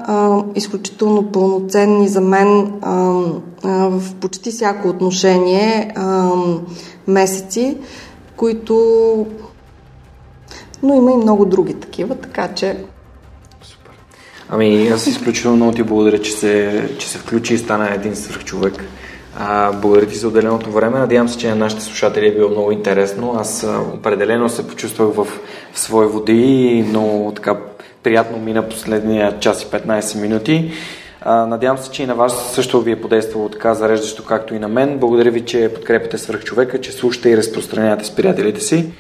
изключително 0.55 1.23
пълноценни 1.33 2.09
за 2.09 2.21
мен 2.21 2.73
в 3.65 4.03
почти 4.21 4.51
всяко 4.51 4.89
отношение 4.89 5.95
месеци, 7.09 7.77
които. 8.37 9.27
Но 10.83 10.95
има 10.95 11.13
и 11.13 11.17
много 11.17 11.45
други 11.45 11.75
такива, 11.75 12.15
така 12.15 12.49
че. 12.55 12.77
Супер. 13.63 13.91
Ами 14.49 14.89
аз 14.89 15.07
изключително 15.07 15.57
много 15.57 15.73
ти 15.73 15.83
благодаря, 15.83 16.23
че 16.23 16.33
се, 16.33 16.89
че 16.99 17.09
се 17.09 17.19
включи 17.19 17.55
и 17.55 17.59
стана 17.59 17.95
един 17.95 18.17
свръхчовек. 18.17 18.85
А, 19.39 19.73
благодаря 19.73 20.07
ти 20.07 20.17
за 20.17 20.29
отделеното 20.29 20.71
време. 20.71 20.99
Надявам 20.99 21.29
се, 21.29 21.39
че 21.39 21.49
на 21.49 21.57
нашите 21.57 21.83
слушатели 21.83 22.27
е 22.27 22.35
било 22.35 22.51
много 22.51 22.73
интересно. 22.73 23.37
Аз 23.39 23.67
определено 23.95 24.49
се 24.49 24.69
почувствах 24.69 25.09
в, 25.09 25.27
в 25.73 25.79
свои 25.79 26.07
води 26.07 26.67
и 26.67 26.83
много 26.83 27.33
така 27.37 27.57
приятно 28.03 28.39
мина 28.39 28.69
последния 28.69 29.39
час 29.39 29.63
и 29.63 29.67
15 29.67 30.21
минути. 30.21 30.73
А, 31.21 31.47
надявам 31.47 31.79
се, 31.79 31.91
че 31.91 32.03
и 32.03 32.07
на 32.07 32.15
вас 32.15 32.55
също 32.55 32.81
ви 32.81 32.93
е 32.93 33.01
подействало 33.01 33.49
така 33.49 33.75
зареждащо, 33.75 34.25
както 34.25 34.55
и 34.55 34.59
на 34.59 34.69
мен. 34.69 34.99
Благодаря 34.99 35.31
ви, 35.31 35.45
че 35.45 35.75
подкрепяте 35.75 36.19
свръхчовека, 36.19 36.81
че 36.81 36.93
слушате 36.93 37.31
и 37.31 37.37
разпространявате 37.37 38.05
с 38.05 38.17
приятелите 38.17 38.61
си. 38.61 38.91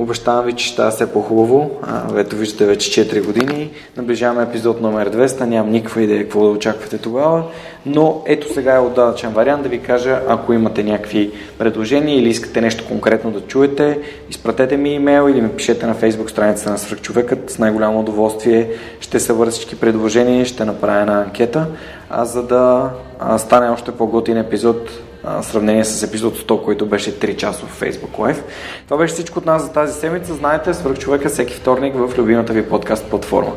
Обещавам 0.00 0.44
ви, 0.44 0.52
че 0.52 0.64
ще 0.64 0.74
става 0.74 0.90
все 0.90 1.12
по-хубаво. 1.12 1.70
Ето 2.16 2.36
виждате 2.36 2.66
вече 2.66 3.04
4 3.06 3.26
години. 3.26 3.70
Наближаваме 3.96 4.42
епизод 4.42 4.80
номер 4.80 5.10
200. 5.10 5.44
Нямам 5.44 5.72
никаква 5.72 6.02
идея 6.02 6.22
какво 6.22 6.44
да 6.44 6.50
очаквате 6.50 6.98
тогава. 6.98 7.42
Но 7.86 8.22
ето 8.26 8.52
сега 8.54 8.74
е 8.74 8.78
отдалечен 8.78 9.30
вариант 9.30 9.62
да 9.62 9.68
ви 9.68 9.78
кажа, 9.78 10.20
ако 10.28 10.52
имате 10.52 10.82
някакви 10.82 11.30
предложения 11.58 12.18
или 12.18 12.28
искате 12.28 12.60
нещо 12.60 12.84
конкретно 12.88 13.30
да 13.30 13.40
чуете, 13.40 13.98
изпратете 14.30 14.76
ми 14.76 14.94
имейл 14.94 15.28
или 15.28 15.40
ми 15.40 15.48
пишете 15.48 15.86
на 15.86 15.94
Facebook 15.94 16.30
страницата 16.30 16.70
на 16.70 16.78
Свърхчовекът. 16.78 17.50
С 17.50 17.58
най-голямо 17.58 18.00
удоволствие 18.00 18.70
ще 19.00 19.20
събера 19.20 19.50
всички 19.50 19.80
предложения 19.80 20.44
ще 20.44 20.64
направя 20.64 21.00
една 21.00 21.22
анкета, 21.22 21.66
а 22.10 22.24
за 22.24 22.42
да 22.42 22.90
стане 23.38 23.70
още 23.70 23.92
по-готин 23.92 24.36
епизод 24.36 24.90
в 25.24 25.42
сравнение 25.42 25.84
с 25.84 26.02
епизод 26.02 26.38
100, 26.38 26.64
който 26.64 26.86
беше 26.86 27.18
3 27.18 27.36
часа 27.36 27.66
в 27.66 27.80
Facebook 27.80 28.18
Live. 28.18 28.42
Това 28.84 28.96
беше 28.98 29.14
всичко 29.14 29.38
от 29.38 29.46
нас 29.46 29.62
за 29.62 29.72
тази 29.72 30.00
седмица. 30.00 30.34
Знаете, 30.34 30.74
свърх 30.74 30.98
човека 30.98 31.28
всеки 31.28 31.54
вторник 31.54 31.94
в 31.94 32.18
любимата 32.18 32.52
ви 32.52 32.68
подкаст 32.68 33.10
платформа. 33.10 33.52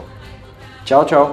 Чао, 0.85 1.05
чао! 1.05 1.25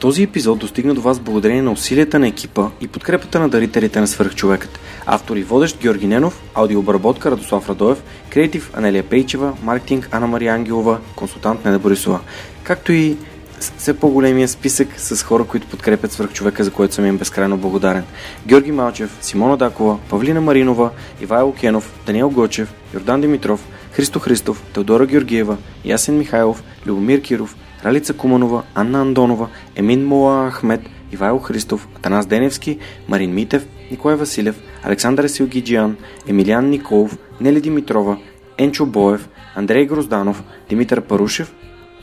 Този 0.00 0.22
епизод 0.22 0.58
достигна 0.58 0.94
до 0.94 1.00
вас 1.00 1.20
благодарение 1.20 1.62
на 1.62 1.72
усилията 1.72 2.18
на 2.18 2.28
екипа 2.28 2.68
и 2.80 2.88
подкрепата 2.88 3.40
на 3.40 3.48
дарителите 3.48 4.00
на 4.00 4.06
свърхчовекът. 4.06 4.78
Автор 5.06 5.36
и 5.36 5.42
водещ 5.42 5.80
Георги 5.80 6.06
Ненов, 6.06 6.42
аудиообработка 6.54 7.30
Радослав 7.30 7.68
Радоев, 7.68 8.02
креатив 8.30 8.70
Анелия 8.74 9.02
Пейчева, 9.02 9.52
маркетинг 9.62 10.08
Анна 10.12 10.26
Мария 10.26 10.54
Ангелова, 10.54 10.98
консултант 11.16 11.64
Неда 11.64 11.78
Борисова, 11.78 12.20
както 12.62 12.92
и 12.92 13.16
все 13.60 13.96
по-големия 13.96 14.48
списък 14.48 14.88
с 14.96 15.22
хора, 15.22 15.44
които 15.44 15.66
подкрепят 15.66 16.12
свърхчовека, 16.12 16.64
за 16.64 16.70
което 16.70 16.94
съм 16.94 17.06
им 17.06 17.18
безкрайно 17.18 17.56
благодарен. 17.56 18.04
Георги 18.46 18.72
Малчев, 18.72 19.18
Симона 19.20 19.56
Дакова, 19.56 19.98
Павлина 20.10 20.40
Маринова, 20.40 20.90
Ивайло 21.20 21.52
Кенов, 21.52 21.94
Даниел 22.06 22.30
Гочев, 22.30 22.74
Йордан 22.94 23.20
Димитров, 23.20 23.68
Христо 23.92 24.18
Христов, 24.18 24.62
Теодора 24.74 25.06
Георгиева, 25.06 25.56
Ясен 25.84 26.18
Михайлов, 26.18 26.62
Любомир 26.86 27.20
Киров, 27.20 27.56
Ралица 27.84 28.14
Куманова, 28.14 28.62
Анна 28.74 29.00
Андонова, 29.00 29.48
Емин 29.76 30.06
Мола 30.06 30.50
Ахмед, 30.50 30.80
Ивайло 31.12 31.38
Христов, 31.38 31.88
Атанас 31.96 32.26
Деневски, 32.26 32.78
Марин 33.08 33.34
Митев, 33.34 33.66
Николай 33.90 34.16
Василев, 34.16 34.60
Александър 34.82 35.28
Силгиджиан, 35.28 35.96
Емилиан 36.28 36.70
Николов, 36.70 37.18
Нели 37.40 37.60
Димитрова, 37.60 38.16
Енчо 38.58 38.86
Боев, 38.86 39.28
Андрей 39.54 39.86
Грозданов, 39.86 40.42
Димитър 40.68 41.00
Парушев, 41.00 41.54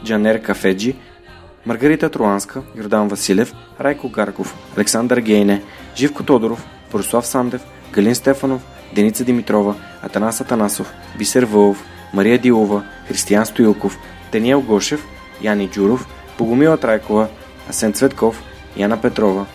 Джанер 0.06 0.42
Кафеджи, 0.42 0.96
Маргарита 1.66 2.10
Троанска, 2.10 2.62
Йордан 2.76 3.08
Василев, 3.08 3.54
Райко 3.82 4.10
Гарков, 4.10 4.56
Александър 4.78 5.18
Гейне, 5.18 5.62
Живко 5.96 6.24
Тодоров, 6.24 6.66
Борислав 6.92 7.28
Сандев, 7.28 7.62
Галин 7.92 8.16
Стефанов, 8.16 8.62
Деница 8.96 9.24
Димитрова, 9.24 9.76
Атанас 10.02 10.42
Атанасов, 10.42 10.94
Бисер 11.18 11.44
Вълов, 11.44 11.84
Мария 12.14 12.38
Дилова, 12.38 12.84
Християн 13.08 13.46
Стоилков, 13.46 13.98
Даниел 14.32 14.62
Гошев, 14.62 15.08
Яни 15.42 15.70
Джуров, 15.70 16.08
Богомила 16.38 16.78
Трайкова, 16.78 17.28
Асен 17.70 17.94
Цветков, 17.94 18.44
Яна 18.78 19.02
Петрова, 19.02 19.46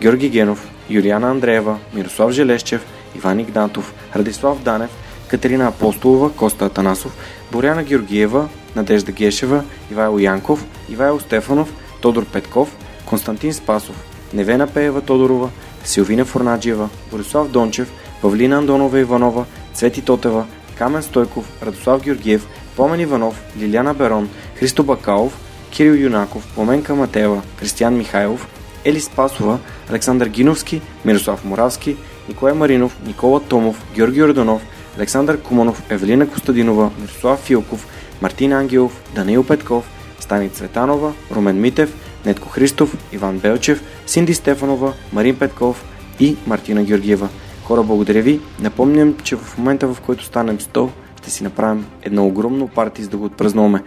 Георги 0.00 0.28
Генов, 0.28 0.68
Юлиана 0.90 1.30
Андреева, 1.30 1.78
Мирослав 1.94 2.30
Желещев, 2.30 2.86
Иван 3.16 3.40
Игнатов, 3.40 3.94
Радислав 4.16 4.62
Данев, 4.62 4.90
Катерина 5.28 5.68
Апостолова, 5.68 6.32
Коста 6.32 6.66
Атанасов, 6.66 7.16
Боряна 7.52 7.84
Георгиева, 7.84 8.48
Надежда 8.76 9.12
Гешева, 9.12 9.64
Ивайло 9.92 10.18
Янков, 10.18 10.64
Ивайло 10.88 11.20
Стефанов, 11.20 11.72
Тодор 12.00 12.24
Петков, 12.24 12.76
Константин 13.08 13.54
Спасов, 13.54 13.96
Невена 14.34 14.66
Пеева 14.66 15.00
Тодорова, 15.00 15.50
Силвина 15.84 16.24
Форнаджиева, 16.24 16.88
Борислав 17.10 17.50
Дончев, 17.50 17.92
Павлина 18.22 18.58
Андонова 18.58 19.00
Иванова, 19.00 19.44
Цвети 19.74 20.02
Тотева, 20.02 20.46
Камен 20.78 21.02
Стойков, 21.02 21.52
Радослав 21.62 22.02
Георгиев, 22.02 22.46
Помен 22.76 23.00
Иванов, 23.00 23.42
Лиляна 23.58 23.94
Берон, 23.94 24.28
Христо 24.56 24.82
Бакалов, 24.82 25.38
Кирил 25.70 25.94
Юнаков, 25.94 26.54
Пламенка 26.54 26.94
Матева, 26.94 27.42
Кристиян 27.58 27.96
Михайлов, 27.96 28.48
Ели 28.84 29.00
Спасова, 29.00 29.58
Александър 29.90 30.28
Гиновски, 30.28 30.80
Мирослав 31.04 31.44
Моравски, 31.44 31.96
Николай 32.28 32.54
Маринов, 32.54 32.96
Никола 33.06 33.40
Томов, 33.40 33.82
Георги 33.94 34.22
Ордонов, 34.22 34.62
Александър 34.96 35.42
Куманов, 35.42 35.82
Евелина 35.90 36.30
Костадинова, 36.30 36.90
Мирослав 37.00 37.40
Филков, 37.40 37.86
Мартин 38.22 38.52
Ангелов, 38.52 39.00
Даниил 39.14 39.44
Петков, 39.44 39.84
Стани 40.28 40.50
Цветанова, 40.50 41.12
Румен 41.34 41.60
Митев, 41.60 41.94
Нетко 42.26 42.48
Христов, 42.48 42.96
Иван 43.12 43.38
Белчев, 43.38 43.82
Синди 44.06 44.34
Стефанова, 44.34 44.92
Марин 45.12 45.38
Петков 45.38 45.84
и 46.20 46.36
Мартина 46.46 46.84
Георгиева. 46.84 47.28
Хора, 47.64 47.82
благодаря 47.82 48.22
ви. 48.22 48.40
Напомням, 48.60 49.16
че 49.22 49.36
в 49.36 49.58
момента 49.58 49.86
в 49.86 50.00
който 50.00 50.24
станем 50.24 50.58
100, 50.58 50.88
ще 51.16 51.30
си 51.30 51.44
направим 51.44 51.86
едно 52.02 52.26
огромно 52.26 52.68
парти, 52.68 53.02
за 53.02 53.08
да 53.08 53.16
го 53.16 53.24
отпразнуваме. 53.24 53.82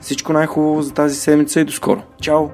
Всичко 0.00 0.32
най-хубаво 0.32 0.82
за 0.82 0.92
тази 0.92 1.16
седмица 1.16 1.60
и 1.60 1.64
до 1.64 1.72
скоро. 1.72 2.02
Чао! 2.20 2.48